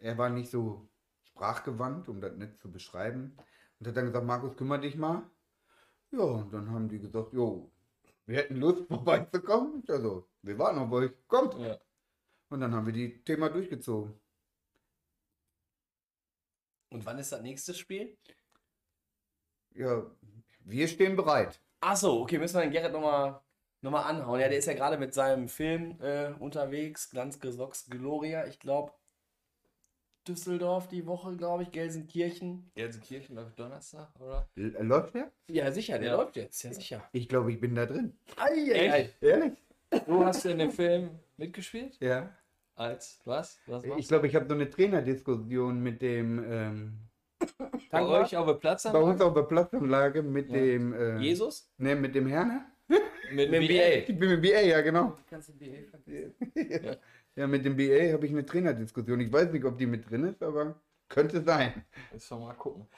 er 0.00 0.18
war 0.18 0.30
nicht 0.30 0.50
so 0.50 0.88
sprachgewandt, 1.22 2.08
um 2.08 2.20
das 2.20 2.34
nicht 2.34 2.58
zu 2.60 2.72
beschreiben. 2.72 3.36
Und 3.78 3.88
hat 3.88 3.96
dann 3.96 4.06
gesagt, 4.06 4.26
Markus, 4.26 4.56
kümmere 4.56 4.80
dich 4.80 4.96
mal. 4.96 5.28
Ja, 6.12 6.22
und 6.22 6.52
dann 6.52 6.70
haben 6.70 6.88
die 6.88 6.98
gesagt, 6.98 7.32
jo, 7.32 7.70
wir 8.26 8.38
hätten 8.38 8.56
Lust 8.56 8.86
vorbeizukommen. 8.88 9.84
Also, 9.88 10.28
wir 10.42 10.58
warten 10.58 10.78
auf 10.78 10.92
euch, 10.92 11.12
kommt. 11.26 11.54
Ja. 11.58 11.78
Und 12.48 12.60
dann 12.60 12.74
haben 12.74 12.86
wir 12.86 12.92
die 12.92 13.22
Thema 13.24 13.50
durchgezogen. 13.50 14.18
Und 16.90 17.04
wann 17.04 17.18
ist 17.18 17.32
das 17.32 17.42
nächste 17.42 17.74
Spiel? 17.74 18.16
Ja, 19.74 20.06
wir 20.60 20.88
stehen 20.88 21.16
bereit. 21.16 21.60
Achso, 21.80 22.22
okay, 22.22 22.38
müssen 22.38 22.56
wir 22.56 22.62
den 22.62 22.70
Gerrit 22.70 22.92
nochmal 22.92 23.40
noch 23.82 23.90
mal 23.90 24.02
anhauen. 24.02 24.40
Ja, 24.40 24.48
der 24.48 24.58
ist 24.58 24.66
ja 24.66 24.74
gerade 24.74 24.98
mit 24.98 25.14
seinem 25.14 25.48
Film 25.48 26.00
äh, 26.00 26.32
unterwegs, 26.38 27.10
Glanzgesocks 27.10 27.86
Gloria. 27.88 28.46
Ich 28.46 28.58
glaube, 28.58 28.92
Düsseldorf 30.28 30.88
die 30.88 31.06
Woche, 31.06 31.36
glaube 31.36 31.62
ich, 31.62 31.70
Gelsenkirchen. 31.70 32.70
Gelsenkirchen 32.74 33.36
läuft 33.36 33.58
Donnerstag, 33.58 34.08
oder? 34.20 34.48
L 34.56 34.74
läuft 34.80 35.14
der? 35.14 35.30
Ja, 35.48 35.70
sicher, 35.72 35.98
der 35.98 36.08
Ja. 36.10 36.16
läuft 36.16 36.36
jetzt, 36.36 36.62
ja 36.62 36.72
sicher. 36.72 37.02
Ich 37.12 37.28
glaube, 37.28 37.52
ich 37.52 37.60
bin 37.60 37.74
da 37.74 37.86
drin. 37.86 38.16
Eieiei. 38.36 39.10
Ehrlich? 39.20 39.52
Du 40.06 40.24
hast 40.24 40.44
in 40.46 40.58
dem 40.58 40.70
Film 40.70 41.10
mitgespielt? 41.36 41.96
Ja. 42.00 42.34
Als 42.74 43.20
was? 43.24 43.58
Was 43.66 43.84
Ich 43.84 44.08
glaube, 44.08 44.26
ich 44.26 44.34
habe 44.34 44.46
so 44.48 44.54
eine 44.54 44.68
Trainerdiskussion 44.68 45.80
mit 45.82 46.02
dem, 46.02 46.44
ähm? 46.50 46.98
Bei 47.90 48.04
euch 48.04 48.36
auf 48.36 48.46
der 48.46 48.54
Platz 48.54 48.82
bei 48.84 48.98
uns 48.98 49.20
auf 49.20 49.32
der 49.34 49.42
Platzanlage 49.42 50.22
mit 50.22 50.48
Ja. 50.50 50.56
dem, 50.56 50.92
äh, 50.92 51.18
Jesus? 51.18 51.70
Ne, 51.78 51.94
mit 51.94 52.14
dem 52.14 52.26
Herne. 52.26 52.66
Mit, 53.32 53.50
Mit 53.50 53.62
dem 53.62 53.68
BA. 53.68 53.88
Ich 54.08 54.18
bin 54.18 54.30
mit 54.30 54.42
BA, 54.42 54.60
ja 54.60 54.80
genau. 54.82 55.16
Kannst 55.28 55.48
du 55.48 55.52
BA 55.54 55.82
vergessen. 55.90 56.34
Ja, 56.54 56.96
mit 57.36 57.64
dem 57.64 57.76
BA 57.76 58.12
habe 58.12 58.24
ich 58.24 58.32
eine 58.32 58.46
Trainerdiskussion. 58.46 59.20
Ich 59.20 59.32
weiß 59.32 59.52
nicht, 59.52 59.64
ob 59.64 59.76
die 59.76 59.86
mit 59.86 60.08
drin 60.08 60.24
ist, 60.24 60.42
aber 60.42 60.80
könnte 61.08 61.42
sein. 61.42 61.84
Müssen 62.12 62.38
wir 62.38 62.46
mal 62.46 62.54
gucken. 62.54 62.88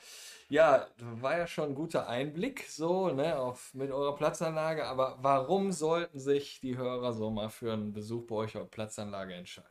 Ja, 0.49 0.89
war 0.99 1.37
ja 1.37 1.47
schon 1.47 1.71
ein 1.71 1.75
guter 1.75 2.09
Einblick 2.09 2.63
so, 2.69 3.11
ne, 3.11 3.39
auf, 3.39 3.75
mit 3.75 3.91
eurer 3.91 4.17
Platzanlage, 4.17 4.87
aber 4.87 5.19
warum 5.21 5.73
sollten 5.73 6.19
sich 6.19 6.61
die 6.61 6.79
Hörer 6.79 7.13
so 7.13 7.31
mal 7.31 7.51
für 7.51 7.73
einen 7.73 7.93
Besuch 7.93 8.27
bei 8.27 8.37
euch 8.37 8.57
auf 8.57 8.71
Platzanlage 8.71 9.35
entscheiden? 9.35 9.69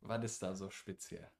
Was 0.00 0.24
ist 0.24 0.42
da 0.42 0.54
so 0.54 0.70
speziell? 0.70 1.30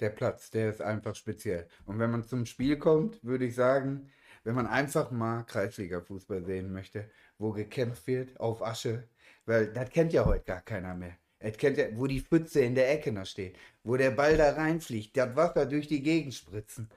Der 0.00 0.10
Platz, 0.10 0.50
der 0.50 0.70
ist 0.70 0.80
einfach 0.80 1.14
speziell. 1.14 1.68
Und 1.84 1.98
wenn 1.98 2.10
man 2.10 2.24
zum 2.24 2.46
Spiel 2.46 2.78
kommt, 2.78 3.22
würde 3.22 3.44
ich 3.44 3.54
sagen, 3.54 4.10
wenn 4.44 4.54
man 4.54 4.66
einfach 4.66 5.10
mal 5.10 5.44
Kreisliga-Fußball 5.44 6.44
sehen 6.44 6.72
möchte, 6.72 7.10
wo 7.36 7.52
gekämpft 7.52 8.06
wird 8.06 8.40
auf 8.40 8.62
Asche, 8.62 9.08
weil 9.48 9.72
das 9.72 9.90
kennt 9.90 10.12
ja 10.12 10.24
heute 10.24 10.44
gar 10.44 10.60
keiner 10.60 10.94
mehr. 10.94 11.16
Es 11.40 11.56
kennt 11.56 11.78
ja, 11.78 11.86
wo 11.94 12.06
die 12.06 12.20
Pfütze 12.20 12.60
in 12.60 12.74
der 12.74 12.90
Ecke 12.90 13.12
noch 13.12 13.26
steht, 13.26 13.56
wo 13.82 13.96
der 13.96 14.10
Ball 14.10 14.36
da 14.36 14.52
reinfliegt, 14.52 15.16
das 15.16 15.34
Wasser 15.36 15.66
durch 15.66 15.88
die 15.88 16.02
Gegend 16.02 16.34
spritzen, 16.34 16.90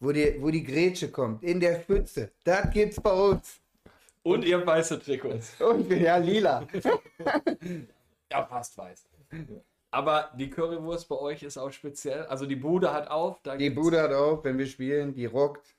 wo 0.00 0.12
die, 0.12 0.36
wo 0.40 0.50
die 0.50 0.64
Grätsche 0.64 1.10
kommt, 1.10 1.42
in 1.42 1.60
der 1.60 1.80
Pfütze, 1.80 2.30
das 2.44 2.70
gibt's 2.72 3.00
bei 3.00 3.12
uns. 3.12 3.60
Und 4.22 4.44
ihr 4.44 4.64
weiße 4.66 5.00
Trikots. 5.00 5.60
Und 5.60 5.90
ja, 5.90 6.16
lila. 6.16 6.66
Ja, 8.30 8.42
passt 8.42 8.76
weiß. 8.76 9.08
Aber 9.90 10.30
die 10.36 10.50
Currywurst 10.50 11.08
bei 11.08 11.16
euch 11.16 11.42
ist 11.42 11.56
auch 11.56 11.72
speziell. 11.72 12.26
Also 12.26 12.44
die 12.44 12.56
Bude 12.56 12.92
hat 12.92 13.08
auf. 13.08 13.40
Da 13.42 13.56
Die 13.56 13.70
Bude 13.70 14.02
hat 14.02 14.12
auf, 14.12 14.44
wenn 14.44 14.58
wir 14.58 14.66
spielen, 14.66 15.14
die 15.14 15.24
rockt. 15.24 15.74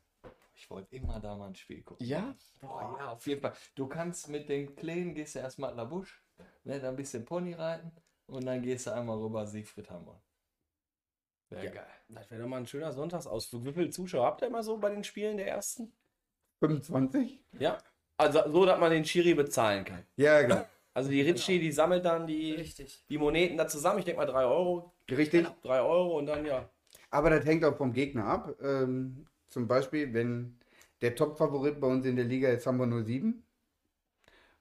Ich 0.59 0.69
wollte 0.69 0.93
immer 0.93 1.21
da 1.21 1.35
mal 1.37 1.47
ein 1.47 1.55
Spiel 1.55 1.81
gucken. 1.83 2.05
Ja? 2.05 2.35
Boah, 2.59 2.97
ja, 2.99 3.11
auf 3.13 3.25
jeden 3.25 3.39
Fall. 3.39 3.53
Du 3.75 3.87
kannst 3.87 4.27
mit 4.27 4.49
den 4.49 4.75
Kleinen, 4.75 5.15
gehst 5.15 5.35
du 5.35 5.39
erstmal 5.39 5.71
in 5.71 5.77
der 5.77 5.85
Busch, 5.85 6.21
ne, 6.65 6.81
dann 6.81 6.89
ein 6.89 6.95
bisschen 6.97 7.23
Pony 7.23 7.53
reiten 7.53 7.93
und 8.27 8.45
dann 8.45 8.61
gehst 8.61 8.85
du 8.85 8.91
einmal 8.93 9.17
rüber 9.17 9.47
Siegfried 9.47 9.89
Hammer. 9.89 10.21
Wäre 11.49 11.65
Ja. 11.65 11.71
geil. 11.71 11.87
Das 12.09 12.29
wäre 12.29 12.41
doch 12.41 12.49
mal 12.49 12.57
ein 12.57 12.67
schöner 12.67 12.91
Sonntagsausflug. 12.91 13.63
Wie 13.65 13.73
viele 13.73 13.89
Zuschauer 13.89 14.25
habt 14.25 14.41
ihr 14.41 14.49
immer 14.49 14.61
so 14.61 14.77
bei 14.77 14.89
den 14.89 15.05
Spielen 15.05 15.37
der 15.37 15.47
ersten? 15.47 15.93
25? 16.59 17.41
Ja. 17.57 17.77
Also 18.17 18.51
so, 18.51 18.65
dass 18.65 18.77
man 18.79 18.91
den 18.91 19.05
Schiri 19.05 19.33
bezahlen 19.35 19.85
kann. 19.85 20.05
Ja, 20.17 20.41
genau. 20.41 20.65
Also 20.93 21.09
die 21.09 21.21
Ritschi, 21.21 21.59
die 21.59 21.71
sammelt 21.71 22.03
dann 22.03 22.27
die, 22.27 22.51
Richtig. 22.51 23.05
die 23.07 23.17
Moneten 23.17 23.55
da 23.55 23.65
zusammen. 23.65 23.99
Ich 23.99 24.05
denke 24.05 24.19
mal 24.19 24.25
3 24.25 24.43
Euro. 24.43 24.93
Richtig. 25.09 25.47
3 25.61 25.79
Euro 25.79 26.17
und 26.17 26.25
dann 26.25 26.45
ja. 26.45 26.69
Aber 27.11 27.29
das 27.29 27.45
hängt 27.45 27.63
auch 27.63 27.77
vom 27.77 27.93
Gegner 27.93 28.25
ab. 28.25 28.55
Ähm, 28.61 29.25
zum 29.49 29.67
Beispiel, 29.67 30.13
wenn 30.13 30.57
der 31.01 31.15
Top-Favorit 31.15 31.79
bei 31.79 31.87
uns 31.87 32.05
in 32.05 32.15
der 32.15 32.25
Liga 32.25 32.49
ist 32.49 32.67
Hamburg 32.67 33.05
07. 33.05 33.43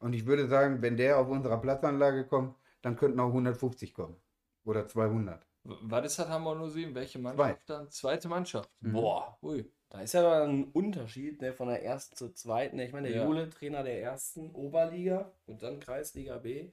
Und 0.00 0.12
ich 0.12 0.26
würde 0.26 0.46
sagen, 0.46 0.80
wenn 0.82 0.96
der 0.96 1.18
auf 1.18 1.28
unserer 1.28 1.60
Platzanlage 1.60 2.24
kommt, 2.24 2.54
dann 2.82 2.96
könnten 2.96 3.18
auch 3.20 3.28
150 3.28 3.92
kommen. 3.94 4.16
Oder 4.64 4.86
200. 4.86 5.44
W- 5.64 5.74
Was 5.82 6.06
ist 6.06 6.18
das 6.20 6.28
Hamburg 6.28 6.70
07? 6.70 6.94
Welche 6.94 7.18
Mannschaft 7.18 7.68
dann? 7.68 7.90
Zweite 7.90 8.28
Mannschaft. 8.28 8.70
Mhm. 8.80 8.92
Boah, 8.92 9.36
ui. 9.42 9.70
Da 9.90 10.02
ist 10.02 10.12
ja 10.12 10.22
doch 10.22 10.46
ein 10.46 10.64
Unterschied 10.72 11.40
ne, 11.40 11.52
von 11.52 11.68
der 11.68 11.82
ersten 11.82 12.14
zur 12.14 12.34
zweiten. 12.34 12.78
Ich 12.78 12.92
meine, 12.92 13.08
der 13.08 13.16
Ja. 13.18 13.24
Jule, 13.24 13.48
Trainer 13.48 13.82
der 13.82 14.02
ersten 14.02 14.50
Oberliga 14.50 15.32
und 15.46 15.62
dann 15.62 15.80
Kreisliga 15.80 16.36
B. 16.38 16.70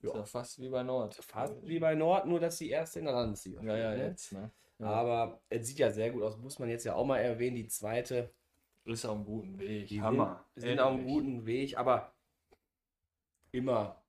Ist 0.00 0.14
ja 0.14 0.24
fast 0.24 0.58
wie 0.60 0.68
bei 0.68 0.82
Nord. 0.82 1.14
Fast 1.14 1.54
wie 1.64 1.78
bei 1.78 1.94
Nord, 1.94 2.26
nur 2.26 2.40
dass 2.40 2.56
die 2.58 2.70
erste 2.70 2.98
in 2.98 3.04
der 3.04 3.14
Landesliga. 3.14 3.62
Ja, 3.62 3.76
ja, 3.76 3.90
ne? 3.90 4.06
jetzt, 4.08 4.32
ne? 4.32 4.50
Ja. 4.82 4.88
Aber 4.88 5.42
es 5.48 5.66
sieht 5.68 5.78
ja 5.78 5.90
sehr 5.90 6.10
gut 6.10 6.22
aus, 6.22 6.36
muss 6.38 6.58
man 6.58 6.68
jetzt 6.68 6.84
ja 6.84 6.94
auch 6.94 7.06
mal 7.06 7.18
erwähnen. 7.18 7.56
Die 7.56 7.68
zweite, 7.68 8.34
Ist 8.84 9.04
auf 9.04 9.16
einem 9.16 9.24
guten 9.24 9.58
Weg. 9.58 9.88
die 9.88 10.02
Hammer. 10.02 10.44
sind, 10.56 10.68
sind 10.68 10.80
auf 10.80 10.92
einem 10.92 11.06
guten 11.06 11.46
Weg, 11.46 11.78
aber 11.78 12.12
immer 13.52 14.02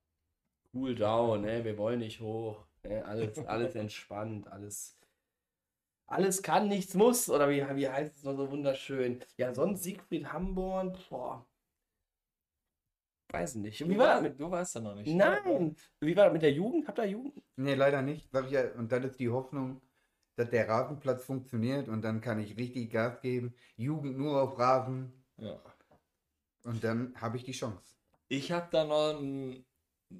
cool 0.74 0.94
down, 0.94 1.42
ne? 1.42 1.64
wir 1.64 1.78
wollen 1.78 2.00
nicht 2.00 2.20
hoch. 2.20 2.66
Ne? 2.82 3.04
Alles, 3.04 3.38
alles 3.46 3.74
entspannt, 3.74 4.48
alles. 4.48 4.98
Alles 6.06 6.42
kann, 6.42 6.68
nichts 6.68 6.94
muss, 6.94 7.30
oder 7.30 7.48
wie, 7.48 7.62
wie 7.76 7.88
heißt 7.88 8.16
es 8.16 8.24
noch 8.24 8.34
so 8.36 8.50
wunderschön? 8.50 9.20
Ja, 9.38 9.54
sonst 9.54 9.82
Siegfried 9.84 10.32
Hamborn, 10.32 10.96
boah. 11.08 11.46
Weiß 13.32 13.54
nicht. 13.56 13.80
Wie 13.88 13.94
Du, 13.94 13.98
war 13.98 14.06
das 14.06 14.14
war, 14.16 14.22
mit. 14.22 14.40
du 14.40 14.50
warst 14.50 14.76
da 14.76 14.80
noch 14.80 14.94
nicht. 14.94 15.08
Nein! 15.14 15.76
Wie 16.00 16.16
war 16.16 16.24
das 16.26 16.32
mit 16.34 16.42
der 16.42 16.52
Jugend? 16.52 16.86
Habt 16.86 16.98
ihr 16.98 17.06
Jugend? 17.06 17.42
Nee, 17.56 17.74
leider 17.74 18.02
nicht. 18.02 18.28
Sag 18.30 18.46
ich 18.46 18.52
ja, 18.52 18.70
und 18.74 18.92
dann 18.92 19.02
ist 19.04 19.18
die 19.18 19.30
Hoffnung, 19.30 19.80
dass 20.36 20.50
der 20.50 20.68
Rasenplatz 20.68 21.24
funktioniert 21.24 21.88
und 21.88 22.02
dann 22.02 22.20
kann 22.20 22.40
ich 22.40 22.56
richtig 22.56 22.90
Gas 22.90 23.20
geben. 23.20 23.54
Jugend 23.76 24.18
nur 24.18 24.40
auf 24.42 24.58
Rasen 24.58 25.24
Ja. 25.36 25.60
und 26.64 26.82
dann 26.82 27.14
habe 27.20 27.36
ich 27.36 27.44
die 27.44 27.52
Chance. 27.52 27.96
Ich 28.28 28.50
habe 28.52 28.68
da 28.70 28.84
noch 28.84 29.20
ein, 29.20 29.64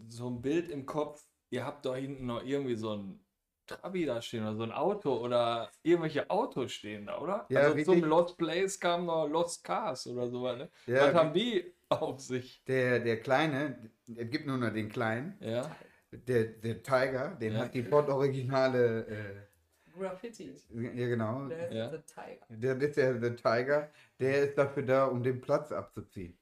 so 0.09 0.29
ein 0.29 0.41
Bild 0.43 0.69
im 0.69 0.87
Kopf. 0.87 1.25
Ihr 1.51 1.65
habt 1.65 1.85
da 1.87 1.95
hinten 1.97 2.27
noch 2.27 2.45
irgendwie 2.45 2.77
so 2.77 2.95
ein 2.97 3.25
Trabi 3.67 4.05
da 4.05 4.21
stehen 4.21 4.43
oder 4.43 4.57
so 4.57 4.63
ein 4.63 4.73
Auto 4.73 5.17
oder 5.17 5.71
irgendwelche 5.83 6.29
Autos 6.29 6.73
stehen 6.73 7.07
da, 7.07 7.19
oder? 7.19 7.47
Ja, 7.49 7.61
also 7.61 7.83
zum. 7.83 8.05
Lost 8.05 8.37
Place 8.37 8.79
kam 8.79 9.07
noch 9.07 9.27
Lost 9.27 9.65
Cars 9.65 10.07
oder 10.07 10.29
sowas, 10.29 10.59
ne? 10.59 10.71
Ja, 10.87 11.09
Was 11.09 11.15
haben 11.15 11.33
die 11.33 11.73
auf 11.89 12.21
sich? 12.21 12.63
Der, 12.67 13.01
der 13.01 13.21
Kleine, 13.21 13.91
es 14.15 14.31
gibt 14.31 14.47
nur 14.47 14.59
noch 14.59 14.73
den 14.73 14.91
Kleinen, 14.91 15.39
Ja. 15.41 15.75
der, 16.11 16.45
der 16.45 16.83
Tiger, 16.83 17.37
den 17.37 17.55
Ja. 17.55 17.61
hat 17.61 17.75
die 17.75 17.83
Ford 17.83 18.09
Originale, 18.11 19.07
äh, 19.07 19.54
Graffiti. 19.99 20.55
ja 20.71 20.91
genau, 21.09 21.47
Der 21.49 21.69
ist 21.69 21.75
Ja. 21.75 21.89
der 21.89 22.05
Tiger. 22.07 22.47
der 22.49 22.81
ist 22.83 22.97
der, 22.97 23.15
der 23.15 23.37
Tiger, 23.37 23.91
der 24.21 24.43
ist 24.45 24.59
dafür 24.59 24.83
da, 24.83 25.05
um 25.07 25.23
den 25.23 25.41
Platz 25.41 25.73
abzuziehen. 25.73 26.37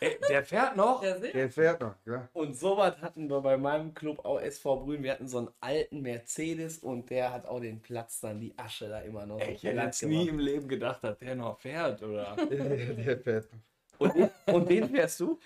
Ey, 0.00 0.18
der 0.28 0.44
fährt 0.44 0.76
noch? 0.76 1.00
Der. 1.02 1.18
Der 1.20 1.48
fährt 1.50 1.80
noch, 1.80 1.94
ja. 2.04 2.28
Und 2.32 2.56
sowas 2.56 3.00
hatten 3.00 3.28
wir 3.30 3.40
bei 3.40 3.56
meinem 3.56 3.94
Club 3.94 4.24
auch 4.24 4.40
SV 4.40 4.84
Brünn. 4.84 5.02
Wir 5.04 5.12
hatten 5.12 5.28
so 5.28 5.38
einen 5.38 5.50
alten 5.60 6.00
Mercedes 6.02 6.78
und 6.78 7.10
der 7.10 7.32
hat 7.32 7.46
auch 7.46 7.60
den 7.60 7.80
Platz 7.80 8.18
dann, 8.20 8.40
die 8.40 8.52
Asche 8.58 8.88
da 8.88 9.00
immer 9.00 9.24
noch. 9.24 9.38
Ey, 9.40 9.52
ich 9.54 9.62
hätte 9.62 9.80
jetzt 9.80 10.02
nie 10.02 10.28
im 10.28 10.40
Leben 10.40 10.66
gedacht, 10.66 11.04
dass 11.04 11.16
der 11.18 11.36
noch 11.36 11.60
fährt, 11.60 12.02
oder? 12.02 12.34
der 12.50 13.18
fährt 13.18 13.52
noch. 13.52 13.60
Und, 13.98 14.14
den- 14.16 14.30
und 14.54 14.68
den 14.68 14.88
fährst 14.88 15.20
du? 15.20 15.38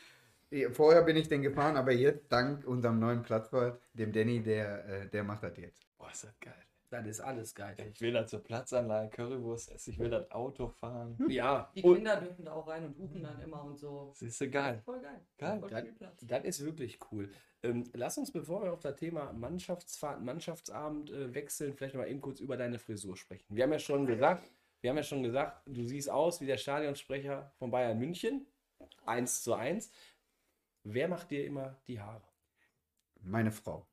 Vorher 0.73 1.03
bin 1.03 1.17
ich 1.19 1.29
den 1.29 1.43
gefahren, 1.43 1.77
aber 1.77 1.93
jetzt, 1.93 2.33
dank 2.33 2.67
unserem 2.67 2.99
neuen 2.99 3.23
Platzwart, 3.23 3.79
dem 3.93 4.13
Danny, 4.13 4.41
der, 4.43 4.85
äh, 4.89 5.07
der 5.09 5.23
macht 5.25 5.43
das 5.43 5.59
jetzt. 5.59 5.87
Boah, 5.99 6.11
ist 6.11 6.25
das 6.25 6.41
geil. 6.41 6.55
Das 6.91 7.07
ist 7.07 7.21
alles 7.21 7.55
geil. 7.55 7.77
Ich 7.93 8.01
will 8.01 8.13
da 8.13 8.27
zur 8.27 8.43
Platzanlage 8.43 9.11
Currywurst 9.11 9.71
essen, 9.73 9.91
ich 9.91 9.99
will 9.99 10.09
das 10.09 10.31
Auto 10.31 10.69
fahren. 10.69 11.19
Ja, 11.29 11.71
Die 11.75 11.83
und 11.83 11.97
Kinder 11.97 12.19
dürfen 12.19 12.45
da 12.47 12.53
auch 12.53 12.67
rein 12.67 12.87
und 12.87 12.97
hupen 12.99 13.23
dann 13.23 13.41
immer 13.43 13.63
und 13.63 13.79
so. 13.79 14.13
Siehst 14.15 14.41
du, 14.41 14.49
geil. 14.49 14.81
Voll 14.85 15.01
geil. 15.01 15.21
Geil. 15.37 15.61
Voll 15.61 15.71
Das, 15.71 16.15
das 16.23 16.45
ist 16.45 16.65
wirklich 16.65 16.99
cool. 17.13 17.31
Ähm, 17.63 17.85
lass 17.93 18.17
uns, 18.17 18.33
bevor 18.33 18.63
wir 18.63 18.73
auf 18.73 18.81
das 18.81 18.97
Thema 18.97 19.33
Mannschaftsfahrt, 19.33 20.23
Mannschaftsabend 20.23 21.11
äh, 21.11 21.35
wechseln, 21.35 21.75
vielleicht 21.75 21.95
noch 21.95 22.03
mal 22.03 22.09
eben 22.09 22.21
kurz 22.23 22.41
über 22.41 22.57
deine 22.57 22.79
Frisur 22.79 23.17
sprechen. 23.17 23.45
Wir 23.55 23.65
haben 23.65 23.73
ja 23.73 23.79
schon 23.79 24.07
gesagt, 24.07 24.51
wir 24.81 24.91
haben 24.91 24.97
ja 24.97 25.03
schon 25.03 25.23
gesagt, 25.23 25.63
du 25.67 25.85
siehst 25.85 26.09
aus 26.09 26.41
wie 26.41 26.47
der 26.47 26.57
Stadionsprecher 26.57 27.53
von 27.59 27.71
Bayern 27.71 27.99
München. 27.99 28.47
Eins 29.05 29.43
zu 29.43 29.55
eins. 29.55 29.91
Wer 30.85 31.09
macht 31.09 31.31
dir 31.31 31.45
immer 31.45 31.77
die 31.87 32.01
Haare? 32.01 32.23
Meine 33.21 33.51
Frau. 33.51 33.87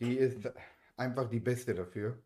Die 0.00 0.16
ist 0.16 0.48
einfach 0.98 1.28
die 1.28 1.40
Beste 1.40 1.74
dafür. 1.74 2.22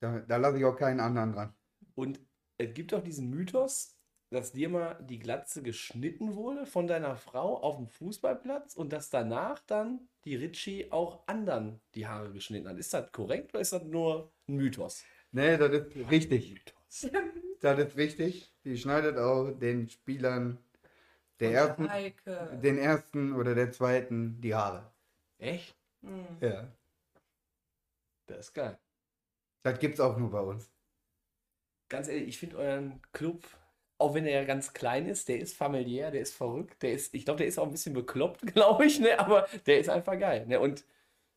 Da, 0.00 0.18
da 0.20 0.36
lasse 0.36 0.58
ich 0.58 0.64
auch 0.64 0.76
keinen 0.76 1.00
anderen 1.00 1.32
dran. 1.32 1.54
Und 1.94 2.20
es 2.58 2.74
gibt 2.74 2.92
auch 2.94 3.02
diesen 3.02 3.30
Mythos, 3.30 3.96
dass 4.30 4.52
dir 4.52 4.68
mal 4.68 4.98
die 5.02 5.18
Glatze 5.18 5.62
geschnitten 5.62 6.34
wurde 6.34 6.66
von 6.66 6.86
deiner 6.86 7.16
Frau 7.16 7.58
auf 7.62 7.76
dem 7.76 7.86
Fußballplatz 7.86 8.74
und 8.74 8.92
dass 8.92 9.10
danach 9.10 9.60
dann 9.66 10.08
die 10.24 10.36
Ritchie 10.36 10.90
auch 10.90 11.26
anderen 11.26 11.80
die 11.94 12.06
Haare 12.06 12.32
geschnitten 12.32 12.68
hat. 12.68 12.78
Ist 12.78 12.94
das 12.94 13.12
korrekt 13.12 13.52
oder 13.52 13.60
ist 13.60 13.72
das 13.72 13.84
nur 13.84 14.32
ein 14.48 14.56
Mythos? 14.56 15.04
Nee, 15.32 15.56
das 15.56 15.72
ist 15.72 15.96
richtig. 16.10 16.54
Das 17.60 17.78
ist 17.78 17.96
wichtig. 17.96 18.52
Die 18.64 18.76
schneidet 18.76 19.18
auch 19.18 19.52
den 19.52 19.88
Spielern 19.88 20.58
der 21.40 21.50
Und 21.50 21.54
ersten, 21.54 21.90
Heike. 21.90 22.60
den 22.62 22.78
ersten 22.78 23.32
oder 23.34 23.54
der 23.54 23.70
zweiten 23.70 24.40
die 24.40 24.54
Haare. 24.54 24.92
Echt? 25.38 25.76
Hm. 26.02 26.26
Ja. 26.40 26.72
Das 28.32 28.48
ist 28.48 28.54
geil. 28.54 28.78
Das 29.62 29.78
gibt's 29.78 30.00
auch 30.00 30.16
nur 30.16 30.30
bei 30.30 30.40
uns. 30.40 30.70
Ganz 31.88 32.08
ehrlich, 32.08 32.28
ich 32.28 32.38
finde 32.38 32.56
euren 32.56 33.00
Club, 33.12 33.44
auch 33.98 34.14
wenn 34.14 34.26
er 34.26 34.40
ja 34.40 34.44
ganz 34.44 34.72
klein 34.72 35.06
ist, 35.06 35.28
der 35.28 35.38
ist 35.38 35.56
familiär, 35.56 36.10
der 36.10 36.22
ist 36.22 36.34
verrückt, 36.34 36.82
der 36.82 36.92
ist, 36.92 37.14
ich 37.14 37.24
glaube, 37.24 37.38
der 37.38 37.46
ist 37.46 37.58
auch 37.58 37.66
ein 37.66 37.70
bisschen 37.70 37.94
bekloppt, 37.94 38.40
glaube 38.54 38.86
ich, 38.86 38.98
ne? 38.98 39.18
aber 39.18 39.46
der 39.66 39.78
ist 39.78 39.88
einfach 39.88 40.18
geil. 40.18 40.46
Ne? 40.46 40.58
Und 40.58 40.84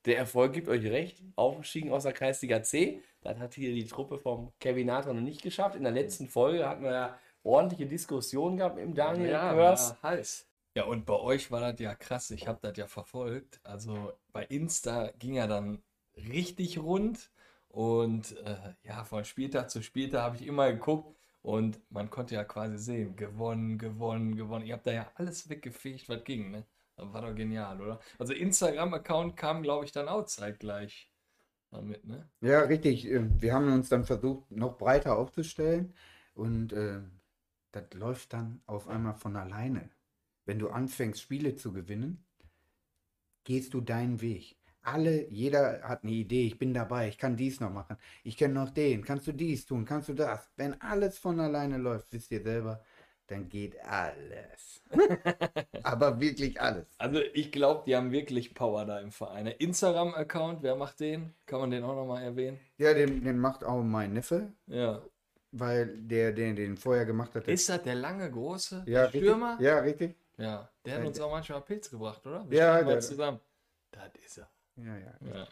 der 0.06 0.18
Erfolg 0.18 0.54
gibt 0.54 0.68
euch 0.68 0.86
recht. 0.86 1.22
Aufgestiegen 1.36 1.91
aus 1.91 2.04
der 2.04 2.14
Kreisliga 2.14 2.64
C, 2.64 3.02
das 3.22 3.39
hat 3.39 3.56
hier 3.56 3.74
die 3.74 3.86
Truppe 3.86 4.18
vom 4.18 4.54
Kevin 4.60 4.88
Nathan 4.88 5.16
noch 5.16 5.24
nicht 5.24 5.41
geschafft. 5.41 5.76
In 5.76 5.84
der 5.84 5.91
letzten 5.91 6.28
Folge 6.28 6.68
hatten 6.68 6.84
wir 6.84 6.91
ja 6.91 7.20
ordentliche 7.43 7.88
Diskussionen 7.88 8.58
gehabt 8.58 8.76
mit 8.76 8.86
dem 8.86 8.96
Daniel 8.96 9.32
ja, 9.32 9.54
Körs. 9.54 9.96
war 10.02 10.12
heiß. 10.12 10.48
Ja, 10.78 10.86
und 10.86 11.06
bei 11.06 11.16
euch 11.16 11.52
war 11.52 11.62
das 11.62 11.80
ja 11.80 11.96
krass. 11.96 12.32
Ich 12.32 12.48
habe 12.48 12.60
das 12.62 12.78
ja 12.78 12.88
verfolgt. 12.88 13.60
Also 13.64 14.14
bei 14.34 14.43
Insta 14.46 15.12
ging 15.18 15.36
ja 15.36 15.48
dann 15.48 15.82
richtig 16.18 16.80
rund. 16.80 17.32
Und 17.70 18.38
äh, 18.39 18.74
ja, 18.84 19.03
von 19.03 19.26
Spieltag 19.26 19.70
zu 19.70 19.82
Spieltag 19.84 20.22
habe 20.22 20.36
ich 20.38 20.45
immer 20.47 20.72
geguckt. 20.72 21.16
Und 21.41 21.80
man 21.91 22.09
konnte 22.09 22.36
ja 22.36 22.43
quasi 22.43 22.78
sehen, 22.78 23.16
gewonnen, 23.16 23.78
gewonnen, 23.78 24.36
gewonnen. 24.36 24.66
Ihr 24.66 24.74
habt 24.74 24.88
da 24.88 24.91
ja 24.91 25.11
alles 25.16 25.47
weggefegt, 25.49 26.09
was 26.09 26.24
ging, 26.24 26.49
ne? 26.51 26.66
War 26.97 27.22
doch 27.22 27.36
genial, 27.36 27.82
oder? 27.82 27.99
Also 28.18 28.34
Instagram-Account 28.34 29.36
kam, 29.38 29.61
glaube 29.61 29.86
ich, 29.86 29.91
dann 29.91 30.07
auch 30.07 30.26
zeitgleich 30.26 31.11
damit, 31.70 32.05
ne? 32.05 32.30
Ja, 32.41 32.61
richtig. 32.61 33.05
äh, 33.05 33.22
Wir 33.41 33.53
haben 33.53 33.72
uns 33.72 33.89
dann 33.89 34.05
versucht, 34.05 34.49
noch 34.51 34.78
breiter 34.78 35.18
aufzustellen 35.18 35.93
und 36.34 36.74
äh, 36.74 37.01
das 37.72 37.93
läuft 37.93 38.34
dann 38.34 38.61
auf 38.66 38.88
einmal 38.88 39.16
von 39.16 39.36
alleine. 39.36 39.89
Wenn 40.45 40.59
du 40.59 40.70
anfängst, 40.70 41.22
Spiele 41.22 41.55
zu 41.55 41.74
gewinnen, 41.74 42.26
gehst 43.43 43.74
du 43.74 43.82
deinen 43.82 44.22
Weg. 44.22 44.57
Alle, 44.86 45.27
jeder 45.29 45.81
hat 45.83 46.03
eine 46.03 46.11
Idee, 46.13 46.45
ich 46.47 46.57
bin 46.59 46.73
dabei, 46.73 47.07
ich 47.09 47.17
kann 47.17 47.36
dies 47.36 47.59
noch 47.59 47.71
machen, 47.71 47.97
ich 48.23 48.38
kenne 48.38 48.53
noch 48.53 48.69
den, 48.69 49.03
kannst 49.03 49.27
du 49.27 49.31
dies 49.33 49.65
tun, 49.65 49.83
kannst 49.86 50.09
du 50.09 50.13
das. 50.13 50.49
Wenn 50.57 50.79
alles 50.81 51.17
von 51.17 51.39
alleine 51.39 51.77
läuft, 51.77 52.13
wisst 52.13 52.31
ihr 52.31 52.41
selber, 52.43 52.83
dann 53.27 53.49
geht 53.49 53.79
alles. 53.83 54.83
Aber 55.83 56.19
wirklich 56.21 56.61
alles. 56.61 56.86
Also 56.99 57.19
ich 57.33 57.51
glaube, 57.51 57.83
die 57.88 57.95
haben 57.95 58.11
wirklich 58.11 58.53
Power 58.53 58.86
da 58.86 58.99
im 58.99 59.11
Verein. 59.11 59.45
Der 59.45 59.59
Instagram-Account, 59.59 60.61
wer 60.61 60.75
macht 60.75 60.99
den? 60.99 61.33
Kann 61.47 61.59
man 61.61 61.71
den 61.71 61.83
auch 61.83 61.95
nochmal 61.95 62.23
erwähnen? 62.23 62.59
Ja, 62.77 62.93
den, 62.93 63.23
den 63.23 63.39
macht 63.39 63.63
auch 63.63 63.81
mein 63.83 64.13
Neffe, 64.13 64.53
Ja. 64.67 65.01
weil 65.51 65.97
der, 65.97 66.31
den 66.33 66.55
den 66.55 66.77
vorher 66.77 67.05
gemacht 67.05 67.33
hat, 67.36 67.47
Ist 67.47 67.69
das 67.69 67.81
der 67.81 67.95
lange, 67.95 68.29
große 68.29 68.83
ja, 68.86 69.05
richtig, 69.05 69.21
Stürmer? 69.21 69.57
ja, 69.59 69.79
richtig. 69.79 70.15
Ja, 70.38 70.69
der 70.86 70.93
hat 70.95 71.01
Ja, 71.01 71.07
uns 71.07 71.19
auch 71.19 71.31
manchmal 71.31 71.61
Pilz 71.61 71.89
gebracht, 71.89 72.25
oder? 72.27 72.45
Ja, 72.51 72.73
spielen 72.73 72.86
mal 72.86 72.91
der- 72.91 72.99
zusammen. 73.01 73.39
Das 73.91 74.09
ist 74.23 74.38
er. 74.38 74.49
Ja, 74.78 74.97
ja. 74.97 75.13
Ja. 75.34 75.47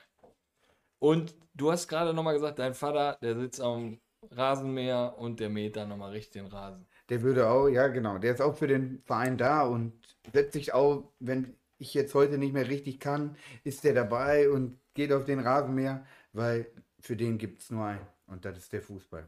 Und 0.99 1.35
du 1.53 1.71
hast 1.71 1.87
gerade 1.87 2.13
nochmal 2.13 2.33
gesagt, 2.33 2.59
dein 2.59 2.73
Vater, 2.73 3.17
der 3.21 3.35
sitzt 3.35 3.61
am 3.61 3.99
Rasenmäher 4.31 5.15
und 5.17 5.39
der 5.39 5.49
mäht 5.49 5.75
dann 5.75 5.89
nochmal 5.89 6.11
richtig 6.11 6.41
den 6.41 6.51
Rasen. 6.51 6.85
Der 7.09 7.21
würde 7.21 7.49
auch, 7.49 7.67
ja 7.67 7.87
genau, 7.87 8.17
der 8.17 8.33
ist 8.33 8.41
auch 8.41 8.55
für 8.55 8.67
den 8.67 9.01
Verein 9.03 9.37
da 9.37 9.63
und 9.63 9.93
setzt 10.31 10.53
sich 10.53 10.73
auch, 10.73 11.11
wenn 11.19 11.57
ich 11.77 11.93
jetzt 11.93 12.13
heute 12.13 12.37
nicht 12.37 12.53
mehr 12.53 12.69
richtig 12.69 12.99
kann, 12.99 13.35
ist 13.63 13.83
der 13.83 13.93
dabei 13.93 14.49
und 14.49 14.79
geht 14.93 15.11
auf 15.11 15.25
den 15.25 15.39
Rasenmäher, 15.39 16.05
weil 16.31 16.71
für 16.99 17.17
den 17.17 17.37
gibt 17.37 17.61
es 17.61 17.69
nur 17.69 17.85
einen 17.85 18.07
und 18.27 18.45
das 18.45 18.57
ist 18.57 18.71
der 18.71 18.81
Fußball. 18.81 19.27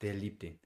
Der 0.00 0.14
liebt 0.14 0.42
den. 0.42 0.58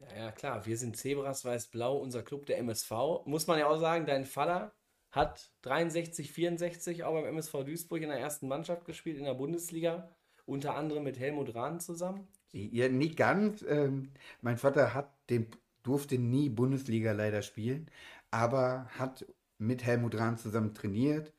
Ja, 0.00 0.16
ja, 0.16 0.32
klar, 0.32 0.66
wir 0.66 0.76
sind 0.76 0.96
Zebras 0.96 1.44
Weiß-Blau, 1.44 1.96
unser 1.98 2.22
Club 2.22 2.46
der 2.46 2.58
MSV. 2.58 2.90
Muss 3.24 3.46
man 3.46 3.60
ja 3.60 3.68
auch 3.68 3.78
sagen, 3.78 4.04
dein 4.04 4.24
Vater 4.24 4.74
hat 5.12 5.50
63, 5.62 6.32
64 6.32 7.04
auch 7.04 7.12
beim 7.12 7.26
MSV 7.26 7.64
Duisburg 7.64 8.02
in 8.02 8.08
der 8.08 8.18
ersten 8.18 8.48
Mannschaft 8.48 8.86
gespielt, 8.86 9.18
in 9.18 9.24
der 9.24 9.34
Bundesliga. 9.34 10.08
Unter 10.44 10.74
anderem 10.74 11.04
mit 11.04 11.20
Helmut 11.20 11.54
Rahn 11.54 11.78
zusammen. 11.78 12.26
Ja, 12.52 12.88
nicht 12.88 13.16
ganz. 13.16 13.62
Ähm, 13.68 14.10
mein 14.40 14.58
Vater 14.58 14.92
hat 14.92 15.14
den, 15.30 15.46
durfte 15.82 16.18
nie 16.18 16.48
Bundesliga 16.48 17.12
leider 17.12 17.42
spielen, 17.42 17.88
aber 18.30 18.86
hat 18.98 19.24
mit 19.58 19.84
Helmut 19.84 20.18
Rahn 20.18 20.36
zusammen 20.38 20.74
trainiert. 20.74 21.32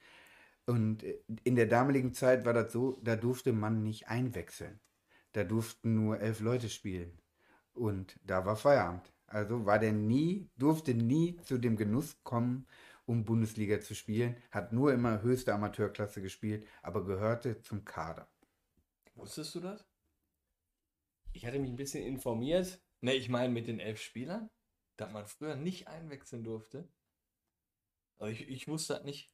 Und 0.66 1.04
äh, 1.04 1.20
in 1.44 1.56
der 1.56 1.66
damaligen 1.66 2.14
Zeit 2.14 2.46
war 2.46 2.54
das 2.54 2.72
so, 2.72 2.98
da 3.04 3.16
durfte 3.16 3.52
man 3.52 3.84
nicht 3.84 4.08
einwechseln. 4.08 4.80
Da 5.34 5.44
durften 5.44 5.96
nur 5.96 6.20
elf 6.20 6.40
Leute 6.40 6.70
spielen. 6.70 7.20
Und 7.74 8.20
da 8.24 8.46
war 8.46 8.56
Feierabend. 8.56 9.12
Also 9.28 9.66
war 9.66 9.80
der 9.80 9.94
nie, 9.94 10.48
durfte 10.58 10.94
nie 10.94 11.38
zu 11.42 11.58
dem 11.58 11.76
Genuss 11.76 12.18
kommen 12.24 12.68
um 13.06 13.26
Bundesliga 13.26 13.80
zu 13.80 13.96
spielen. 13.96 14.36
Hat 14.52 14.72
nur 14.74 14.94
immer 14.94 15.22
höchste 15.22 15.54
Amateurklasse 15.54 16.22
gespielt, 16.22 16.68
aber 16.82 17.06
gehörte 17.06 17.62
zum 17.62 17.84
Kader. 17.86 18.28
Wusstest 19.16 19.56
du 19.56 19.60
das? 19.60 19.86
Ich 21.34 21.46
hatte 21.46 21.60
mich 21.60 21.70
ein 21.72 21.76
bisschen 21.76 22.04
informiert. 22.06 22.80
Ne, 23.02 23.14
ich 23.14 23.30
meine 23.30 23.52
mit 23.52 23.68
den 23.68 23.80
elf 23.80 24.02
Spielern, 24.02 24.50
dass 24.98 25.12
man 25.12 25.26
früher 25.26 25.56
nicht 25.56 25.88
einwechseln 25.88 26.44
durfte. 26.44 26.88
Also 28.18 28.32
ich, 28.32 28.48
ich 28.48 28.68
wusste 28.68 28.94
das 28.94 29.04
nicht. 29.04 29.34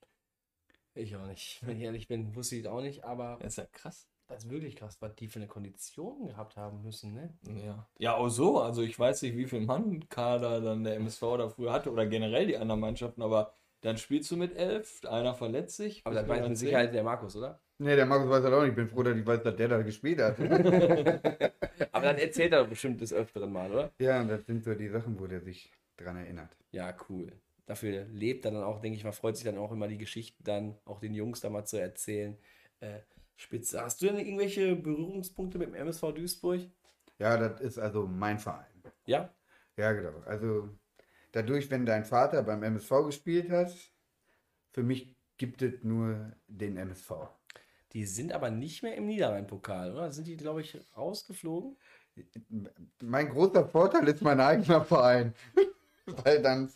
Ich 0.96 1.16
auch 1.16 1.28
nicht. 1.28 1.60
Wenn 1.66 1.78
ich 1.78 1.84
ehrlich 1.84 2.08
bin, 2.08 2.36
wusste 2.36 2.56
ich 2.56 2.62
es 2.62 2.68
auch 2.68 2.82
nicht, 2.82 3.04
aber 3.04 3.38
Das 3.42 3.54
ist 3.54 3.58
ja 3.58 3.66
krass. 3.68 4.08
das 4.28 4.44
ist 4.46 4.50
wirklich 4.50 4.76
krass, 4.76 4.98
was 5.02 5.16
die 5.16 5.28
für 5.28 5.40
eine 5.40 5.48
Kondition 5.48 6.26
gehabt 6.28 6.58
haben 6.58 6.82
müssen, 6.82 7.14
ne? 7.14 7.38
Ja. 7.64 7.88
ja, 8.00 8.16
auch 8.16 8.30
so. 8.30 8.60
Also 8.60 8.82
ich 8.82 8.98
weiß 8.98 9.22
nicht, 9.22 9.38
wie 9.38 9.46
viel 9.48 9.62
Mann-Kader 9.62 10.62
dann 10.62 10.84
der 10.84 10.96
MSV 10.96 11.22
da 11.38 11.50
früher 11.50 11.72
hatte 11.72 11.92
oder 11.92 12.08
generell 12.08 12.48
die 12.48 12.58
anderen 12.58 12.82
Mannschaften, 12.82 13.22
aber 13.22 13.54
dann 13.82 13.98
spielst 13.98 14.30
du 14.32 14.38
mit 14.38 14.56
elf, 14.56 15.02
einer 15.06 15.34
verletzt 15.34 15.78
sich. 15.78 16.02
Aber 16.04 16.16
das 16.16 16.26
wieder 16.26 16.48
mit. 16.48 16.58
Sicherheit 16.58 16.94
der 16.94 17.04
Markus, 17.04 17.36
oder? 17.36 17.62
Nee, 17.78 17.96
der 17.96 18.06
Markus 18.06 18.30
weiß 18.30 18.44
das 18.44 18.52
auch 18.52 18.62
nicht. 18.62 18.72
Ich 18.72 18.76
bin 18.76 18.90
froh, 18.90 19.04
dass 19.04 19.16
ich 19.16 19.26
weiß, 19.26 19.44
dass 19.44 19.56
der 19.56 19.68
da 19.70 19.82
gespielt 19.82 20.20
hat. 20.20 20.40
Aber 21.92 22.06
dann 22.06 22.18
erzählt 22.18 22.52
er 22.52 22.66
bestimmt 22.66 23.00
des 23.00 23.14
Öfteren 23.14 23.54
mal, 23.54 23.72
oder? 23.72 23.92
ja, 24.00 24.20
und 24.20 24.28
das 24.28 24.46
sind 24.46 24.64
so 24.66 24.74
die 24.76 24.90
Sachen, 24.90 25.18
wo 25.20 25.28
der 25.28 25.40
sich 25.40 25.72
dran 25.96 26.18
erinnert. 26.18 26.50
Ja, 26.72 26.96
cool. 27.10 27.32
Dafür 27.66 28.06
lebt 28.12 28.46
er 28.46 28.52
dann 28.52 28.64
auch, 28.64 28.82
denke 28.82 28.98
ich 28.98 29.04
mal, 29.04 29.12
freut 29.12 29.38
sich 29.38 29.46
dann 29.46 29.58
auch 29.58 29.72
immer 29.72 29.88
die 29.88 29.98
Geschichten 29.98 30.44
dann 30.44 30.78
auch 30.86 31.00
den 31.00 31.14
Jungs 31.14 31.40
da 31.40 31.50
mal 31.50 31.66
zu 31.66 31.80
erzählen. 31.80 32.38
Äh, 32.82 33.00
Spitze. 33.38 33.82
Hast 33.82 34.02
du 34.02 34.08
denn 34.08 34.18
irgendwelche 34.18 34.76
Berührungspunkte 34.76 35.58
mit 35.58 35.70
dem 35.70 35.76
MSV 35.76 36.12
Duisburg? 36.14 36.62
Ja, 37.20 37.38
das 37.38 37.62
ist 37.62 37.80
also 37.80 38.06
mein 38.06 38.40
Verein. 38.40 38.66
Ja? 39.06 39.34
Ja, 39.78 39.94
genau. 39.94 40.20
Also 40.26 40.70
dadurch, 41.32 41.70
wenn 41.70 41.86
dein 41.86 42.06
Vater 42.06 42.44
beim 42.44 42.64
MSV 42.64 43.06
gespielt 43.06 43.50
hat, 43.50 43.74
für 44.72 44.84
mich 44.84 45.16
gibt 45.38 45.62
es 45.62 45.84
nur 45.84 46.34
den 46.48 46.78
MSV. 46.78 47.12
Die 47.94 48.06
sind 48.06 48.34
aber 48.34 48.52
nicht 48.52 48.84
mehr 48.84 48.96
im 48.96 49.08
Niederrhein-Pokal, 49.08 49.94
oder? 49.94 50.12
Sind 50.12 50.28
die, 50.28 50.38
glaube 50.38 50.62
ich, 50.62 50.80
rausgeflogen? 50.96 51.76
Mein 53.02 53.30
großer 53.30 53.68
Vorteil 53.68 54.08
ist 54.08 54.22
mein 54.22 54.40
eigener 54.40 54.84
Verein. 54.84 55.34
Weil 56.06 56.42
dann 56.42 56.72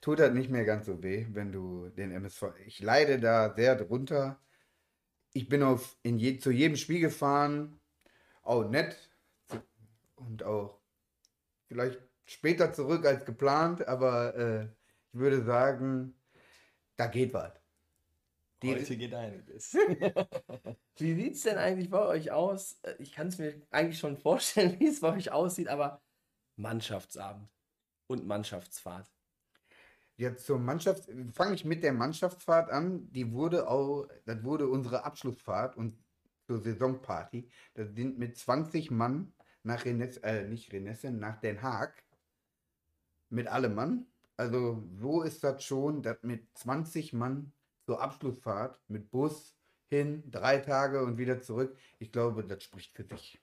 tut 0.00 0.18
das 0.18 0.32
nicht 0.32 0.50
mehr 0.50 0.64
ganz 0.64 0.86
so 0.86 1.02
weh, 1.02 1.26
wenn 1.32 1.52
du 1.52 1.88
den 1.88 2.12
MSV. 2.12 2.44
Ich 2.66 2.80
leide 2.80 3.18
da 3.18 3.54
sehr 3.54 3.76
drunter. 3.76 4.38
Ich 5.32 5.48
bin 5.48 5.62
auf 5.62 5.96
in 6.02 6.18
je, 6.18 6.38
zu 6.38 6.50
jedem 6.50 6.76
Spiel 6.76 7.00
gefahren, 7.00 7.80
auch 8.42 8.68
nett 8.68 9.10
und 10.16 10.42
auch 10.42 10.78
vielleicht 11.66 12.00
später 12.32 12.72
zurück 12.72 13.04
als 13.06 13.24
geplant, 13.24 13.86
aber 13.86 14.34
äh, 14.36 14.64
ich 15.12 15.18
würde 15.18 15.44
sagen, 15.44 16.14
da 16.96 17.06
geht 17.06 17.34
was. 17.34 17.52
Die, 18.62 18.74
Heute 18.74 18.96
geht 18.96 19.12
einiges. 19.12 19.74
Wie 20.96 21.14
sieht 21.14 21.34
es 21.34 21.42
denn 21.42 21.58
eigentlich 21.58 21.90
bei 21.90 22.06
euch 22.06 22.30
aus? 22.30 22.78
Äh, 22.82 22.94
Ich 22.98 23.12
kann 23.12 23.26
es 23.26 23.38
mir 23.38 23.60
eigentlich 23.70 23.98
schon 23.98 24.16
vorstellen, 24.16 24.76
wie 24.80 24.86
es 24.86 25.00
bei 25.00 25.12
euch 25.12 25.32
aussieht, 25.32 25.68
aber 25.68 26.00
Mannschaftsabend 26.56 27.48
und 28.06 28.26
Mannschaftsfahrt. 28.26 29.10
Jetzt 30.16 30.46
zur 30.46 30.58
Mannschaft, 30.58 31.08
fange 31.32 31.54
ich 31.54 31.64
mit 31.64 31.82
der 31.82 31.92
Mannschaftsfahrt 31.92 32.70
an. 32.70 33.10
Die 33.10 33.32
wurde 33.32 33.68
auch, 33.68 34.06
das 34.26 34.44
wurde 34.44 34.68
unsere 34.68 35.04
Abschlussfahrt 35.04 35.76
und 35.76 35.98
zur 36.46 36.60
Saisonparty. 36.60 37.48
Das 37.74 37.92
sind 37.94 38.18
mit 38.18 38.36
20 38.36 38.90
Mann 38.90 39.32
nach 39.64 39.84
Rennes, 39.84 40.18
äh, 40.18 40.46
nicht 40.46 40.72
Renesse, 40.72 41.10
nach 41.10 41.40
Den 41.40 41.62
Haag. 41.62 42.04
Mit 43.32 43.48
allem 43.48 43.74
Mann. 43.74 44.06
Also 44.36 44.86
so 45.00 45.22
ist 45.22 45.42
das 45.42 45.64
schon, 45.64 46.02
dass 46.02 46.22
mit 46.22 46.46
20 46.58 47.14
Mann 47.14 47.52
zur 47.86 48.02
Abschlussfahrt 48.02 48.78
mit 48.88 49.10
Bus 49.10 49.56
hin, 49.88 50.22
drei 50.30 50.58
Tage 50.58 51.02
und 51.02 51.16
wieder 51.16 51.40
zurück. 51.40 51.76
Ich 51.98 52.12
glaube, 52.12 52.44
das 52.44 52.62
spricht 52.62 52.92
für 52.92 53.04
sich. 53.04 53.40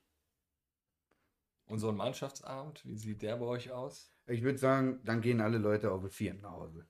Und 1.66 1.80
so 1.80 1.88
ein 1.88 1.96
Mannschaftsabend, 1.96 2.84
wie 2.86 2.96
sieht 2.96 3.22
der 3.22 3.36
bei 3.36 3.46
euch 3.46 3.72
aus? 3.72 4.12
Ich 4.26 4.42
würde 4.42 4.58
sagen, 4.58 5.00
dann 5.04 5.20
gehen 5.20 5.40
alle 5.40 5.58
Leute 5.58 5.90
auf 5.90 6.08
vier 6.12 6.34
nach 6.34 6.52
Hause. 6.52 6.86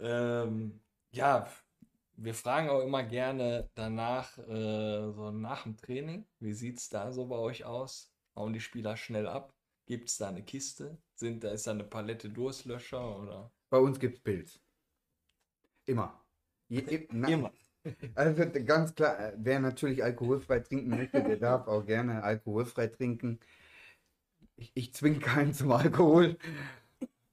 Ähm, 0.00 0.80
ja, 1.10 1.46
wir 2.16 2.34
fragen 2.34 2.70
auch 2.70 2.80
immer 2.80 3.02
gerne 3.02 3.70
danach, 3.74 4.38
äh, 4.38 5.12
so 5.12 5.30
nach 5.30 5.64
dem 5.64 5.76
Training, 5.76 6.26
wie 6.40 6.54
sieht 6.54 6.78
es 6.78 6.88
da 6.88 7.12
so 7.12 7.26
bei 7.26 7.36
euch 7.36 7.64
aus? 7.64 8.10
Hauen 8.34 8.54
die 8.54 8.60
Spieler 8.60 8.96
schnell 8.96 9.26
ab? 9.28 9.54
Gibt 9.92 10.08
es 10.08 10.16
da 10.16 10.28
eine 10.28 10.42
Kiste? 10.42 10.96
Sind, 11.16 11.44
da 11.44 11.50
ist 11.50 11.66
da 11.66 11.72
eine 11.72 11.84
Palette 11.84 12.30
Durstlöscher 12.30 13.18
oder? 13.18 13.52
Bei 13.68 13.76
uns 13.76 14.00
gibt 14.00 14.14
es 14.14 14.20
Pilz. 14.22 14.58
Immer. 15.84 16.18
Je, 16.70 16.78
Immer. 17.10 17.52
Also 18.14 18.42
ganz 18.64 18.94
klar, 18.94 19.20
äh, 19.20 19.34
wer 19.36 19.60
natürlich 19.60 20.02
alkoholfrei 20.02 20.60
trinken 20.60 20.88
möchte, 20.88 21.22
der 21.22 21.36
darf 21.36 21.68
auch 21.68 21.84
gerne 21.84 22.22
alkoholfrei 22.22 22.86
trinken. 22.86 23.38
Ich, 24.56 24.72
ich 24.72 24.94
zwinge 24.94 25.18
keinen 25.18 25.52
zum 25.52 25.70
Alkohol. 25.72 26.38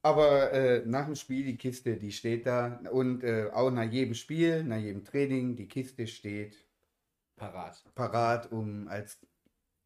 Aber 0.02 0.52
äh, 0.52 0.86
nach 0.86 1.06
dem 1.06 1.16
Spiel, 1.16 1.46
die 1.46 1.56
Kiste, 1.56 1.96
die 1.96 2.12
steht 2.12 2.46
da. 2.46 2.82
Und 2.92 3.24
äh, 3.24 3.52
auch 3.54 3.72
nach 3.72 3.90
jedem 3.90 4.16
Spiel, 4.16 4.66
nach 4.66 4.80
jedem 4.80 5.06
Training, 5.06 5.56
die 5.56 5.70
Kiste 5.70 6.08
steht 6.08 6.58
Parat. 7.38 7.82
parat, 7.96 8.52
um 8.52 8.90
als 8.90 9.18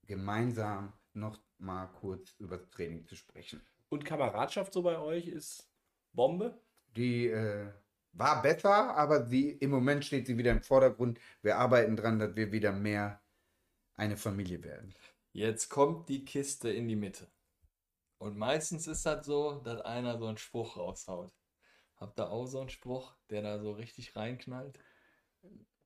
gemeinsam 0.07 0.91
noch 1.13 1.39
mal 1.63 1.87
kurz 1.87 2.35
über 2.39 2.57
das 2.57 2.69
Training 2.69 3.05
zu 3.07 3.15
sprechen. 3.15 3.61
Und 3.89 4.05
Kameradschaft 4.05 4.73
so 4.73 4.81
bei 4.83 4.97
euch 4.99 5.27
ist 5.27 5.69
Bombe? 6.13 6.59
Die 6.95 7.27
äh, 7.27 7.71
war 8.13 8.41
besser, 8.41 8.95
aber 8.95 9.25
sie, 9.25 9.49
im 9.51 9.71
Moment 9.71 10.05
steht 10.05 10.27
sie 10.27 10.37
wieder 10.37 10.51
im 10.51 10.61
Vordergrund. 10.61 11.19
Wir 11.41 11.57
arbeiten 11.57 11.95
dran, 11.95 12.19
dass 12.19 12.35
wir 12.35 12.51
wieder 12.51 12.71
mehr 12.71 13.21
eine 13.95 14.17
Familie 14.17 14.63
werden. 14.63 14.93
Jetzt 15.31 15.69
kommt 15.69 16.09
die 16.09 16.25
Kiste 16.25 16.69
in 16.71 16.87
die 16.87 16.95
Mitte. 16.95 17.27
Und 18.19 18.37
meistens 18.37 18.87
ist 18.87 19.05
das 19.05 19.25
so, 19.25 19.59
dass 19.61 19.81
einer 19.81 20.17
so 20.17 20.27
einen 20.27 20.37
Spruch 20.37 20.77
raushaut. 20.77 21.31
Habt 21.97 22.19
ihr 22.19 22.29
auch 22.29 22.45
so 22.45 22.59
einen 22.59 22.69
Spruch, 22.69 23.15
der 23.29 23.41
da 23.41 23.59
so 23.59 23.71
richtig 23.71 24.15
reinknallt? 24.15 24.79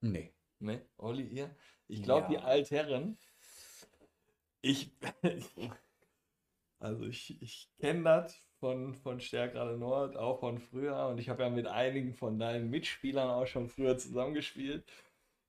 Nee. 0.02 0.34
Ne, 0.60 0.82
Olli, 0.98 1.24
ihr? 1.24 1.56
Ich 1.88 2.04
glaube, 2.04 2.26
Ja. 2.26 2.30
die 2.30 2.38
Altherren, 2.46 3.18
ich, 4.68 4.92
also 6.80 7.06
ich, 7.06 7.42
ich 7.42 7.70
kenne 7.80 8.04
das 8.04 8.42
von, 8.60 8.94
von 8.96 9.20
Stärkrade 9.20 9.78
Nord, 9.78 10.18
auch 10.18 10.40
von 10.40 10.60
früher 10.60 11.08
und 11.08 11.18
ich 11.20 11.30
habe 11.30 11.44
ja 11.44 11.50
mit 11.50 11.68
einigen 11.68 12.14
von 12.14 12.40
deinen 12.40 12.70
Mitspielern 12.70 13.30
auch 13.30 13.46
schon 13.48 13.70
früher 13.70 13.98
zusammengespielt. 13.98 14.86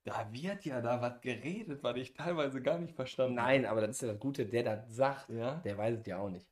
Da 0.05 0.33
wird 0.33 0.65
ja 0.65 0.81
da 0.81 1.03
was 1.03 1.21
geredet, 1.21 1.83
was 1.83 1.97
ich 1.97 2.15
teilweise 2.15 2.63
gar 2.63 2.79
nicht 2.79 2.95
verstanden 2.95 3.35
Nein, 3.35 3.67
aber 3.67 3.83
das 3.83 3.91
ist 3.91 4.03
ja 4.03 4.09
das 4.09 4.21
Gute, 4.21 4.47
der 4.47 4.63
das 4.63 4.95
sagt, 4.95 5.29
Ja, 5.31 5.57
der 5.57 5.77
weiß 5.77 5.99
es 6.01 6.07
ja 6.07 6.19
auch 6.19 6.31
nicht. 6.31 6.47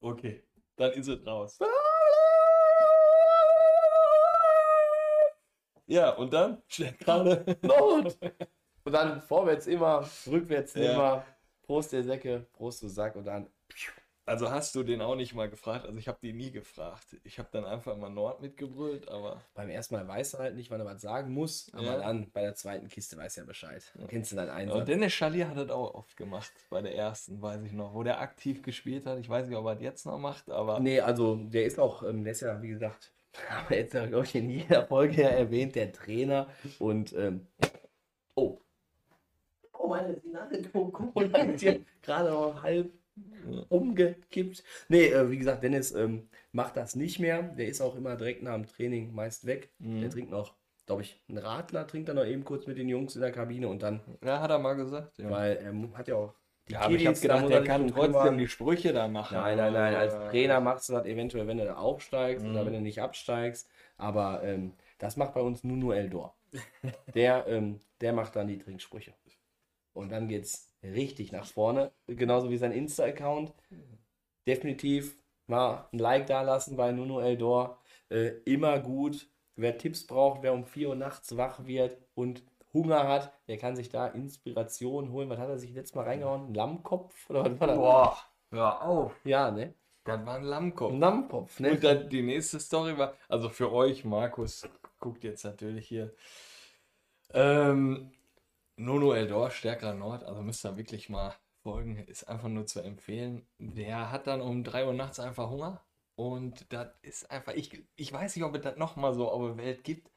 okay, 0.00 0.42
dann 0.76 0.92
ist 0.92 1.08
es 1.08 1.24
raus. 1.26 1.58
Ja, 5.86 6.10
und 6.10 6.32
dann 6.32 6.62
Stärkrade 6.68 7.56
Not! 7.62 8.16
Und 8.84 8.92
dann 8.92 9.20
vorwärts 9.22 9.66
immer, 9.66 10.08
rückwärts 10.26 10.74
Ja. 10.74 10.92
immer. 10.92 11.26
Prost 11.62 11.92
der 11.92 12.02
Säcke, 12.04 12.46
Prost 12.52 12.82
du 12.82 12.88
Sack 12.88 13.16
und 13.16 13.24
dann. 13.24 13.46
Also 14.24 14.50
hast 14.52 14.74
du 14.76 14.84
den 14.84 15.00
auch 15.02 15.16
nicht 15.16 15.34
mal 15.34 15.50
gefragt? 15.50 15.84
Also 15.84 15.98
ich 15.98 16.06
habe 16.06 16.18
den 16.22 16.36
nie 16.36 16.52
gefragt. 16.52 17.16
Ich 17.24 17.40
habe 17.40 17.48
dann 17.50 17.64
einfach 17.64 17.96
mal 17.96 18.08
Nord 18.08 18.40
mitgebrüllt, 18.40 19.08
aber 19.08 19.42
Beim 19.54 19.68
ersten 19.68 19.96
Mal 19.96 20.06
weiß 20.06 20.34
er 20.34 20.40
halt 20.40 20.54
nicht, 20.54 20.70
wann 20.70 20.78
er 20.80 20.86
was 20.86 21.02
sagen 21.02 21.32
muss, 21.34 21.68
aber 21.74 21.82
Ja. 21.84 21.98
dann 21.98 22.30
bei 22.30 22.42
der 22.42 22.54
zweiten 22.54 22.86
Kiste 22.86 23.16
weiß 23.16 23.38
er 23.38 23.46
Bescheid. 23.46 23.82
Dann 23.96 24.06
kennst 24.06 24.30
du 24.30 24.36
deinen 24.36 24.50
Einsatz. 24.50 24.78
Und 24.78 24.88
Dennis 24.88 25.12
Schalier 25.12 25.48
hat 25.48 25.56
das 25.56 25.70
auch 25.70 25.94
oft 25.94 26.16
gemacht, 26.16 26.52
bei 26.70 26.80
der 26.82 26.94
ersten, 26.94 27.42
weiß 27.42 27.62
ich 27.64 27.72
noch, 27.72 27.94
wo 27.94 28.04
der 28.04 28.20
aktiv 28.20 28.62
gespielt 28.62 29.06
hat. 29.06 29.18
Ich 29.18 29.28
weiß 29.28 29.48
nicht, 29.48 29.56
ob 29.58 29.66
er 29.66 29.74
das 29.74 29.82
jetzt 29.82 30.06
noch 30.06 30.18
macht, 30.18 30.48
aber 30.50 30.78
Nee, 30.78 31.00
also 31.00 31.34
der 31.34 31.64
ist 31.64 31.80
auch, 31.80 32.04
ähm, 32.04 32.22
der 32.22 32.30
ist 32.32 32.42
ja, 32.42 32.62
wie 32.62 32.68
gesagt, 32.68 33.12
haben 33.48 33.70
wir 33.70 33.78
jetzt 33.78 33.90
glaube 33.90 34.22
ich, 34.24 34.34
in 34.36 34.50
jeder 34.50 34.86
Folge 34.86 35.22
ja 35.22 35.30
erwähnt, 35.30 35.74
der 35.74 35.92
Trainer. 35.92 36.46
Und, 36.78 37.12
ähm, 37.14 37.48
oh. 38.36 38.60
Meine 39.92 41.52
ist 41.52 41.60
hier 41.60 41.80
gerade 42.02 42.30
noch 42.30 42.62
halb 42.62 42.90
umgekippt. 43.68 44.62
Nee, 44.88 45.06
äh, 45.06 45.30
wie 45.30 45.38
gesagt, 45.38 45.62
Dennis 45.62 45.92
ähm, 45.92 46.28
macht 46.52 46.76
das 46.76 46.96
nicht 46.96 47.18
mehr. 47.18 47.42
Der 47.42 47.66
ist 47.66 47.80
auch 47.80 47.94
immer 47.96 48.16
direkt 48.16 48.42
nach 48.42 48.54
dem 48.54 48.66
Training 48.66 49.14
meist 49.14 49.46
weg. 49.46 49.70
Der 49.78 50.10
trinkt 50.10 50.30
noch, 50.30 50.54
glaube 50.86 51.02
ich, 51.02 51.20
einen 51.28 51.38
Radler, 51.38 51.86
trinkt 51.86 52.08
er 52.08 52.14
noch 52.14 52.24
eben 52.24 52.44
kurz 52.44 52.66
mit 52.66 52.78
den 52.78 52.88
Jungs 52.88 53.14
in 53.14 53.20
der 53.22 53.32
Kabine 53.32 53.68
und 53.68 53.82
dann, 53.82 54.00
ja, 54.24 54.40
hat 54.40 54.50
er 54.50 54.58
mal 54.58 54.74
gesagt. 54.74 55.18
Ja, 55.18 55.30
weil 55.30 55.56
er 55.56 55.72
mu- 55.72 55.94
hat 55.94 56.08
ja 56.08 56.16
auch 56.16 56.34
die 56.68 56.74
ja 56.74 56.80
aber 56.82 56.94
ich 56.94 57.06
habe 57.06 57.16
da 57.18 57.36
gedacht, 57.36 57.50
der 57.50 57.64
kann 57.64 57.88
trotzdem 57.88 58.12
kümmern. 58.12 58.38
die 58.38 58.46
Sprüche 58.48 58.92
da 58.92 59.08
machen. 59.08 59.36
Nein, 59.36 59.56
nein, 59.58 59.72
nein. 59.72 59.94
Als 59.96 60.14
Trainer 60.30 60.60
machst 60.60 60.88
du 60.88 60.92
das 60.92 61.06
eventuell, 61.06 61.46
wenn 61.48 61.58
du 61.58 61.76
aufsteigst 61.76 62.44
oder 62.46 62.62
Mhm. 62.62 62.66
wenn 62.66 62.72
du 62.74 62.80
nicht 62.82 63.00
absteigst. 63.02 63.68
Aber 63.96 64.42
ähm, 64.44 64.72
das 64.98 65.16
macht 65.16 65.34
bei 65.34 65.40
uns 65.40 65.64
Nuno 65.64 65.90
Eldor. 65.92 66.36
Der, 67.14 67.46
ähm, 67.48 67.80
der 68.00 68.12
macht 68.12 68.36
dann 68.36 68.46
die 68.46 68.58
Trinksprüche. 68.58 69.12
Und 69.92 70.10
dann 70.10 70.28
geht's 70.28 70.72
richtig 70.82 71.32
nach 71.32 71.46
vorne. 71.46 71.92
Genauso 72.06 72.50
wie 72.50 72.56
sein 72.56 72.72
Insta-Account. 72.72 73.52
Definitiv 74.46 75.16
mal 75.46 75.88
ein 75.92 75.98
Like 75.98 76.26
da 76.26 76.42
lassen 76.42 76.76
bei 76.76 76.92
Nuno 76.92 77.20
Eldor. 77.20 77.78
Äh, 78.08 78.32
immer 78.44 78.78
gut. 78.80 79.28
Wer 79.54 79.76
Tipps 79.76 80.06
braucht, 80.06 80.42
wer 80.42 80.54
um 80.54 80.64
4 80.64 80.90
Uhr 80.90 80.94
nachts 80.96 81.36
wach 81.36 81.66
wird 81.66 81.98
und 82.14 82.42
Hunger 82.72 83.06
hat, 83.06 83.32
der 83.48 83.58
kann 83.58 83.76
sich 83.76 83.90
da 83.90 84.06
Inspiration 84.06 85.12
holen. 85.12 85.28
Was 85.28 85.38
hat 85.38 85.50
er 85.50 85.58
sich 85.58 85.74
letztes 85.74 85.94
Mal 85.94 86.04
reingehauen? 86.04 86.48
Ein 86.48 86.54
Lammkopf? 86.54 87.28
Oder 87.28 87.44
was 87.44 87.60
war 87.60 87.66
das? 87.66 87.76
Boah, 87.76 88.18
hör 88.50 88.82
auf. 88.82 89.14
Ja, 89.24 89.50
ne? 89.50 89.74
Das 90.04 90.24
war 90.24 90.36
ein 90.36 90.44
Lammkopf. 90.44 90.92
Ein 90.92 91.00
Lammkopf, 91.00 91.60
ne? 91.60 91.72
Und 91.72 91.84
dann 91.84 92.08
die 92.08 92.22
nächste 92.22 92.58
Story 92.58 92.96
war, 92.96 93.14
also 93.28 93.50
für 93.50 93.70
euch, 93.72 94.04
Markus 94.04 94.66
guckt 94.98 95.22
jetzt 95.22 95.44
natürlich 95.44 95.86
hier. 95.86 96.14
Ähm, 97.34 98.10
Nono 98.76 99.12
Eldor, 99.14 99.50
stärkerer 99.50 99.94
Nord, 99.94 100.24
also 100.24 100.42
müsst 100.42 100.64
ihr 100.64 100.76
wirklich 100.76 101.08
mal 101.08 101.34
folgen, 101.62 101.98
ist 102.06 102.28
einfach 102.28 102.48
nur 102.48 102.66
zu 102.66 102.80
empfehlen. 102.80 103.46
Der 103.58 104.10
hat 104.10 104.26
dann 104.26 104.40
um 104.40 104.64
3 104.64 104.86
Uhr 104.86 104.94
nachts 104.94 105.20
einfach 105.20 105.50
Hunger 105.50 105.82
und 106.16 106.72
das 106.72 106.88
ist 107.02 107.30
einfach, 107.30 107.54
ich, 107.54 107.84
ich 107.96 108.12
weiß 108.12 108.36
nicht, 108.36 108.44
ob 108.44 108.54
es 108.54 108.62
das 108.62 108.76
nochmal 108.76 109.14
so 109.14 109.30
auf 109.30 109.42
der 109.42 109.56
Welt 109.58 109.84
gibt, 109.84 110.10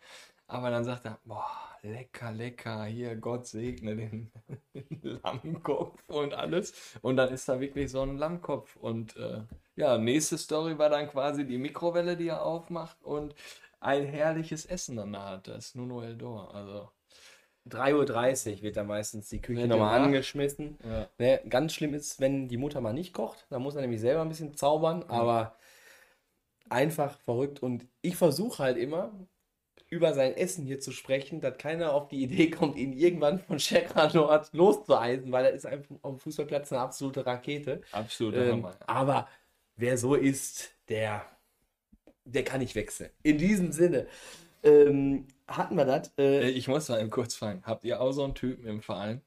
aber 0.47 0.69
dann 0.69 0.83
sagt 0.85 1.05
er, 1.05 1.19
boah, 1.25 1.47
lecker, 1.81 2.31
lecker, 2.31 2.85
hier, 2.85 3.15
Gott 3.15 3.47
segne 3.47 3.95
den 3.95 4.31
Lammkopf 5.01 6.03
und 6.07 6.33
alles. 6.33 6.97
Und 7.01 7.17
dann 7.17 7.33
ist 7.33 7.49
da 7.49 7.59
wirklich 7.59 7.89
so 7.91 8.01
ein 8.01 8.17
Lammkopf. 8.17 8.75
Und 8.75 9.15
äh, 9.17 9.41
ja, 9.75 9.97
nächste 9.97 10.37
Story 10.37 10.77
war 10.77 10.89
dann 10.89 11.09
quasi 11.09 11.45
die 11.45 11.57
Mikrowelle, 11.57 12.15
die 12.17 12.27
er 12.27 12.43
aufmacht 12.43 13.01
und 13.03 13.33
ein 13.79 14.05
herrliches 14.05 14.65
Essen 14.65 14.97
dann 14.97 15.13
da 15.13 15.29
hat. 15.31 15.47
Das 15.47 15.67
ist 15.67 15.75
Nuno 15.75 16.01
Eldor. 16.03 16.53
Also, 16.53 16.89
3.30 17.69 18.57
Uhr 18.57 18.61
wird 18.61 18.77
da 18.77 18.83
meistens 18.83 19.29
die 19.29 19.41
Küche 19.41 19.67
nochmal 19.67 19.99
angeschmissen. 20.01 20.77
ja. 20.83 21.09
Ne, 21.17 21.41
ganz 21.49 21.73
schlimm 21.73 21.93
ist, 21.93 22.19
wenn 22.19 22.47
die 22.47 22.57
Mutter 22.57 22.81
mal 22.81 22.93
nicht 22.93 23.13
kocht. 23.13 23.45
Da 23.49 23.59
muss 23.59 23.75
er 23.75 23.81
nämlich 23.81 24.01
selber 24.01 24.21
ein 24.21 24.29
bisschen 24.29 24.55
zaubern, 24.55 25.03
aber 25.07 25.55
einfach 26.69 27.17
verrückt. 27.19 27.61
Und 27.63 27.87
ich 28.01 28.15
versuche 28.15 28.61
halt 28.63 28.77
immer, 28.77 29.11
über 29.89 30.13
sein 30.13 30.35
Essen 30.35 30.65
hier 30.65 30.79
zu 30.79 30.91
sprechen, 30.91 31.41
dass 31.41 31.57
keiner 31.57 31.93
auf 31.93 32.07
die 32.07 32.23
Idee 32.23 32.49
kommt, 32.49 32.75
ihn 32.75 32.93
irgendwann 32.93 33.39
von 33.39 33.57
Checker 33.57 34.11
Nord 34.13 34.49
loszueisen, 34.53 35.31
weil 35.31 35.45
er 35.45 35.51
ist 35.51 35.65
einfach 35.65 35.95
auf 36.01 36.15
dem 36.15 36.19
Fußballplatz 36.19 36.71
eine 36.71 36.81
absolute 36.81 37.25
Rakete. 37.25 37.81
Absolut 37.91 38.35
Ähm, 38.35 38.63
Hammer. 38.63 38.75
aber 38.87 39.27
wer 39.75 39.97
so 39.97 40.15
ist, 40.15 40.71
der, 40.89 41.25
der 42.25 42.43
kann 42.43 42.59
nicht 42.61 42.75
wechseln. 42.75 43.11
In 43.23 43.37
diesem 43.37 43.71
Sinne 43.71 44.07
ähm, 44.65 45.27
hatten 45.47 45.75
wir 45.77 45.85
das. 45.85 46.11
Äh, 46.17 46.49
Äh, 46.49 46.49
Ich 46.51 46.67
muss 46.67 46.89
mal 46.89 46.99
eben 47.01 47.09
kurz 47.09 47.35
fragen, 47.35 47.63
habt 47.65 47.83
ihr 47.85 48.01
auch 48.01 48.11
so 48.11 48.23
einen 48.23 48.35
Typen 48.35 48.65
im 48.67 48.81
Verein? 48.81 49.21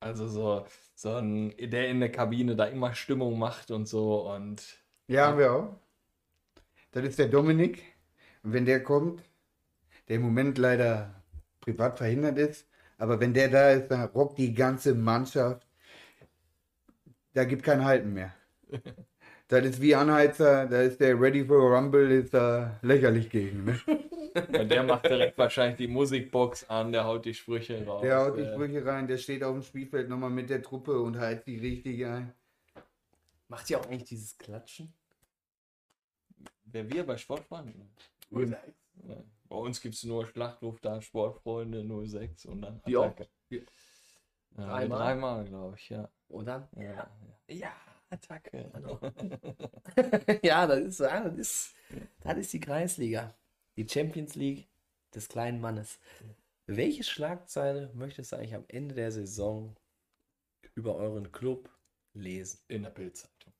Also 0.00 0.28
so, 0.28 0.66
so 0.94 1.14
ein, 1.16 1.54
der 1.58 1.88
in 1.88 2.00
der 2.00 2.10
Kabine 2.12 2.56
da 2.56 2.64
immer 2.66 2.94
Stimmung 2.94 3.38
macht 3.38 3.70
und 3.70 3.86
so 3.88 4.28
und 4.30 4.78
Ja, 5.08 5.26
haben 5.28 5.38
wir 5.38 5.52
auch. 5.52 5.76
Das 6.92 7.02
ist 7.04 7.18
der 7.18 7.28
Dominik. 7.28 7.82
Und 8.42 8.52
wenn 8.52 8.66
der 8.66 8.82
kommt, 8.82 9.22
der 10.08 10.16
im 10.16 10.22
Moment 10.22 10.58
leider 10.58 11.22
privat 11.60 11.98
verhindert 11.98 12.38
ist, 12.38 12.68
aber 12.98 13.20
wenn 13.20 13.34
der 13.34 13.48
da 13.50 13.70
ist, 13.72 13.88
dann 13.90 14.04
rockt 14.10 14.38
die 14.38 14.54
ganze 14.54 14.94
Mannschaft. 14.94 15.66
Da 17.34 17.44
gibt 17.44 17.62
kein 17.62 17.84
Halten 17.84 18.12
mehr. 18.12 18.34
Das 19.48 19.64
ist 19.64 19.80
wie 19.80 19.94
Anheizer, 19.94 20.66
da 20.66 20.82
ist 20.82 21.00
der 21.00 21.18
Ready 21.18 21.44
for 21.44 21.56
a 21.72 21.78
Rumble, 21.78 22.10
ist 22.10 22.34
da 22.34 22.78
lächerlich 22.82 23.30
gegen. 23.30 23.64
Ne? 23.64 23.80
Und 24.60 24.68
der 24.70 24.82
macht 24.82 25.06
direkt 25.06 25.38
wahrscheinlich 25.38 25.78
die 25.78 25.88
Musikbox 25.88 26.68
an, 26.68 26.92
der 26.92 27.04
haut 27.04 27.24
die 27.24 27.32
Sprüche 27.32 27.84
raus. 27.86 28.02
Der 28.02 28.18
haut 28.20 28.36
die 28.36 28.42
Äh, 28.42 28.52
Sprüche 28.52 28.84
rein, 28.84 29.06
der 29.08 29.16
steht 29.16 29.42
auf 29.42 29.54
dem 29.54 29.62
Spielfeld 29.62 30.10
nochmal 30.10 30.28
mit 30.30 30.50
der 30.50 30.62
Truppe 30.62 31.00
und 31.00 31.18
heizt 31.18 31.46
die 31.46 31.58
richtig 31.58 32.04
ein. 32.04 32.34
macht 33.48 33.70
ihr 33.70 33.80
auch 33.80 33.86
eigentlich 33.86 34.04
dieses 34.04 34.36
Klatschen? 34.36 34.92
Wer 36.64 36.90
wir 36.92 37.06
bei 37.06 37.16
Sportfreunden? 37.16 37.90
Ja. 38.30 38.58
Bei 39.48 39.56
uns 39.56 39.80
gibt 39.80 39.94
es 39.94 40.04
nur 40.04 40.26
Schlachtruf 40.26 40.78
da, 40.80 41.00
Sportfreunde 41.00 41.82
06 42.06 42.44
und 42.44 42.60
dann 42.60 42.82
Wie 42.84 42.96
oft? 42.98 43.12
Attacke. 43.12 43.30
Wie- 43.48 43.64
Ja, 44.58 44.66
Dreimal? 44.66 44.98
dreimal, 44.98 45.44
glaube 45.46 45.76
ich, 45.78 45.88
ja. 45.88 46.06
Und 46.28 46.44
dann? 46.46 46.68
Ja, 46.76 46.82
ja. 46.82 47.08
ja 47.48 47.72
Attacke. 48.10 48.70
ja, 50.42 50.66
das 50.66 50.80
ist, 50.80 51.00
ja, 51.00 51.28
das 51.28 51.38
ist, 51.38 51.74
das 52.20 52.38
ist 52.38 52.52
die 52.52 52.60
Kreisliga. 52.60 53.34
Die 53.76 53.88
Champions 53.88 54.34
League 54.34 54.68
des 55.14 55.28
kleinen 55.28 55.60
Mannes. 55.60 55.98
Welche 56.66 57.04
Schlagzeile 57.04 57.90
möchtest 57.94 58.32
du 58.32 58.36
eigentlich 58.36 58.54
am 58.54 58.64
Ende 58.68 58.94
der 58.94 59.12
Saison 59.12 59.76
über 60.74 60.96
euren 60.96 61.32
Club 61.32 61.70
lesen? 62.14 62.60
In 62.68 62.82
der 62.82 62.90
Bildzeitung. 62.90 63.52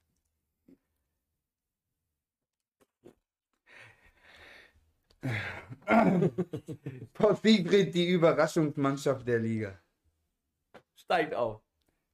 Port 7.13 7.43
Siegfried, 7.43 7.95
die 7.95 8.09
Überraschungsmannschaft 8.11 9.27
der 9.27 9.41
Liga. 9.41 9.81
Steigt 10.95 11.35
auf. 11.35 11.61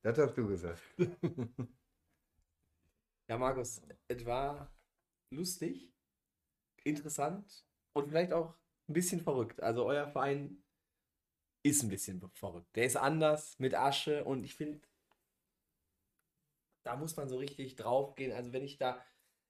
Das 0.02 0.18
hast 0.18 0.36
du 0.36 0.46
gesagt. 0.46 0.80
Ja, 3.28 3.38
Markus, 3.38 3.80
es 4.08 4.24
war 4.26 4.70
lustig, 5.30 5.92
interessant 6.84 7.66
und 7.94 8.08
vielleicht 8.08 8.32
auch 8.32 8.54
ein 8.88 8.94
bisschen 8.94 9.20
verrückt. 9.20 9.62
Also 9.62 9.86
euer 9.86 10.08
Verein 10.08 10.62
ist 11.62 11.82
ein 11.82 11.88
bisschen 11.88 12.20
verrückt. 12.34 12.74
Der 12.76 12.84
ist 12.84 12.96
anders 12.96 13.58
mit 13.58 13.74
Asche 13.74 14.24
und 14.24 14.44
ich 14.44 14.54
finde, 14.54 14.80
da 16.82 16.96
muss 16.96 17.16
man 17.16 17.28
so 17.28 17.38
richtig 17.38 17.76
drauf 17.76 18.14
gehen. 18.14 18.32
Also 18.32 18.52
wenn 18.52 18.64
ich 18.64 18.76
da, 18.78 19.00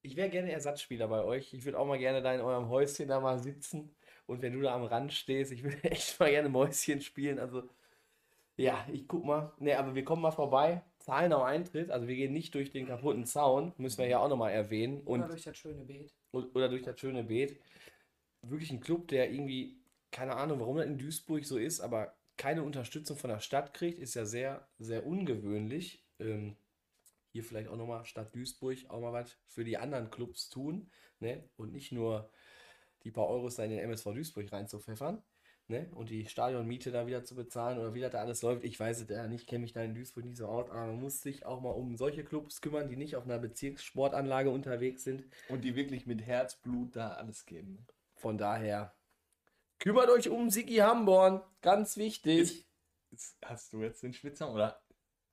ich 0.02 0.16
wäre 0.16 0.30
gerne 0.30 0.52
Ersatzspieler 0.52 1.08
bei 1.08 1.22
euch. 1.24 1.52
Ich 1.54 1.64
würde 1.64 1.78
auch 1.78 1.86
mal 1.86 1.98
gerne 1.98 2.22
da 2.22 2.32
in 2.34 2.40
eurem 2.40 2.68
Häuschen 2.68 3.08
da 3.08 3.20
mal 3.20 3.38
sitzen 3.38 3.94
und 4.26 4.42
wenn 4.42 4.52
du 4.52 4.60
da 4.62 4.74
am 4.74 4.84
Rand 4.84 5.12
stehst, 5.12 5.52
ich 5.52 5.62
würde 5.64 5.82
echt 5.90 6.18
mal 6.20 6.30
gerne 6.30 6.48
Mäuschen 6.48 7.00
spielen. 7.00 7.38
Also 7.38 7.68
ja, 8.56 8.86
ich 8.92 9.08
guck 9.08 9.24
mal. 9.24 9.52
Ne, 9.58 9.78
aber 9.78 9.94
wir 9.94 10.04
kommen 10.04 10.22
mal 10.22 10.30
vorbei. 10.32 10.82
Zahlen 11.04 11.34
am 11.34 11.42
Eintritt. 11.42 11.90
Also 11.90 12.08
wir 12.08 12.16
gehen 12.16 12.32
nicht 12.32 12.54
durch 12.54 12.70
den 12.70 12.86
kaputten 12.86 13.26
Zaun. 13.26 13.74
Müssen 13.76 13.98
wir 13.98 14.06
ja 14.08 14.20
auch 14.20 14.28
nochmal 14.28 14.52
erwähnen. 14.52 15.02
Und, 15.02 15.20
Oder 15.20 15.28
durch 15.28 15.44
das 15.44 15.58
schöne 15.58 15.84
Beet. 15.84 16.14
oder 16.32 16.68
durch 16.70 16.82
das 16.82 16.98
schöne 16.98 17.24
Beet. 17.24 17.60
Wirklich 18.40 18.70
ein 18.70 18.80
Club, 18.80 19.08
der 19.08 19.30
irgendwie, 19.30 19.76
keine 20.10 20.34
Ahnung, 20.34 20.60
warum 20.60 20.78
das 20.78 20.86
in 20.86 20.96
Duisburg 20.96 21.44
so 21.44 21.58
ist, 21.58 21.80
aber 21.80 22.16
keine 22.38 22.62
Unterstützung 22.62 23.18
von 23.18 23.28
der 23.28 23.40
Stadt 23.40 23.74
kriegt, 23.74 23.98
ist 23.98 24.14
ja 24.14 24.24
sehr, 24.24 24.66
sehr 24.78 25.06
ungewöhnlich. 25.06 26.02
Ähm, 26.20 26.56
hier 27.32 27.44
vielleicht 27.44 27.68
auch 27.68 27.76
nochmal 27.76 28.06
Stadt 28.06 28.34
Duisburg 28.34 28.78
auch 28.88 29.00
mal 29.00 29.12
was 29.12 29.36
für 29.46 29.64
die 29.64 29.76
anderen 29.76 30.10
Clubs 30.10 30.48
tun. 30.48 30.90
Ne? 31.20 31.46
Und 31.56 31.72
nicht 31.72 31.92
nur 31.92 32.30
die 33.02 33.10
paar 33.10 33.28
Euros 33.28 33.56
da 33.56 33.64
in 33.64 33.70
den 33.70 33.80
MSV 33.80 34.04
Duisburg 34.14 34.50
reinzupfeffern. 34.50 35.22
Ne? 35.66 35.88
Und 35.94 36.10
die 36.10 36.26
Stadionmiete 36.26 36.90
da 36.90 37.06
wieder 37.06 37.24
zu 37.24 37.34
bezahlen 37.34 37.78
oder 37.78 37.94
wie 37.94 38.00
das 38.00 38.12
da 38.12 38.20
alles 38.20 38.42
läuft. 38.42 38.64
Ich 38.64 38.78
weiß 38.78 39.00
es 39.00 39.08
ja 39.08 39.26
nicht, 39.26 39.46
kenne 39.46 39.62
mich 39.62 39.72
da 39.72 39.82
in 39.82 39.94
Duisburg 39.94 40.24
nicht 40.24 40.36
so 40.36 40.46
aus, 40.46 40.68
aber 40.68 40.86
man 40.86 41.00
muss 41.00 41.22
sich 41.22 41.46
auch 41.46 41.62
mal 41.62 41.70
um 41.70 41.96
solche 41.96 42.22
Clubs 42.22 42.60
kümmern, 42.60 42.88
die 42.88 42.96
nicht 42.96 43.16
auf 43.16 43.24
einer 43.24 43.38
Bezirkssportanlage 43.38 44.50
unterwegs 44.50 45.04
sind. 45.04 45.24
Und 45.48 45.62
die 45.64 45.74
wirklich 45.74 46.06
mit 46.06 46.20
Herzblut 46.20 46.94
da 46.96 47.12
alles 47.12 47.46
geben. 47.46 47.72
ne? 47.74 47.86
Von 48.14 48.36
daher, 48.36 48.94
kümmert 49.78 50.10
euch 50.10 50.28
um 50.28 50.50
Sigi 50.50 50.76
Hamborn, 50.76 51.40
ganz 51.62 51.96
wichtig. 51.96 52.66
Ist, 53.10 53.36
hast 53.42 53.72
du 53.72 53.80
jetzt 53.80 54.02
den 54.02 54.12
Spitznamen 54.12 54.54
oder 54.54 54.83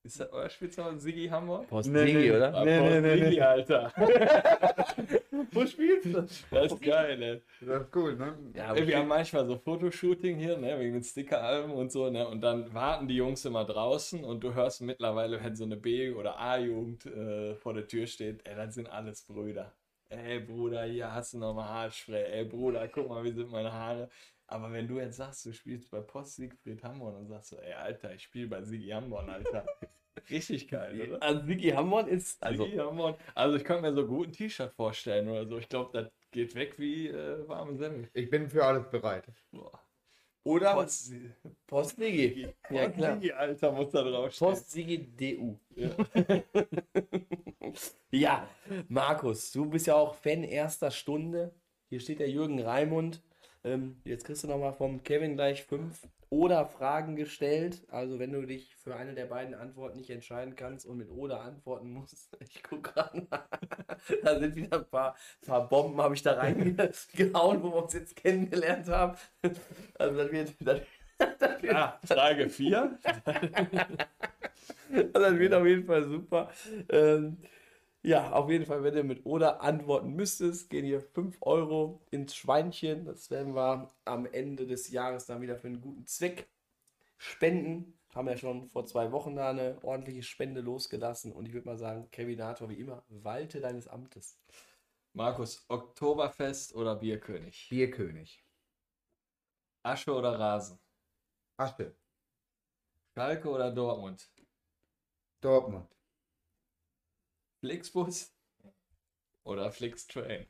ist 0.03 0.19
das 0.19 0.31
euer 0.31 0.49
Spitzname 0.49 0.99
Siggi 0.99 1.27
Hammer? 1.27 1.63
Post 1.69 1.89
Nee, 1.89 2.05
Sigi, 2.05 2.17
nee. 2.17 2.31
oder? 2.31 2.65
Nee, 2.65 2.79
nee, 2.79 3.01
nee, 3.01 3.29
nee. 3.29 3.41
Alter. 3.41 3.91
Wo 5.51 5.65
spielst 5.65 6.05
du? 6.05 6.25
Das 6.51 6.71
ist 6.71 6.81
geil, 6.81 7.21
ey. 7.21 7.41
Das 7.65 7.83
ist 7.83 7.95
cool, 7.95 8.15
ne? 8.15 8.35
Ja, 8.55 8.73
Ey, 8.73 8.87
wir 8.87 8.97
haben 8.97 9.07
manchmal 9.07 9.45
so 9.45 9.57
Fotoshooting 9.57 10.37
hier, 10.37 10.57
ne, 10.57 10.79
wegen 10.79 10.93
den 10.93 11.03
Stickeralben 11.03 11.71
und 11.71 11.91
so, 11.91 12.09
ne, 12.09 12.27
und 12.27 12.41
dann 12.41 12.73
warten 12.73 13.07
die 13.07 13.15
Jungs 13.15 13.45
immer 13.45 13.65
draußen 13.65 14.23
und 14.23 14.43
du 14.43 14.53
hörst 14.53 14.81
mittlerweile, 14.81 15.43
wenn 15.43 15.55
so 15.55 15.65
eine 15.65 15.77
B- 15.77 16.11
oder 16.13 16.39
A-Jugend 16.39 17.05
äh, 17.05 17.55
vor 17.55 17.73
der 17.73 17.87
Tür 17.87 18.07
steht, 18.07 18.47
ey, 18.47 18.55
das 18.55 18.75
sind 18.75 18.89
alles 18.89 19.23
Brüder. 19.23 19.71
Ey, 20.09 20.39
Bruder, 20.39 20.83
hier 20.83 21.13
hast 21.13 21.33
du 21.33 21.37
nochmal 21.37 21.69
Haarspray. 21.69 22.23
Ey, 22.39 22.45
Bruder, 22.45 22.87
guck 22.89 23.07
mal, 23.07 23.23
wie 23.23 23.31
sind 23.31 23.49
meine 23.51 23.71
Haare. 23.71 24.09
Aber 24.51 24.71
wenn 24.73 24.87
du 24.87 24.99
jetzt 24.99 25.17
sagst, 25.17 25.45
du 25.45 25.53
spielst 25.53 25.89
bei 25.89 26.01
Post 26.01 26.35
Siegfried 26.35 26.83
Hamborn 26.83 27.15
und 27.15 27.27
sagst 27.27 27.49
so, 27.49 27.57
ey, 27.59 27.73
Alter, 27.73 28.13
ich 28.13 28.23
spiele 28.23 28.47
bei 28.47 28.61
Sigi 28.63 28.89
Hamborn, 28.89 29.29
Alter. 29.29 29.65
Richtig 30.29 30.67
geil, 30.67 31.01
oder? 31.01 31.23
Also 31.23 31.45
Sigi 31.45 31.69
Hamborn 31.69 32.07
ist, 32.07 32.43
Also, 32.43 32.65
also 32.65 32.85
Hamborn. 32.89 33.15
also 33.33 33.55
ich 33.57 33.63
könnte 33.63 33.83
mir 33.83 33.93
so 33.93 34.05
gut 34.05 34.27
ein 34.27 34.31
T-Shirt 34.33 34.73
vorstellen 34.73 35.29
oder 35.29 35.47
so. 35.47 35.57
Ich 35.57 35.69
glaube, 35.69 35.89
das 35.93 36.11
geht 36.31 36.53
weg 36.55 36.77
wie 36.77 37.07
äh, 37.07 37.47
warme 37.47 37.77
Semmel. 37.77 38.09
Ich 38.13 38.29
bin 38.29 38.49
für 38.49 38.63
alles 38.65 38.89
bereit. 38.89 39.25
Boah. 39.51 39.79
oder 40.43 40.73
Post, 40.73 41.13
Post 41.65 41.95
Sigi. 41.97 42.47
Ja, 42.69 42.89
klar. 42.89 43.15
Sigi, 43.15 43.31
Alter, 43.31 43.71
muss 43.71 43.89
da 43.91 44.03
draufstehen. 44.03 44.51
Post 44.51 44.71
Sigi 44.71 44.97
DU. 45.15 45.57
Ja. 45.75 45.95
Ja, 48.11 48.49
Markus, 48.89 49.51
du 49.53 49.65
bist 49.69 49.87
ja 49.87 49.95
auch 49.95 50.15
Fan 50.15 50.43
erster 50.43 50.91
Stunde. 50.91 51.53
Hier 51.87 52.01
steht 52.01 52.19
der 52.19 52.29
Jürgen 52.29 52.59
Raimund. 52.61 53.21
Ähm, 53.63 54.01
jetzt 54.05 54.25
kriegst 54.25 54.43
du 54.43 54.47
nochmal 54.47 54.73
vom 54.73 55.03
Kevin 55.03 55.35
gleich 55.35 55.63
fünf 55.63 56.01
oder 56.31 56.65
Fragen 56.65 57.15
gestellt. 57.15 57.81
Also 57.89 58.17
wenn 58.17 58.31
du 58.31 58.45
dich 58.45 58.75
für 58.77 58.95
eine 58.95 59.13
der 59.13 59.25
beiden 59.25 59.53
Antworten 59.53 59.97
nicht 59.97 60.09
entscheiden 60.09 60.55
kannst 60.55 60.85
und 60.85 60.97
mit 60.97 61.11
oder 61.11 61.41
antworten 61.41 61.91
musst, 61.91 62.29
ich 62.39 62.63
gucke 62.63 62.93
gerade, 62.93 63.27
da 64.23 64.39
sind 64.39 64.55
wieder 64.55 64.79
ein 64.79 64.85
paar, 64.85 65.15
paar 65.45 65.67
Bomben, 65.67 66.01
habe 66.01 66.15
ich 66.15 66.23
da 66.23 66.33
reingehauen, 66.33 67.61
wo 67.61 67.69
wir 67.69 67.83
uns 67.83 67.93
jetzt 67.93 68.15
kennengelernt 68.15 68.87
haben. 68.87 69.17
Also 69.99 70.17
das 70.17 70.31
wird, 70.31 70.53
das, 70.59 70.81
das 71.37 71.61
wird, 71.61 71.75
Ah, 71.75 71.99
Frage 72.03 72.49
4. 72.49 72.97
das 75.13 75.39
wird 75.39 75.53
auf 75.53 75.65
jeden 75.65 75.85
Fall 75.85 76.03
super. 76.07 76.49
Ähm, 76.89 77.37
ja, 78.03 78.31
auf 78.31 78.49
jeden 78.49 78.65
Fall, 78.65 78.83
wenn 78.83 78.95
du 78.95 79.03
mit 79.03 79.25
oder 79.25 79.61
antworten 79.61 80.13
müsstest, 80.13 80.69
gehen 80.69 80.85
hier 80.85 81.01
5 81.01 81.37
Euro 81.41 82.01
ins 82.09 82.35
Schweinchen. 82.35 83.05
Das 83.05 83.29
werden 83.29 83.55
wir 83.55 83.91
am 84.05 84.25
Ende 84.25 84.65
des 84.65 84.89
Jahres 84.89 85.25
dann 85.27 85.41
wieder 85.41 85.57
für 85.57 85.67
einen 85.67 85.81
guten 85.81 86.05
Zweck 86.07 86.49
spenden. 87.17 87.97
Haben 88.15 88.27
ja 88.27 88.37
schon 88.37 88.67
vor 88.67 88.85
zwei 88.85 89.11
Wochen 89.11 89.35
da 89.35 89.51
eine 89.51 89.77
ordentliche 89.83 90.23
Spende 90.23 90.61
losgelassen. 90.61 91.31
Und 91.31 91.47
ich 91.47 91.53
würde 91.53 91.67
mal 91.67 91.77
sagen, 91.77 92.09
Kevinator, 92.11 92.69
wie 92.69 92.79
immer, 92.79 93.03
walte 93.09 93.61
deines 93.61 93.87
Amtes. 93.87 94.37
Markus, 95.13 95.63
Oktoberfest 95.67 96.75
oder 96.75 96.95
Bierkönig? 96.95 97.67
Bierkönig. 97.69 98.43
Asche 99.83 100.13
oder 100.13 100.39
Rasen? 100.39 100.79
Asche. 101.57 101.95
Schalke 103.13 103.49
oder 103.49 103.71
Dortmund? 103.71 104.29
Dortmund. 105.41 106.00
Flixbus 107.61 108.35
oder 109.43 109.71
Flixtrain? 109.71 110.47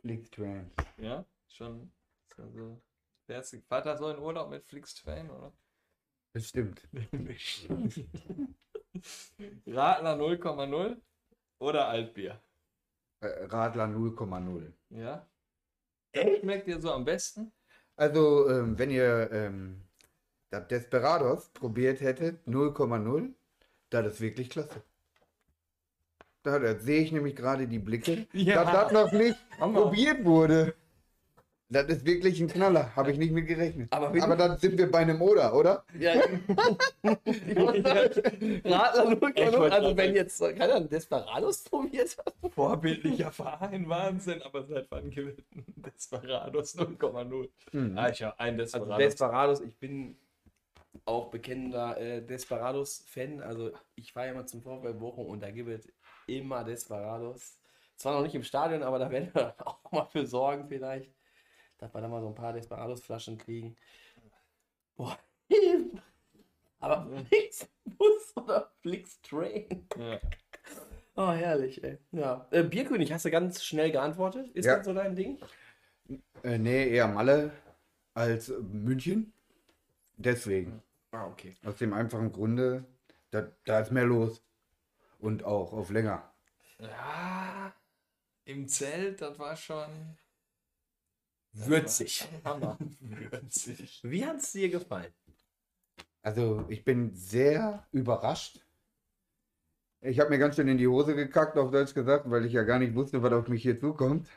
Flixtrain. 0.00 0.70
Ja, 0.98 1.24
schon. 1.48 1.90
Also, 2.36 2.82
fährst 3.24 3.54
du 3.54 3.62
Vater 3.62 3.96
so 3.96 4.10
in 4.10 4.18
Urlaub 4.18 4.50
mit 4.50 4.62
Flixtrain, 4.66 5.30
oder? 5.30 5.52
Bestimmt. 6.34 6.86
Radler 9.66 10.16
0,0 10.16 11.00
oder 11.60 11.88
Altbier? 11.88 12.42
Äh, 13.20 13.44
Radler 13.46 13.86
0,0. 13.86 14.70
Ja. 14.90 15.26
Was 16.12 16.38
schmeckt 16.40 16.66
dir 16.66 16.78
so 16.78 16.92
am 16.92 17.06
besten? 17.06 17.52
Also, 17.96 18.50
ähm, 18.50 18.78
wenn 18.78 18.90
ihr 18.90 19.30
ähm, 19.32 19.82
das 20.50 20.68
Desperados 20.68 21.48
probiert 21.54 22.02
hättet, 22.02 22.46
0,0, 22.46 23.32
das 23.88 24.06
ist 24.06 24.20
wirklich 24.20 24.50
klasse. 24.50 24.82
Da, 26.42 26.58
da 26.58 26.78
sehe 26.78 27.02
ich 27.02 27.12
nämlich 27.12 27.36
gerade 27.36 27.68
die 27.68 27.78
Blicke, 27.78 28.26
Ja. 28.32 28.64
dass 28.64 28.72
das 28.72 28.92
noch 28.92 29.12
nicht 29.12 29.36
Hammer. 29.60 29.82
probiert 29.82 30.24
wurde. 30.24 30.74
Das 31.68 31.86
ist 31.86 32.04
wirklich 32.04 32.38
ein 32.38 32.48
Knaller, 32.48 32.94
habe 32.94 33.12
ich 33.12 33.18
nicht 33.18 33.32
mit 33.32 33.46
gerechnet. 33.46 33.90
Aber 33.92 34.08
Aber 34.22 34.36
dann 34.36 34.58
sind 34.58 34.76
wir 34.76 34.90
bei 34.90 34.98
einem 34.98 35.22
Oder, 35.22 35.54
oder? 35.54 35.84
Ja, 35.98 36.12
ich 37.24 37.56
wollte 37.56 37.82
sagen, 37.82 38.60
Radler 38.64 39.04
0,0. 39.06 39.32
Ich 39.46 39.52
wollte 39.58 39.74
Also 39.76 39.96
wenn 39.96 40.14
jetzt 40.14 40.38
keiner 40.40 40.74
einen 40.74 40.88
Desperados 40.90 41.62
probiert 41.64 42.14
hat. 42.18 42.34
Vorbildlicher 42.52 43.30
Verein, 43.32 43.88
Wahnsinn, 43.88 44.42
aber 44.42 44.64
seit 44.64 44.90
wann 44.90 45.10
gewinnt 45.10 45.42
Desperados 45.76 46.76
0,0? 46.76 47.48
Hm. 47.70 47.96
Ah, 47.96 48.08
ich 48.10 48.22
habe 48.22 48.38
ein 48.38 48.60
Also 48.60 48.78
Desperados. 48.78 48.98
Desperados, 48.98 49.60
ich 49.62 49.76
bin 49.78 50.16
auch 51.06 51.30
bekennender 51.30 51.98
äh, 51.98 52.20
Desperados-Fan. 52.20 53.40
Also 53.40 53.70
ich 53.94 54.12
fahre 54.12 54.26
ja 54.26 54.34
mal 54.34 54.46
zum 54.46 54.60
VfL 54.60 54.92
Bochum 54.92 55.24
und 55.26 55.42
da 55.42 55.50
gibt 55.50 55.70
es 55.70 55.88
immer 56.26 56.64
Desperados. 56.64 57.58
Zwar 57.96 58.14
noch 58.14 58.22
nicht 58.22 58.34
im 58.34 58.42
Stadion, 58.44 58.82
aber 58.82 58.98
da 58.98 59.10
werden 59.10 59.30
wir 59.34 59.54
auch 59.66 59.92
mal 59.92 60.06
für 60.06 60.26
sorgen 60.26 60.66
vielleicht, 60.68 61.10
dass 61.78 61.94
wir 61.94 62.00
da 62.00 62.08
mal 62.08 62.20
so 62.20 62.28
ein 62.28 62.34
paar 62.34 62.52
Desperados-Flaschen 62.52 63.38
kriegen. 63.38 63.76
Boah. 64.96 65.18
aber 66.80 67.06
Flixbus 67.28 68.36
oder 68.36 68.70
Flixtrain? 68.80 69.86
ja. 69.98 70.18
Oh, 71.14 71.30
herrlich, 71.30 71.84
ey. 71.84 71.98
Ja. 72.12 72.46
Äh, 72.50 72.62
Bierkönig, 72.62 73.12
hast 73.12 73.26
du 73.26 73.30
ganz 73.30 73.62
schnell 73.62 73.92
geantwortet? 73.92 74.48
Ist 74.54 74.64
Ja. 74.64 74.76
das 74.76 74.86
so 74.86 74.94
dein 74.94 75.14
Ding? 75.14 75.38
Äh, 76.42 76.56
nee, 76.56 76.88
eher 76.88 77.06
Malle 77.06 77.52
als 78.14 78.48
äh, 78.48 78.58
München. 78.60 79.30
Deswegen. 80.16 80.82
Ah, 81.10 81.26
okay. 81.26 81.54
Aus 81.66 81.76
dem 81.76 81.92
einfachen 81.92 82.32
Grunde, 82.32 82.84
da, 83.30 83.46
da 83.66 83.80
ist 83.80 83.92
mehr 83.92 84.06
los. 84.06 84.42
Und 85.22 85.44
auch 85.44 85.72
auf 85.72 85.90
länger. 85.90 86.34
ja, 86.80 87.72
im 88.44 88.66
Zelt, 88.66 89.22
das 89.22 89.38
war 89.38 89.54
schon 89.54 90.18
Würzig. 91.52 92.28
Hammer. 92.44 92.76
Würzig. 93.00 94.00
Wie 94.02 94.26
hat 94.26 94.38
es 94.38 94.50
dir 94.50 94.68
gefallen? 94.68 95.12
Also 96.22 96.64
ich 96.68 96.84
bin 96.84 97.14
sehr 97.14 97.86
überrascht. 97.92 98.66
Ich 100.00 100.18
habe 100.18 100.30
mir 100.30 100.38
ganz 100.38 100.56
schön 100.56 100.66
in 100.66 100.78
die 100.78 100.88
Hose 100.88 101.14
gekackt, 101.14 101.56
auf 101.56 101.70
Deutsch 101.70 101.94
gesagt, 101.94 102.28
weil 102.28 102.44
ich 102.44 102.52
ja 102.52 102.64
gar 102.64 102.80
nicht 102.80 102.96
wusste, 102.96 103.22
was 103.22 103.32
auf 103.32 103.46
mich 103.46 103.62
hier 103.62 103.78
zukommt. 103.78 104.28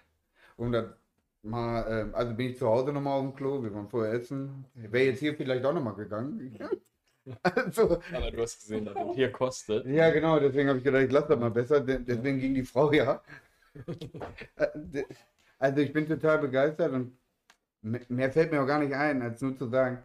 Und 0.55 0.73
dann 0.73 0.93
mal, 1.41 1.83
ähm, 1.89 2.13
also 2.13 2.35
bin 2.35 2.51
ich 2.51 2.57
zu 2.59 2.67
Hause 2.67 2.93
nochmal 2.93 3.19
auf 3.19 3.25
dem 3.25 3.35
Klo, 3.35 3.63
wir 3.63 3.73
waren 3.73 3.89
vorher 3.89 4.13
essen. 4.13 4.65
Wäre 4.75 5.05
jetzt 5.05 5.19
hier 5.19 5.35
vielleicht 5.35 5.65
auch 5.65 5.73
nochmal 5.73 5.95
gegangen. 5.95 6.55
Also, 7.41 7.99
Aber 8.13 8.31
du 8.31 8.41
hast 8.41 8.59
gesehen, 8.59 8.85
dass 8.85 8.93
das 8.93 9.15
hier 9.15 9.31
kostet. 9.31 9.85
ja 9.87 10.09
genau, 10.11 10.39
deswegen 10.39 10.69
habe 10.69 10.77
ich 10.77 10.83
gedacht, 10.83 11.03
ich 11.03 11.11
lasse 11.11 11.27
das 11.29 11.39
mal 11.39 11.49
besser. 11.51 11.79
de- 11.81 11.99
Deswegen 12.03 12.39
ging 12.39 12.53
die 12.53 12.63
Frau 12.63 12.91
ja. 12.91 13.21
Also 15.57 15.79
ich 15.81 15.93
bin 15.93 16.07
total 16.07 16.39
begeistert 16.39 16.91
und 16.91 17.17
me- 17.81 18.01
mehr 18.09 18.31
fällt 18.31 18.51
mir 18.51 18.61
auch 18.61 18.67
gar 18.67 18.79
nicht 18.79 18.93
ein, 18.93 19.21
als 19.21 19.41
nur 19.41 19.57
zu 19.57 19.67
sagen, 19.69 20.03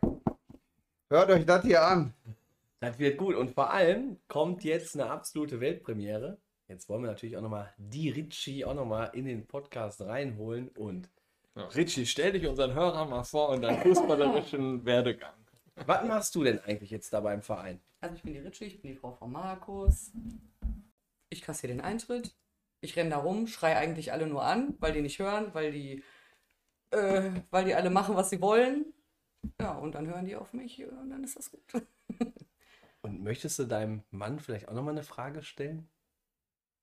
hört 1.10 1.30
euch 1.30 1.44
das 1.44 1.62
hier 1.64 1.82
an. 1.82 2.14
Das 2.80 2.98
wird 2.98 3.18
gut. 3.18 3.34
Und 3.34 3.50
vor 3.50 3.70
allem 3.72 4.16
kommt 4.28 4.64
jetzt 4.64 4.94
eine 4.98 5.10
absolute 5.10 5.60
Weltpremiere. 5.60 6.38
Jetzt 6.68 6.88
wollen 6.88 7.02
wir 7.02 7.10
natürlich 7.10 7.36
auch 7.36 7.42
nochmal 7.42 7.74
die 7.76 8.10
Ritchie 8.10 8.64
auch 8.64 8.74
nochmal 8.74 9.10
in 9.12 9.24
den 9.26 9.46
Podcast 9.46 10.00
reinholen. 10.02 10.68
Und 10.68 11.10
Ja. 11.56 11.66
Richie, 11.66 12.06
stell 12.06 12.32
dich 12.32 12.46
unseren 12.46 12.72
Hörern 12.74 13.10
mal 13.10 13.24
vor 13.24 13.50
und 13.50 13.62
deinen 13.62 13.78
fußballerischen 13.82 14.84
Werdegang. 14.86 15.34
Was 15.86 16.06
machst 16.06 16.34
du 16.34 16.44
denn 16.44 16.60
eigentlich 16.60 16.90
jetzt 16.90 17.12
da 17.12 17.20
beim 17.20 17.42
Verein? 17.42 17.80
Also 18.00 18.16
ich 18.16 18.22
bin 18.22 18.32
die 18.32 18.40
Ritchie, 18.40 18.64
ich 18.64 18.80
bin 18.80 18.92
die 18.92 18.96
Frau 18.96 19.12
von 19.12 19.30
Markus. 19.30 20.12
Ich 21.28 21.42
kassiere 21.42 21.72
den 21.72 21.80
Eintritt. 21.80 22.34
Ich 22.80 22.96
renne 22.96 23.10
da 23.10 23.18
rum, 23.18 23.46
schreie 23.46 23.76
eigentlich 23.76 24.12
alle 24.12 24.26
nur 24.26 24.42
an, 24.42 24.74
weil 24.80 24.92
die 24.92 25.02
nicht 25.02 25.18
hören, 25.18 25.52
weil 25.52 25.70
die, 25.70 26.02
äh, 26.90 27.30
weil 27.50 27.66
die 27.66 27.74
alle 27.74 27.90
machen, 27.90 28.16
was 28.16 28.30
sie 28.30 28.40
wollen. 28.40 28.86
Ja, 29.60 29.72
und 29.72 29.94
dann 29.94 30.06
hören 30.06 30.24
die 30.24 30.36
auf 30.36 30.52
mich 30.52 30.84
und 30.84 31.10
dann 31.10 31.24
ist 31.24 31.36
das 31.36 31.50
gut. 31.50 31.86
Und 33.02 33.22
möchtest 33.22 33.58
du 33.58 33.64
deinem 33.64 34.02
Mann 34.10 34.40
vielleicht 34.40 34.68
auch 34.68 34.74
nochmal 34.74 34.92
eine 34.92 35.02
Frage 35.02 35.42
stellen? 35.42 35.88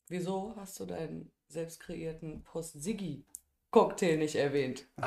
Wieso 0.07 0.55
hast 0.55 0.79
du 0.79 0.85
deinen 0.85 1.31
selbst 1.47 1.79
kreierten 1.79 2.43
Post-Siggi-Cocktail 2.43 4.17
nicht 4.17 4.35
erwähnt? 4.35 4.87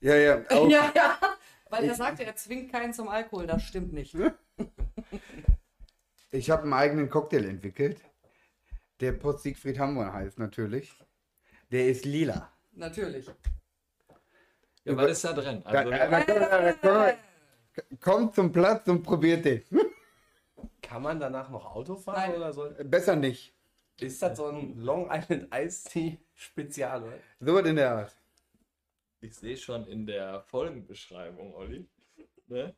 Ja, 0.00 0.14
ja, 0.16 0.42
auch, 0.50 0.68
Ja, 0.68 0.92
ja. 0.94 1.18
Weil 1.68 1.84
er 1.84 1.94
sagte, 1.94 2.24
er 2.24 2.36
zwingt 2.36 2.70
keinen 2.70 2.92
zum 2.92 3.08
Alkohol. 3.08 3.46
Das 3.46 3.62
stimmt 3.62 3.92
nicht. 3.92 4.16
Ich 6.30 6.50
habe 6.50 6.62
einen 6.62 6.72
eigenen 6.72 7.10
Cocktail 7.10 7.44
entwickelt. 7.44 8.00
Der 9.00 9.12
Post 9.12 9.42
Siegfried 9.42 9.78
Hammer 9.78 10.12
heißt 10.12 10.38
natürlich. 10.38 10.92
Der 11.70 11.88
ist 11.88 12.04
lila. 12.04 12.52
Natürlich. 12.72 13.26
Ja, 14.84 14.96
was 14.96 15.10
ist 15.10 15.24
da 15.24 15.32
drin? 15.32 15.62
Also, 15.64 15.90
da, 15.90 16.08
da, 16.08 16.22
da, 16.22 16.72
da, 16.72 17.14
kommt 18.00 18.34
zum 18.34 18.52
Platz 18.52 18.86
und 18.88 19.02
probiert 19.02 19.44
den. 19.44 19.62
Kann 20.82 21.02
man 21.02 21.18
danach 21.18 21.50
noch 21.50 21.74
Auto 21.74 21.96
fahren 21.96 22.30
Nein. 22.30 22.36
oder 22.36 22.52
soll. 22.52 22.70
Besser 22.84 23.16
nicht. 23.16 23.52
Ist 24.00 24.22
das 24.22 24.36
so 24.36 24.46
ein 24.46 24.78
Long 24.78 25.10
Island 25.10 25.48
Ice 25.54 25.88
Tea 25.88 26.18
Spezial, 26.34 27.02
oder? 27.02 27.18
So 27.40 27.54
was 27.54 27.66
in 27.66 27.76
der 27.76 27.92
Art. 27.92 28.16
Ich 29.26 29.34
sehe 29.34 29.56
schon 29.56 29.86
in 29.86 30.06
der 30.06 30.40
Folgenbeschreibung, 30.42 31.54
Olli. 31.54 31.88
Ne? 32.46 32.74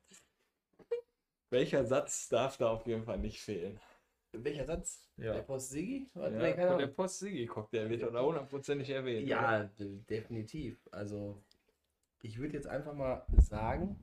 Welcher 1.51 1.85
Satz 1.85 2.29
darf 2.29 2.57
da 2.57 2.71
auf 2.71 2.87
jeden 2.87 3.05
Fall 3.05 3.19
nicht 3.19 3.41
fehlen? 3.41 3.81
Welcher 4.33 4.67
Satz? 4.67 5.09
Ja. 5.17 5.33
Der 5.35 5.43
Post 5.43 5.71
Siggi? 5.71 6.07
Ja, 6.15 6.29
der 6.77 6.87
Post 6.89 7.21
Sigi 7.21 7.47
Cocktail 7.47 7.89
wird 7.89 8.03
da 8.03 8.23
hundertprozentig 8.23 8.91
erwähnt. 8.91 9.27
oder? 9.27 9.31
Ja, 9.31 9.65
de- 9.65 10.01
definitiv. 10.03 10.79
Also, 10.91 11.43
ich 12.23 12.39
würde 12.39 12.55
jetzt 12.55 12.67
einfach 12.67 12.93
mal 12.93 13.25
sagen, 13.39 13.99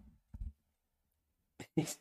ich 1.75 1.95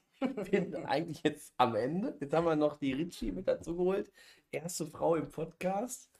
bin 0.51 0.74
eigentlich 0.86 1.22
jetzt 1.22 1.53
am 1.59 1.74
Ende. 1.76 2.16
Jetzt 2.20 2.32
haben 2.32 2.47
wir 2.47 2.57
noch 2.57 2.78
die 2.78 2.95
Ritchie 2.95 3.32
mit 3.32 3.47
dazu 3.47 3.76
geholt. 3.76 4.11
Erste 4.51 4.86
Frau 4.86 5.16
im 5.16 5.30
Podcast. 5.30 6.11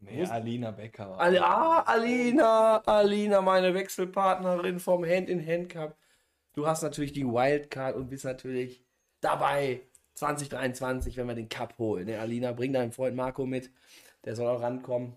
Nee, 0.00 0.24
Alina 0.24 0.70
Becker. 0.70 1.18
Ali 1.20 1.38
ah, 1.38 1.82
Alina, 1.82 2.78
Alina, 2.78 3.40
meine 3.42 3.74
Wechselpartnerin 3.74 4.80
vom 4.80 5.04
Hand 5.04 5.28
in 5.28 5.46
Hand 5.46 5.68
Cup. 5.68 5.96
Du 6.54 6.66
hast 6.66 6.82
natürlich 6.82 7.12
die 7.12 7.26
Wildcard 7.26 7.94
und 7.96 8.08
bist 8.08 8.24
natürlich 8.24 8.84
dabei 9.20 9.82
2023, 10.14 11.16
wenn 11.16 11.26
wir 11.28 11.34
den 11.34 11.48
Cup 11.48 11.76
holen. 11.78 12.06
Ne, 12.06 12.18
Alina, 12.18 12.52
bring 12.52 12.72
deinen 12.72 12.92
Freund 12.92 13.14
Marco 13.16 13.46
mit. 13.46 13.70
Der 14.24 14.34
soll 14.36 14.48
auch 14.48 14.62
rankommen. 14.62 15.14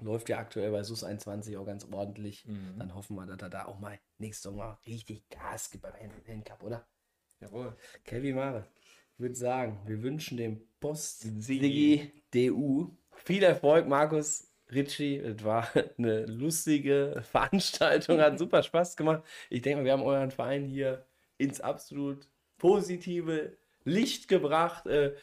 Läuft 0.00 0.28
ja 0.28 0.38
aktuell 0.38 0.70
bei 0.72 0.82
SUS 0.82 1.04
21 1.04 1.56
auch 1.56 1.66
ganz 1.66 1.86
ordentlich. 1.90 2.44
Mhm. 2.46 2.74
Dann 2.78 2.94
hoffen 2.94 3.16
wir, 3.16 3.26
dass 3.26 3.40
er 3.40 3.48
da 3.50 3.64
auch 3.66 3.78
mal 3.78 3.98
nächstes 4.18 4.50
Mal 4.52 4.76
richtig 4.86 5.28
Gas 5.28 5.70
gibt 5.70 5.82
beim 5.82 5.94
Hand- 5.94 6.28
Handcup, 6.28 6.62
oder? 6.62 6.86
Jawohl. 7.40 7.76
Kevin 8.04 8.36
Mare, 8.36 8.66
ich 9.14 9.20
würde 9.20 9.34
sagen, 9.36 9.80
wir 9.86 10.02
wünschen 10.02 10.36
dem 10.36 10.60
Post 10.80 11.20
Sigi 11.42 12.10
DU 12.32 12.96
viel 13.16 13.42
Erfolg, 13.42 13.86
Markus 13.86 14.50
Ritchie. 14.72 15.18
Es 15.18 15.44
war 15.44 15.68
eine 15.98 16.26
lustige 16.26 17.22
Veranstaltung, 17.30 18.20
hat 18.20 18.38
super 18.38 18.62
Spaß 18.62 18.96
gemacht. 18.96 19.22
Ich 19.50 19.62
denke 19.62 19.84
wir 19.84 19.92
haben 19.92 20.02
euren 20.02 20.30
Verein 20.30 20.64
hier 20.64 21.06
ins 21.38 21.60
absolut 21.60 22.28
positive 22.58 23.56
Licht 23.84 24.28
gebracht. 24.28 24.86
Äh, 24.86 25.14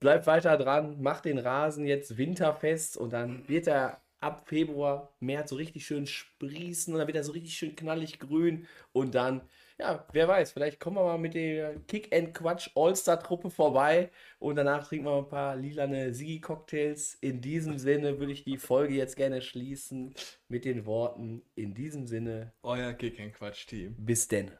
bleibt 0.00 0.26
weiter 0.26 0.56
dran, 0.56 1.00
macht 1.00 1.24
den 1.24 1.38
Rasen 1.38 1.86
jetzt 1.86 2.18
winterfest 2.18 2.96
und 2.96 3.12
dann 3.12 3.48
wird 3.48 3.66
er 3.66 4.02
ab 4.20 4.48
Februar, 4.48 5.14
März 5.20 5.50
so 5.50 5.56
richtig 5.56 5.86
schön 5.86 6.06
sprießen 6.06 6.92
und 6.92 6.98
dann 6.98 7.06
wird 7.06 7.16
er 7.16 7.24
so 7.24 7.32
richtig 7.32 7.54
schön 7.54 7.76
knallig 7.76 8.18
grün 8.18 8.66
und 8.92 9.14
dann, 9.14 9.42
ja, 9.78 10.06
wer 10.12 10.26
weiß, 10.26 10.52
vielleicht 10.52 10.80
kommen 10.80 10.96
wir 10.96 11.04
mal 11.04 11.18
mit 11.18 11.34
der 11.34 11.76
Kick 11.86 12.14
and 12.14 12.32
Quatsch 12.32 12.70
All-Star-Truppe 12.74 13.50
vorbei 13.50 14.10
und 14.38 14.56
danach 14.56 14.86
trinken 14.86 15.06
wir 15.06 15.18
ein 15.18 15.28
paar 15.28 15.56
lilane 15.56 16.14
Sigi-Cocktails. 16.14 17.14
In 17.20 17.40
diesem 17.40 17.78
Sinne 17.78 18.18
würde 18.18 18.32
ich 18.32 18.44
die 18.44 18.56
Folge 18.56 18.94
jetzt 18.94 19.16
gerne 19.16 19.42
schließen 19.42 20.14
mit 20.48 20.64
den 20.64 20.86
Worten, 20.86 21.42
in 21.54 21.74
diesem 21.74 22.06
Sinne, 22.06 22.52
Euer 22.62 22.94
Kick 22.94 23.20
and 23.20 23.34
Quatsch 23.34 23.66
Team. 23.66 23.94
bis 23.98 24.28
denn. 24.28 24.52